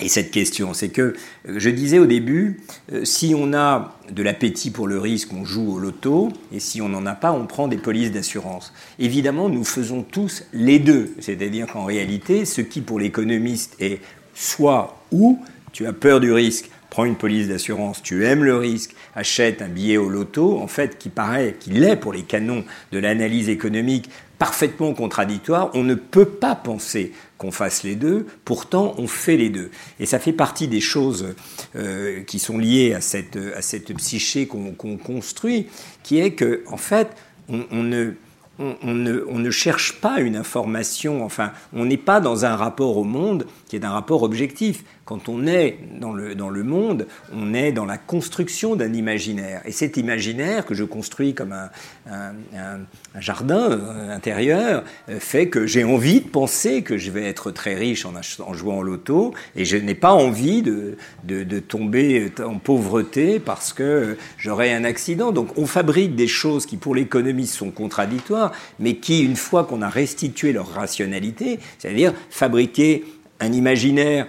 et 0.00 0.08
cette 0.08 0.30
question. 0.30 0.74
C'est 0.74 0.90
que 0.90 1.14
je 1.44 1.70
disais 1.70 1.98
au 1.98 2.06
début, 2.06 2.60
euh, 2.92 3.04
si 3.04 3.34
on 3.36 3.52
a 3.52 3.96
de 4.12 4.22
l'appétit 4.22 4.70
pour 4.70 4.86
le 4.86 5.00
risque, 5.00 5.32
on 5.32 5.44
joue 5.44 5.74
au 5.74 5.78
loto, 5.80 6.28
et 6.52 6.60
si 6.60 6.80
on 6.80 6.88
n'en 6.88 7.04
a 7.04 7.14
pas, 7.14 7.32
on 7.32 7.46
prend 7.46 7.66
des 7.66 7.78
polices 7.78 8.12
d'assurance. 8.12 8.72
Évidemment, 9.00 9.48
nous 9.48 9.64
faisons 9.64 10.02
tous 10.02 10.44
les 10.52 10.78
deux. 10.78 11.14
C'est-à-dire 11.18 11.66
qu'en 11.66 11.84
réalité, 11.84 12.44
ce 12.44 12.60
qui 12.60 12.80
pour 12.80 13.00
l'économiste 13.00 13.74
est 13.80 14.00
soit 14.34 15.02
ou, 15.10 15.40
tu 15.72 15.84
as 15.88 15.92
peur 15.92 16.20
du 16.20 16.30
risque, 16.30 16.70
prends 16.90 17.04
une 17.04 17.16
police 17.16 17.48
d'assurance, 17.48 18.02
tu 18.02 18.24
aimes 18.24 18.44
le 18.44 18.56
risque, 18.56 18.94
achète 19.16 19.62
un 19.62 19.68
billet 19.68 19.96
au 19.96 20.08
loto, 20.08 20.60
en 20.60 20.68
fait, 20.68 20.96
qui 20.96 21.08
paraît, 21.08 21.56
qu'il 21.58 21.82
est 21.82 21.96
pour 21.96 22.12
les 22.12 22.22
canons 22.22 22.64
de 22.92 22.98
l'analyse 22.98 23.48
économique, 23.48 24.08
parfaitement 24.38 24.94
contradictoire, 24.94 25.70
on 25.74 25.82
ne 25.82 25.94
peut 25.94 26.24
pas 26.24 26.54
penser 26.54 27.12
qu'on 27.38 27.50
fasse 27.50 27.82
les 27.82 27.96
deux, 27.96 28.26
pourtant 28.44 28.94
on 28.98 29.06
fait 29.06 29.36
les 29.36 29.50
deux. 29.50 29.70
Et 30.00 30.06
ça 30.06 30.18
fait 30.18 30.32
partie 30.32 30.68
des 30.68 30.80
choses 30.80 31.34
euh, 31.76 32.22
qui 32.22 32.38
sont 32.38 32.58
liées 32.58 32.94
à 32.94 33.00
cette, 33.00 33.94
psyché 33.96 34.46
qu'on 34.46 34.72
qu 34.72 34.96
construit, 34.96 35.66
qui 36.02 36.20
est 36.20 36.32
que, 36.32 36.62
en 36.68 36.76
fait, 36.76 37.16
on, 37.48 37.82
ne, 37.82 38.12
on, 38.58 38.94
ne, 38.94 39.50
cherche 39.50 40.00
pas 40.00 40.20
une 40.20 40.36
information, 40.36 41.24
enfin, 41.24 41.52
on 41.72 41.84
n'est 41.84 41.96
pas 41.96 42.20
dans 42.20 42.44
un 42.44 42.56
rapport 42.56 42.96
au 42.96 43.04
monde 43.04 43.46
qui 43.68 43.76
est 43.76 43.84
un 43.84 43.90
rapport 43.90 44.22
objectif. 44.22 44.84
Quand 45.08 45.30
on 45.30 45.46
est 45.46 45.78
dans 45.98 46.12
le, 46.12 46.34
dans 46.34 46.50
le 46.50 46.62
monde, 46.62 47.06
on 47.32 47.54
est 47.54 47.72
dans 47.72 47.86
la 47.86 47.96
construction 47.96 48.76
d'un 48.76 48.92
imaginaire. 48.92 49.62
Et 49.64 49.72
cet 49.72 49.96
imaginaire 49.96 50.66
que 50.66 50.74
je 50.74 50.84
construis 50.84 51.32
comme 51.32 51.54
un, 52.06 52.30
jardin 53.18 53.70
euh, 53.70 54.14
intérieur 54.14 54.84
euh, 55.08 55.18
fait 55.18 55.48
que 55.48 55.66
j'ai 55.66 55.82
envie 55.82 56.20
de 56.20 56.28
penser 56.28 56.82
que 56.82 56.98
je 56.98 57.10
vais 57.10 57.24
être 57.24 57.50
très 57.50 57.74
riche 57.74 58.04
en, 58.04 58.52
jouant 58.52 58.80
au 58.80 58.82
loto 58.82 59.32
et 59.56 59.64
je 59.64 59.78
n'ai 59.78 59.94
pas 59.94 60.12
envie 60.12 60.60
de, 60.60 60.98
de, 61.24 61.42
de, 61.42 61.58
tomber 61.58 62.30
en 62.44 62.58
pauvreté 62.58 63.40
parce 63.40 63.72
que 63.72 64.18
j'aurai 64.36 64.74
un 64.74 64.84
accident. 64.84 65.32
Donc 65.32 65.56
on 65.56 65.64
fabrique 65.64 66.16
des 66.16 66.28
choses 66.28 66.66
qui 66.66 66.76
pour 66.76 66.94
l'économiste 66.94 67.54
sont 67.54 67.70
contradictoires, 67.70 68.52
mais 68.78 68.96
qui, 68.96 69.24
une 69.24 69.36
fois 69.36 69.64
qu'on 69.64 69.80
a 69.80 69.88
restitué 69.88 70.52
leur 70.52 70.68
rationalité, 70.68 71.60
c'est-à-dire 71.78 72.12
fabriquer 72.28 73.06
un 73.40 73.54
imaginaire 73.54 74.26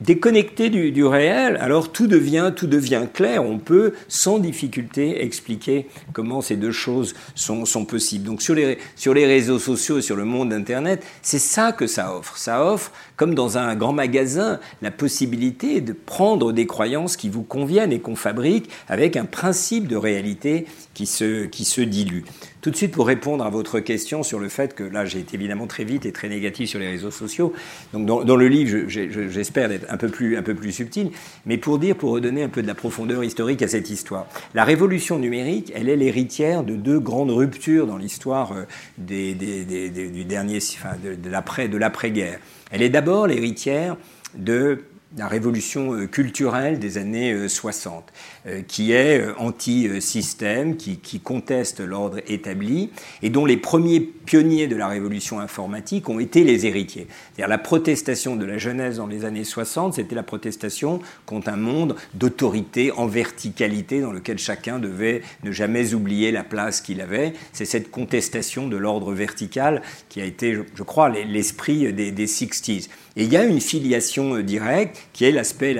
déconnecté 0.00 0.70
du, 0.70 1.04
réel, 1.04 1.56
alors 1.60 1.92
tout 1.92 2.06
devient, 2.06 2.52
tout 2.54 2.66
devient 2.66 3.04
clair. 3.12 3.44
On 3.44 3.58
peut 3.58 3.92
sans 4.08 4.38
difficulté 4.38 5.22
expliquer 5.22 5.86
comment 6.12 6.40
ces 6.40 6.56
deux 6.56 6.72
choses 6.72 7.14
sont, 7.34 7.64
possibles. 7.84 8.24
Donc 8.24 8.42
sur 8.42 8.54
les, 8.54 8.78
sur 8.96 9.14
les 9.14 9.26
réseaux 9.26 9.58
sociaux 9.58 10.00
sur 10.00 10.16
le 10.16 10.24
monde 10.24 10.52
Internet, 10.52 11.04
c'est 11.22 11.38
ça 11.38 11.72
que 11.72 11.86
ça 11.86 12.14
offre. 12.14 12.36
Ça 12.36 12.64
offre, 12.64 12.92
comme 13.16 13.34
dans 13.34 13.58
un 13.58 13.74
grand 13.76 13.92
magasin, 13.92 14.60
la 14.82 14.90
possibilité 14.90 15.80
de 15.80 15.92
prendre 15.92 16.52
des 16.52 16.66
croyances 16.66 17.16
qui 17.16 17.28
vous 17.28 17.42
conviennent 17.42 17.92
et 17.92 18.00
qu'on 18.00 18.16
fabrique 18.16 18.70
avec 18.88 19.16
un 19.16 19.24
principe 19.24 19.86
de 19.86 19.96
réalité 19.96 20.66
qui 21.00 21.06
se, 21.06 21.46
qui 21.46 21.64
se 21.64 21.80
dilue. 21.80 22.24
Tout 22.60 22.70
de 22.70 22.76
suite, 22.76 22.92
pour 22.92 23.06
répondre 23.06 23.42
à 23.42 23.48
votre 23.48 23.80
question 23.80 24.22
sur 24.22 24.38
le 24.38 24.50
fait 24.50 24.74
que 24.74 24.82
là, 24.82 25.06
j'ai 25.06 25.20
été 25.20 25.34
évidemment 25.34 25.66
très 25.66 25.84
vite 25.84 26.04
et 26.04 26.12
très 26.12 26.28
négatif 26.28 26.68
sur 26.68 26.78
les 26.78 26.88
réseaux 26.88 27.10
sociaux. 27.10 27.54
Donc, 27.94 28.26
dans, 28.26 28.36
le 28.36 28.48
livre, 28.48 28.86
j'espère 28.86 29.72
être 29.72 29.86
un 29.88 29.96
peu, 29.96 30.08
plus, 30.08 30.36
un 30.36 30.42
peu 30.42 30.54
plus 30.54 30.72
subtil, 30.72 31.10
mais 31.46 31.56
pour 31.56 31.78
dire, 31.78 31.96
pour 31.96 32.10
redonner 32.10 32.42
un 32.42 32.50
peu 32.50 32.60
de 32.60 32.66
la 32.66 32.74
profondeur 32.74 33.24
historique 33.24 33.62
à 33.62 33.68
cette 33.68 33.88
histoire. 33.88 34.26
La 34.52 34.64
révolution 34.64 35.18
numérique, 35.18 35.72
elle 35.74 35.88
est 35.88 35.96
l'héritière 35.96 36.64
de 36.64 36.74
deux 36.74 37.00
grandes 37.00 37.30
ruptures 37.30 37.86
dans 37.86 37.96
l'histoire 37.96 38.52
euh, 38.52 38.64
des, 38.98 39.32
du 39.34 40.24
dernier, 40.26 40.58
enfin, 40.58 40.96
de, 41.02 41.14
de 41.14 41.78
l'après-guerre. 41.78 42.40
Elle 42.70 42.82
est 42.82 42.90
d'abord 42.90 43.26
l'héritière 43.26 43.96
de 44.36 44.82
la 45.16 45.26
révolution 45.26 45.94
euh, 45.94 46.06
culturelle 46.06 46.78
des 46.78 46.96
années 46.96 47.48
60, 47.48 48.04
euh, 48.46 48.50
euh, 48.50 48.62
qui 48.62 48.92
est 48.92 49.24
anti-système, 49.38 50.76
qui, 50.76 51.20
conteste 51.20 51.80
l'ordre 51.80 52.18
établi, 52.28 52.90
et 53.22 53.30
dont 53.30 53.44
les 53.44 53.56
premiers 53.56 54.00
pionniers 54.00 54.68
de 54.68 54.76
la 54.76 54.88
révolution 54.88 55.40
informatique 55.40 56.08
ont 56.08 56.20
été 56.20 56.44
les 56.44 56.66
héritiers. 56.66 57.06
C'est-à-dire 57.08 57.48
la 57.48 57.58
protestation 57.58 58.36
de 58.36 58.44
la 58.44 58.58
jeunesse 58.58 58.96
dans 58.96 59.06
les 59.06 59.24
années 59.24 59.44
60, 59.44 59.94
c'était 59.94 60.14
la 60.14 60.22
protestation 60.22 61.00
contre 61.26 61.48
un 61.48 61.56
monde 61.56 61.96
d'autorité 62.14 62.92
en 62.92 63.06
verticalité 63.06 64.00
dans 64.00 64.12
lequel 64.12 64.38
chacun 64.38 64.78
devait 64.78 65.22
ne 65.42 65.52
jamais 65.52 65.92
oublier 65.94 66.30
la 66.30 66.44
place 66.44 66.80
qu'il 66.80 67.00
avait. 67.00 67.34
C'est 67.52 67.64
cette 67.64 67.90
contestation 67.90 68.68
de 68.68 68.76
l'ordre 68.76 69.12
vertical 69.12 69.82
qui 70.08 70.20
a 70.20 70.24
été, 70.24 70.56
je 70.74 70.82
crois, 70.82 71.08
l'esprit 71.08 71.92
des, 71.92 72.12
des 72.12 72.26
60s. 72.26 72.88
Et 73.20 73.24
il 73.24 73.32
y 73.32 73.36
a 73.36 73.44
une 73.44 73.60
filiation 73.60 74.36
euh, 74.36 74.42
directe 74.42 74.98
qui 75.12 75.26
est 75.26 75.30
l'aspect, 75.30 75.76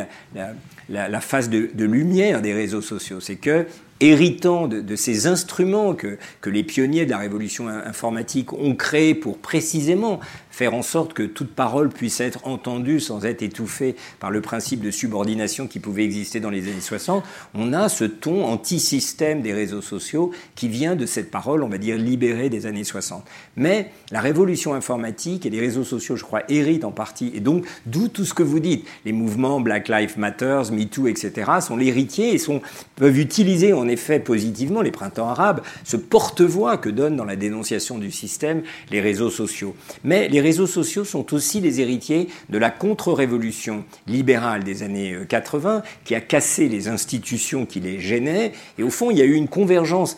la, 0.91 1.21
phase 1.23 1.49
de, 1.49 1.71
lumière 1.79 2.43
des 2.43 2.53
réseaux 2.53 2.83
sociaux. 2.83 3.19
C'est 3.19 3.37
que 3.37 3.65
héritant 3.99 4.69
de, 4.69 4.95
ces 4.95 5.27
instruments 5.27 5.95
que, 5.95 6.19
que, 6.43 6.51
les 6.51 6.63
pionniers 6.63 7.07
de 7.07 7.11
la 7.11 7.17
révolution 7.17 7.67
informatique 7.67 8.53
ont 8.53 8.75
créés 8.75 9.15
pour 9.15 9.39
précisément 9.39 10.21
faire 10.51 10.75
en 10.75 10.83
sorte 10.83 11.15
que 11.15 11.23
toute 11.23 11.55
parole 11.55 11.89
puisse 11.89 12.21
être 12.21 12.47
entendue 12.47 13.01
sans 13.01 13.25
être 13.25 13.43
étouffée 13.43 13.97
par 14.19 14.31
le 14.31 14.41
principe 14.41 14.81
de 14.81 14.91
subordination 14.91 15.67
qui 15.67 15.79
pouvait 15.79 16.05
exister 16.05 16.41
dans 16.41 16.51
les 16.51 16.69
années 16.69 16.81
60, 16.81 17.25
on 17.55 17.73
a 17.73 17.89
ce 17.89 18.05
ton 18.05 18.45
anti-système 18.45 19.43
des 19.43 19.53
réseaux 19.53 19.83
sociaux 19.83 20.33
qui 20.55 20.69
vient 20.69 20.97
de 20.97 21.07
cette 21.07 21.31
parole, 21.31 21.63
on 21.63 21.69
va 21.69 21.79
dire, 21.79 21.97
libérée 21.97 22.49
des 22.49 22.67
années 22.67 22.85
60. 22.85 23.25
Mais 23.57 23.91
la 24.11 24.21
révolution 24.21 24.75
informatique 24.75 25.47
et 25.47 25.51
les 25.51 25.61
réseaux 25.61 25.85
sociaux, 25.85 26.17
je 26.17 26.25
crois, 26.25 26.43
héritent 26.49 26.85
en 26.85 26.91
partie, 26.91 27.31
et 27.35 27.41
donc 27.41 27.67
d'où 27.87 28.09
tout 28.09 28.25
ce 28.25 28.35
que 28.35 28.43
vous 28.43 28.61
dites. 28.61 28.87
Les 29.05 29.13
mouvements 29.13 29.61
Black 29.61 29.89
Lives 29.89 30.19
Matter, 30.19 30.63
MeToo, 30.73 31.07
etc., 31.07 31.51
sont 31.61 31.77
l'héritier 31.77 32.35
et 32.35 32.39
sont, 32.39 32.61
peuvent 32.97 33.19
utiliser 33.19 33.73
en 33.73 33.89
effet 33.89 34.21
positivement 34.21 34.83
les 34.83 34.91
printemps 34.91 35.29
arabes, 35.29 35.61
ce 35.85 35.97
porte-voix 35.97 36.77
que 36.77 36.89
donnent 36.89 37.17
dans 37.17 37.25
la 37.25 37.37
dénonciation 37.37 37.99
du 37.99 38.11
système 38.11 38.63
les 38.91 39.01
réseaux 39.01 39.31
sociaux. 39.31 39.75
Mais 40.05 40.29
réseaux 40.41 40.67
sociaux 40.67 41.05
sont 41.05 41.35
aussi 41.35 41.61
les 41.61 41.81
héritiers 41.81 42.29
de 42.49 42.59
la 42.59 42.71
contre-révolution 42.71 43.85
libérale 44.07 44.65
des 44.65 44.83
années 44.83 45.17
80 45.29 45.77
euh, 45.77 45.81
qui 46.05 46.15
a 46.15 46.21
cassé 46.21 46.69
les 46.69 46.89
institutions 46.89 47.67
qui 47.67 47.81
les 47.81 48.01
gênaient. 48.01 48.53
Et 48.79 48.83
au 48.83 48.91
fond, 48.91 49.11
il 49.11 49.19
y 49.19 49.23
a 49.23 49.25
eu 49.25 49.35
une 49.35 49.49
convergence 49.49 50.17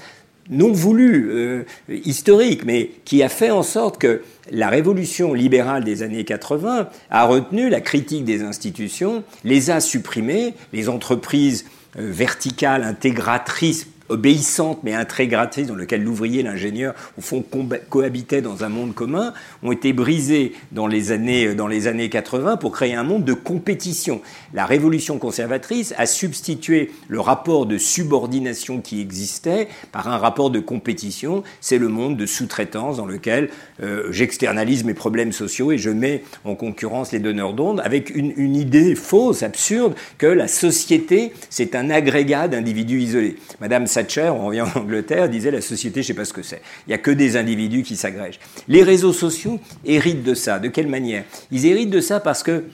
non 0.50 0.72
voulue, 0.72 1.30
euh, 1.30 1.64
historique, 1.88 2.64
mais 2.64 2.90
qui 3.04 3.22
a 3.22 3.28
fait 3.28 3.50
en 3.50 3.62
sorte 3.62 3.98
que 3.98 4.22
la 4.50 4.68
révolution 4.68 5.34
libérale 5.34 5.84
des 5.84 6.02
années 6.02 6.24
80 6.24 6.88
a 7.10 7.24
retenu 7.24 7.68
la 7.68 7.80
critique 7.80 8.24
des 8.24 8.42
institutions, 8.42 9.22
les 9.44 9.70
a 9.70 9.80
supprimées, 9.80 10.54
les 10.72 10.88
entreprises 10.88 11.64
euh, 11.98 12.10
verticales, 12.10 12.82
intégratrices 12.82 13.86
obéissante 14.12 14.80
mais 14.84 14.94
intégratrice 14.94 15.66
dans 15.66 15.74
lequel 15.74 16.02
l'ouvrier 16.02 16.40
et 16.40 16.42
l'ingénieur 16.42 16.94
au 17.18 17.20
fond 17.20 17.44
cohabitaient 17.88 18.42
dans 18.42 18.64
un 18.64 18.68
monde 18.68 18.94
commun 18.94 19.32
ont 19.62 19.72
été 19.72 19.92
brisés 19.92 20.52
dans 20.70 20.86
les 20.86 21.12
années 21.12 21.54
dans 21.54 21.66
les 21.66 21.86
années 21.86 22.08
80 22.08 22.58
pour 22.58 22.72
créer 22.72 22.94
un 22.94 23.04
monde 23.04 23.24
de 23.24 23.32
compétition. 23.32 24.20
La 24.54 24.66
révolution 24.66 25.18
conservatrice 25.18 25.94
a 25.96 26.06
substitué 26.06 26.92
le 27.08 27.20
rapport 27.20 27.66
de 27.66 27.78
subordination 27.78 28.80
qui 28.80 29.00
existait 29.00 29.68
par 29.90 30.08
un 30.08 30.18
rapport 30.18 30.50
de 30.50 30.60
compétition. 30.60 31.42
C'est 31.60 31.78
le 31.78 31.88
monde 31.88 32.16
de 32.16 32.26
sous-traitance 32.26 32.98
dans 32.98 33.06
lequel 33.06 33.50
euh, 33.82 34.08
j'externalise 34.10 34.84
mes 34.84 34.94
problèmes 34.94 35.32
sociaux 35.32 35.72
et 35.72 35.78
je 35.78 35.90
mets 35.90 36.22
en 36.44 36.54
concurrence 36.54 37.12
les 37.12 37.18
donneurs 37.18 37.54
d'ondes 37.54 37.80
avec 37.80 38.14
une, 38.14 38.32
une 38.36 38.56
idée 38.56 38.94
fausse, 38.94 39.42
absurde, 39.42 39.94
que 40.18 40.26
la 40.26 40.48
société 40.48 41.32
c'est 41.50 41.74
un 41.74 41.90
agrégat 41.90 42.48
d'individus 42.48 43.00
isolés. 43.00 43.36
Madame 43.60 43.86
On 44.18 44.46
revient 44.46 44.62
en 44.62 44.78
Angleterre, 44.78 45.28
disait 45.28 45.50
la 45.50 45.60
société, 45.60 46.02
je 46.02 46.06
ne 46.06 46.08
sais 46.08 46.14
pas 46.14 46.24
ce 46.24 46.32
que 46.32 46.42
c'est. 46.42 46.62
Il 46.86 46.90
n'y 46.90 46.94
a 46.94 46.98
que 46.98 47.10
des 47.10 47.36
individus 47.36 47.82
qui 47.82 47.96
s'agrègent. 47.96 48.40
Les 48.68 48.82
réseaux 48.82 49.12
sociaux 49.12 49.60
héritent 49.84 50.24
de 50.24 50.34
ça. 50.34 50.58
De 50.58 50.68
quelle 50.68 50.88
manière? 50.88 51.24
Ils 51.50 51.66
héritent 51.66 51.90
de 51.90 52.00
ça 52.00 52.20
parce 52.20 52.42
que 52.42 52.64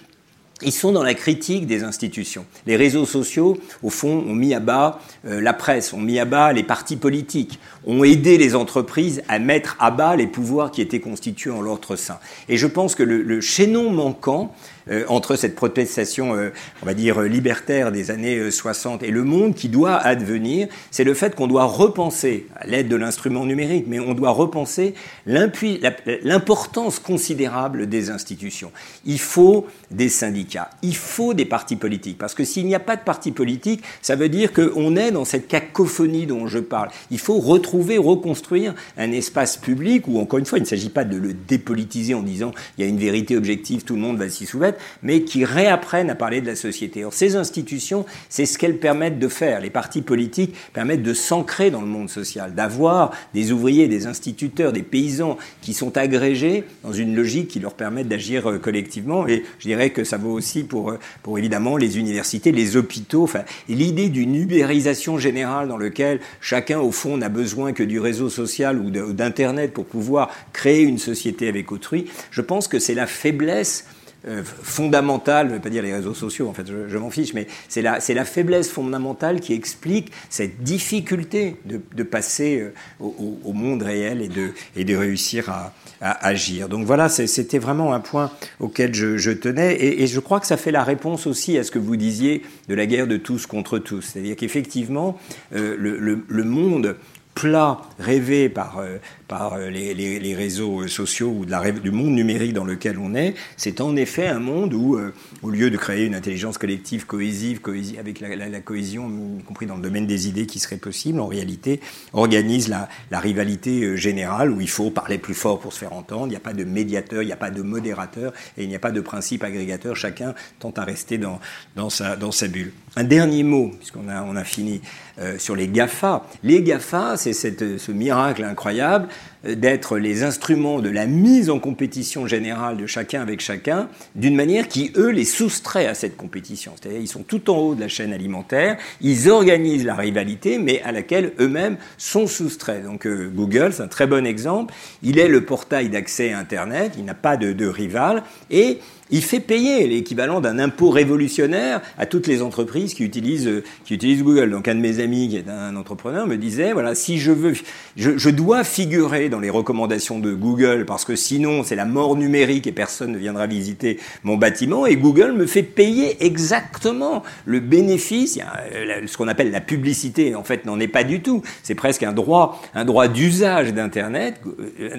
ils 0.62 0.72
sont 0.72 0.92
dans 0.92 1.02
la 1.02 1.14
critique 1.14 1.66
des 1.66 1.84
institutions. 1.84 2.44
Les 2.66 2.76
réseaux 2.76 3.06
sociaux, 3.06 3.58
au 3.82 3.90
fond, 3.90 4.24
ont 4.26 4.34
mis 4.34 4.54
à 4.54 4.60
bas 4.60 5.00
euh, 5.24 5.40
la 5.40 5.52
presse, 5.52 5.92
ont 5.92 6.00
mis 6.00 6.18
à 6.18 6.24
bas 6.24 6.52
les 6.52 6.64
partis 6.64 6.96
politiques, 6.96 7.60
ont 7.88 8.04
aidé 8.04 8.38
les 8.38 8.54
entreprises 8.54 9.22
à 9.28 9.40
mettre 9.40 9.76
à 9.80 9.90
bas 9.90 10.14
les 10.14 10.26
pouvoirs 10.28 10.70
qui 10.70 10.82
étaient 10.82 11.00
constitués 11.00 11.50
en 11.50 11.62
leur 11.62 11.80
sein. 11.96 12.18
Et 12.48 12.56
je 12.56 12.66
pense 12.66 12.94
que 12.94 13.02
le, 13.02 13.22
le 13.22 13.40
chaînon 13.40 13.90
manquant, 13.90 14.54
euh, 14.90 15.04
entre 15.08 15.36
cette 15.36 15.54
protestation, 15.54 16.34
euh, 16.34 16.50
on 16.82 16.86
va 16.86 16.94
dire, 16.94 17.20
libertaire 17.20 17.92
des 17.92 18.10
années 18.10 18.50
60 18.50 19.02
euh, 19.02 19.06
et 19.06 19.10
le 19.10 19.22
monde 19.22 19.54
qui 19.54 19.68
doit 19.68 19.96
advenir, 19.96 20.68
c'est 20.90 21.04
le 21.04 21.14
fait 21.14 21.34
qu'on 21.34 21.46
doit 21.46 21.64
repenser, 21.64 22.46
à 22.56 22.66
l'aide 22.66 22.88
de 22.88 22.96
l'instrument 22.96 23.44
numérique, 23.44 23.84
mais 23.86 24.00
on 24.00 24.14
doit 24.14 24.30
repenser 24.30 24.94
l'importance 25.26 26.98
considérable 26.98 27.88
des 27.88 28.10
institutions. 28.10 28.72
Il 29.04 29.20
faut 29.20 29.66
des 29.90 30.08
syndicats, 30.08 30.70
il 30.82 30.96
faut 30.96 31.34
des 31.34 31.44
partis 31.44 31.76
politiques, 31.76 32.18
parce 32.18 32.34
que 32.34 32.44
s'il 32.44 32.66
n'y 32.66 32.74
a 32.74 32.80
pas 32.80 32.96
de 32.96 33.02
partis 33.02 33.32
politiques, 33.32 33.82
ça 34.00 34.16
veut 34.16 34.28
dire 34.28 34.52
qu'on 34.52 34.96
est 34.96 35.10
dans 35.10 35.24
cette 35.24 35.48
cacophonie 35.48 36.26
dont 36.26 36.46
je 36.46 36.58
parle. 36.58 36.88
Il 37.10 37.18
faut 37.18 37.38
retrouver, 37.38 37.77
reconstruire 37.98 38.74
un 38.96 39.12
espace 39.12 39.56
public 39.56 40.08
où, 40.08 40.18
encore 40.18 40.38
une 40.38 40.46
fois, 40.46 40.58
il 40.58 40.62
ne 40.62 40.66
s'agit 40.66 40.88
pas 40.88 41.04
de 41.04 41.16
le 41.16 41.32
dépolitiser 41.32 42.14
en 42.14 42.22
disant 42.22 42.52
il 42.76 42.84
y 42.84 42.86
a 42.86 42.90
une 42.90 42.98
vérité 42.98 43.36
objective, 43.36 43.84
tout 43.84 43.94
le 43.94 44.00
monde 44.00 44.18
va 44.18 44.28
s'y 44.28 44.46
soumettre, 44.46 44.78
mais 45.02 45.22
qui 45.22 45.44
réapprennent 45.44 46.10
à 46.10 46.14
parler 46.14 46.40
de 46.40 46.46
la 46.46 46.56
société. 46.56 47.04
Or, 47.04 47.12
ces 47.12 47.36
institutions, 47.36 48.04
c'est 48.28 48.46
ce 48.46 48.58
qu'elles 48.58 48.78
permettent 48.78 49.18
de 49.18 49.28
faire. 49.28 49.60
Les 49.60 49.70
partis 49.70 50.02
politiques 50.02 50.54
permettent 50.72 51.02
de 51.02 51.14
s'ancrer 51.14 51.70
dans 51.70 51.80
le 51.80 51.86
monde 51.86 52.10
social, 52.10 52.54
d'avoir 52.54 53.12
des 53.34 53.52
ouvriers, 53.52 53.88
des 53.88 54.06
instituteurs, 54.06 54.72
des 54.72 54.82
paysans 54.82 55.36
qui 55.62 55.74
sont 55.74 55.96
agrégés 55.96 56.64
dans 56.84 56.92
une 56.92 57.14
logique 57.14 57.48
qui 57.48 57.60
leur 57.60 57.74
permet 57.74 58.04
d'agir 58.04 58.50
euh, 58.50 58.58
collectivement. 58.58 59.26
Et 59.26 59.44
je 59.58 59.68
dirais 59.68 59.90
que 59.90 60.04
ça 60.04 60.16
vaut 60.16 60.32
aussi 60.32 60.64
pour, 60.64 60.90
euh, 60.90 60.98
pour 61.22 61.38
évidemment 61.38 61.76
les 61.76 61.98
universités, 61.98 62.52
les 62.52 62.76
hôpitaux. 62.76 63.24
Enfin, 63.24 63.42
l'idée 63.68 64.08
d'une 64.08 64.34
ubérisation 64.34 65.18
générale 65.18 65.68
dans 65.68 65.78
laquelle 65.78 66.20
chacun, 66.40 66.80
au 66.80 66.92
fond, 66.92 67.16
n'a 67.16 67.28
besoin 67.28 67.67
que 67.72 67.82
du 67.82 68.00
réseau 68.00 68.28
social 68.28 68.78
ou 68.78 68.90
d'Internet 68.90 69.72
pour 69.72 69.86
pouvoir 69.86 70.30
créer 70.52 70.82
une 70.82 70.98
société 70.98 71.48
avec 71.48 71.72
autrui, 71.72 72.06
je 72.30 72.40
pense 72.40 72.68
que 72.68 72.78
c'est 72.78 72.94
la 72.94 73.06
faiblesse 73.06 73.84
euh, 74.26 74.42
fondamentale, 74.42 75.46
je 75.46 75.52
ne 75.52 75.56
vais 75.58 75.62
pas 75.62 75.70
dire 75.70 75.82
les 75.84 75.94
réseaux 75.94 76.12
sociaux, 76.12 76.48
en 76.48 76.52
fait, 76.52 76.66
je, 76.66 76.98
m'en 76.98 77.08
fiche, 77.08 77.34
mais 77.34 77.46
c'est 77.68 77.82
la, 77.82 78.00
la, 78.08 78.24
faiblesse 78.24 78.68
fondamentale 78.68 79.38
qui 79.38 79.52
explique 79.52 80.10
cette 80.28 80.64
difficulté 80.64 81.54
de, 81.64 82.02
passer 82.02 82.58
euh, 82.58 82.72
au, 82.98 83.52
monde 83.52 83.82
réel 83.82 84.20
et 84.20 84.28
de, 84.28 84.50
et 84.74 84.84
de 84.84 84.96
réussir 84.96 85.48
à, 85.50 85.72
agir. 86.00 86.68
Donc 86.68 86.84
voilà, 86.84 87.08
c'était 87.08 87.58
vraiment 87.58 87.94
un 87.94 88.00
point 88.00 88.32
auquel 88.58 88.92
je, 88.92 89.30
tenais, 89.30 89.76
et, 89.80 90.06
je 90.08 90.18
crois 90.18 90.40
que 90.40 90.48
ça 90.48 90.56
fait 90.56 90.72
la 90.72 90.82
réponse 90.82 91.28
aussi 91.28 91.56
à 91.56 91.62
ce 91.62 91.70
que 91.70 91.78
vous 91.78 91.96
disiez 91.96 92.42
de 92.68 92.74
la 92.74 92.86
guerre 92.86 93.06
de 93.06 93.18
tous 93.18 93.46
contre 93.46 93.78
tous. 93.78 94.02
C'est-à-dire 94.02 94.34
qu'effectivement, 94.34 95.16
euh, 95.54 95.76
le, 95.78 96.24
le 96.26 96.44
monde 96.44 96.96
plat 97.38 97.80
rêvé 98.00 98.48
par, 98.48 98.78
euh, 98.78 98.98
par 99.28 99.52
euh, 99.52 99.68
les, 99.68 99.94
les, 99.94 100.18
les, 100.18 100.34
réseaux 100.34 100.88
sociaux 100.88 101.28
ou 101.28 101.44
de 101.44 101.50
la, 101.50 101.70
du 101.70 101.90
monde 101.90 102.14
numérique 102.14 102.54
dans 102.54 102.64
lequel 102.64 102.98
on 102.98 103.14
est, 103.14 103.34
c'est 103.56 103.80
en 103.80 103.94
effet 103.94 104.26
un 104.26 104.38
monde 104.38 104.74
où, 104.74 104.96
euh, 104.96 105.14
au 105.42 105.50
lieu 105.50 105.70
de 105.70 105.76
créer 105.76 106.06
une 106.06 106.14
intelligence 106.14 106.58
collective 106.58 107.06
cohésive, 107.06 107.60
cohésive 107.60 107.98
avec 108.00 108.20
la, 108.20 108.34
la, 108.34 108.48
la, 108.48 108.60
cohésion, 108.60 109.10
y 109.38 109.42
compris 109.44 109.66
dans 109.66 109.76
le 109.76 109.82
domaine 109.82 110.06
des 110.06 110.28
idées 110.28 110.46
qui 110.46 110.58
serait 110.58 110.78
possible, 110.78 111.20
en 111.20 111.26
réalité, 111.26 111.80
organise 112.12 112.68
la, 112.68 112.88
la 113.10 113.20
rivalité 113.20 113.96
générale 113.96 114.50
où 114.50 114.60
il 114.60 114.70
faut 114.70 114.90
parler 114.90 115.18
plus 115.18 115.34
fort 115.34 115.60
pour 115.60 115.72
se 115.72 115.78
faire 115.78 115.92
entendre, 115.92 116.26
il 116.26 116.30
n'y 116.30 116.36
a 116.36 116.40
pas 116.40 116.54
de 116.54 116.64
médiateur, 116.64 117.22
il 117.22 117.26
n'y 117.26 117.32
a 117.32 117.36
pas 117.36 117.50
de 117.50 117.62
modérateur 117.62 118.32
et 118.56 118.62
il 118.62 118.68
n'y 118.68 118.76
a 118.76 118.80
pas 118.80 118.92
de 118.92 119.00
principe 119.00 119.44
agrégateur, 119.44 119.94
chacun 119.94 120.34
tente 120.58 120.78
à 120.78 120.84
rester 120.84 121.18
dans, 121.18 121.38
dans, 121.76 121.90
sa, 121.90 122.16
dans 122.16 122.32
sa 122.32 122.48
bulle. 122.48 122.72
Un 122.96 123.04
dernier 123.04 123.42
mot, 123.42 123.70
puisqu'on 123.78 124.08
a, 124.08 124.22
on 124.22 124.34
a 124.34 124.44
fini, 124.44 124.80
euh, 125.20 125.38
sur 125.38 125.56
les 125.56 125.68
GAFA. 125.68 126.24
Les 126.42 126.62
GAFA, 126.62 127.16
c'est 127.16 127.32
ce 127.32 127.92
miracle 127.92 128.44
incroyable 128.44 128.78
euh, 128.98 129.17
d'être 129.44 129.98
les 129.98 130.24
instruments 130.24 130.80
de 130.80 130.88
la 130.88 131.06
mise 131.06 131.48
en 131.48 131.60
compétition 131.60 132.26
générale 132.26 132.76
de 132.76 132.86
chacun 132.86 133.22
avec 133.22 133.40
chacun, 133.40 133.88
d'une 134.16 134.34
manière 134.34 134.66
qui, 134.66 134.92
eux, 134.96 135.10
les 135.10 135.24
soustrait 135.24 135.86
à 135.86 135.94
cette 135.94 136.16
compétition. 136.16 136.72
C'est-à-dire 136.74 137.00
ils 137.00 137.08
sont 137.08 137.22
tout 137.22 137.50
en 137.50 137.58
haut 137.58 137.74
de 137.74 137.80
la 137.80 137.88
chaîne 137.88 138.12
alimentaire, 138.12 138.76
ils 139.00 139.30
organisent 139.30 139.84
la 139.84 139.94
rivalité, 139.94 140.58
mais 140.58 140.82
à 140.82 140.92
laquelle 140.92 141.32
eux-mêmes 141.38 141.76
sont 141.98 142.26
soustraits. 142.26 142.82
Donc 142.82 143.06
euh, 143.06 143.30
Google, 143.32 143.72
c'est 143.72 143.82
un 143.82 143.88
très 143.88 144.06
bon 144.06 144.26
exemple. 144.26 144.74
Il 145.02 145.18
est 145.18 145.28
le 145.28 145.44
portail 145.44 145.88
d'accès 145.88 146.32
à 146.32 146.38
Internet, 146.38 146.94
il 146.98 147.04
n'a 147.04 147.14
pas 147.14 147.36
de, 147.36 147.52
de 147.52 147.66
rival, 147.66 148.24
et 148.50 148.78
il 149.10 149.22
fait 149.22 149.40
payer 149.40 149.86
l'équivalent 149.86 150.40
d'un 150.40 150.58
impôt 150.58 150.90
révolutionnaire 150.90 151.80
à 151.96 152.06
toutes 152.06 152.26
les 152.26 152.42
entreprises 152.42 152.94
qui 152.94 153.04
utilisent, 153.04 153.62
qui 153.84 153.94
utilisent 153.94 154.22
Google. 154.22 154.50
Donc 154.50 154.68
un 154.68 154.74
de 154.74 154.80
mes 154.80 155.00
amis 155.00 155.28
qui 155.28 155.36
est 155.36 155.48
un 155.48 155.76
entrepreneur 155.76 156.26
me 156.26 156.36
disait, 156.36 156.72
voilà, 156.72 156.94
si 156.94 157.18
je 157.18 157.32
veux, 157.32 157.54
je, 157.96 158.16
je 158.16 158.30
dois 158.30 158.64
figurer 158.64 159.28
dans 159.28 159.40
les 159.40 159.50
recommandations 159.50 160.18
de 160.18 160.32
Google 160.32 160.84
parce 160.86 161.04
que 161.04 161.16
sinon 161.16 161.62
c'est 161.64 161.76
la 161.76 161.84
mort 161.84 162.16
numérique 162.16 162.66
et 162.66 162.72
personne 162.72 163.12
ne 163.12 163.18
viendra 163.18 163.46
visiter 163.46 163.98
mon 164.22 164.36
bâtiment 164.36 164.86
et 164.86 164.96
Google 164.96 165.32
me 165.32 165.46
fait 165.46 165.62
payer 165.62 166.24
exactement 166.24 167.22
le 167.44 167.60
bénéfice, 167.60 168.38
a 168.38 169.06
ce 169.06 169.16
qu'on 169.16 169.28
appelle 169.28 169.50
la 169.50 169.60
publicité, 169.60 170.34
en 170.34 170.44
fait 170.44 170.64
n'en 170.64 170.80
est 170.80 170.88
pas 170.88 171.04
du 171.04 171.20
tout, 171.20 171.42
c'est 171.62 171.74
presque 171.74 172.02
un 172.02 172.12
droit, 172.12 172.60
un 172.74 172.84
droit 172.84 173.08
d'usage 173.08 173.72
d'Internet, 173.72 174.40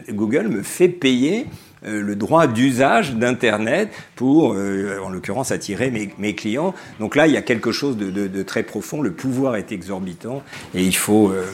Google 0.09 0.47
me 0.47 0.63
fait 0.63 0.89
payer 0.89 1.45
euh, 1.85 2.01
le 2.01 2.15
droit 2.15 2.47
d'usage 2.47 3.13
d'Internet 3.13 3.89
pour, 4.15 4.53
euh, 4.53 4.99
en 5.03 5.09
l'occurrence, 5.09 5.51
attirer 5.51 5.91
mes, 5.91 6.13
mes, 6.17 6.35
clients. 6.35 6.73
Donc 6.99 7.15
là, 7.15 7.27
il 7.27 7.33
y 7.33 7.37
a 7.37 7.41
quelque 7.41 7.71
chose 7.71 7.97
de, 7.97 8.09
de, 8.09 8.27
de, 8.27 8.43
très 8.43 8.63
profond. 8.63 9.01
Le 9.01 9.11
pouvoir 9.11 9.55
est 9.55 9.71
exorbitant 9.71 10.43
et 10.73 10.83
il 10.83 10.95
faut, 10.95 11.29
euh, 11.29 11.45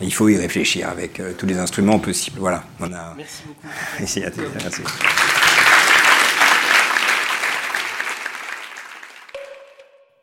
il 0.00 0.12
faut 0.12 0.28
y 0.28 0.36
réfléchir 0.36 0.88
avec 0.88 1.20
euh, 1.20 1.32
tous 1.36 1.46
les 1.46 1.58
instruments 1.58 1.98
possibles. 1.98 2.38
Voilà. 2.40 2.64
On 2.80 2.92
a... 2.92 3.14
Merci 3.16 3.42
beaucoup. 3.46 3.74
Merci 3.98 4.24
à 4.24 4.30
toi. 4.30 4.44
Merci. 4.60 4.82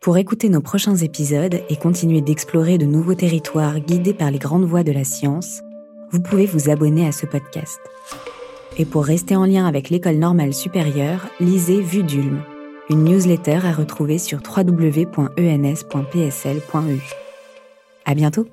Pour 0.02 0.18
écouter 0.18 0.50
nos 0.50 0.62
prochains 0.62 0.96
épisodes 0.96 1.62
et 1.70 1.76
continuer 1.76 2.22
d'explorer 2.22 2.80
de 2.80 2.86
nouveaux 2.86 3.14
territoires 3.14 3.80
guidés 3.80 4.16
par 4.16 4.32
les 4.32 4.40
grandes 4.40 4.66
voies 4.66 4.84
de 4.84 4.92
la 4.92 5.04
science, 5.04 5.62
vous 6.12 6.20
pouvez 6.20 6.48
vous 6.48 6.72
abonner 6.72 7.08
à 7.08 7.12
ce 7.12 7.28
podcast. 7.28 7.80
Et 8.78 8.86
pour 8.86 9.06
rester 9.06 9.36
en 9.36 9.46
lien 9.46 9.66
avec 9.66 9.90
l'école 9.90 10.16
normale 10.16 10.54
supérieure, 10.54 11.28
lisez 11.40 11.82
Vue 11.82 12.04
d'Ulm, 12.04 12.42
une 12.90 13.04
newsletter 13.04 13.60
à 13.66 13.74
retrouver 13.74 14.18
sur 14.18 14.40
www.ens.psl.eu. 14.40 15.12
À 18.06 18.16
bientôt! 18.16 18.48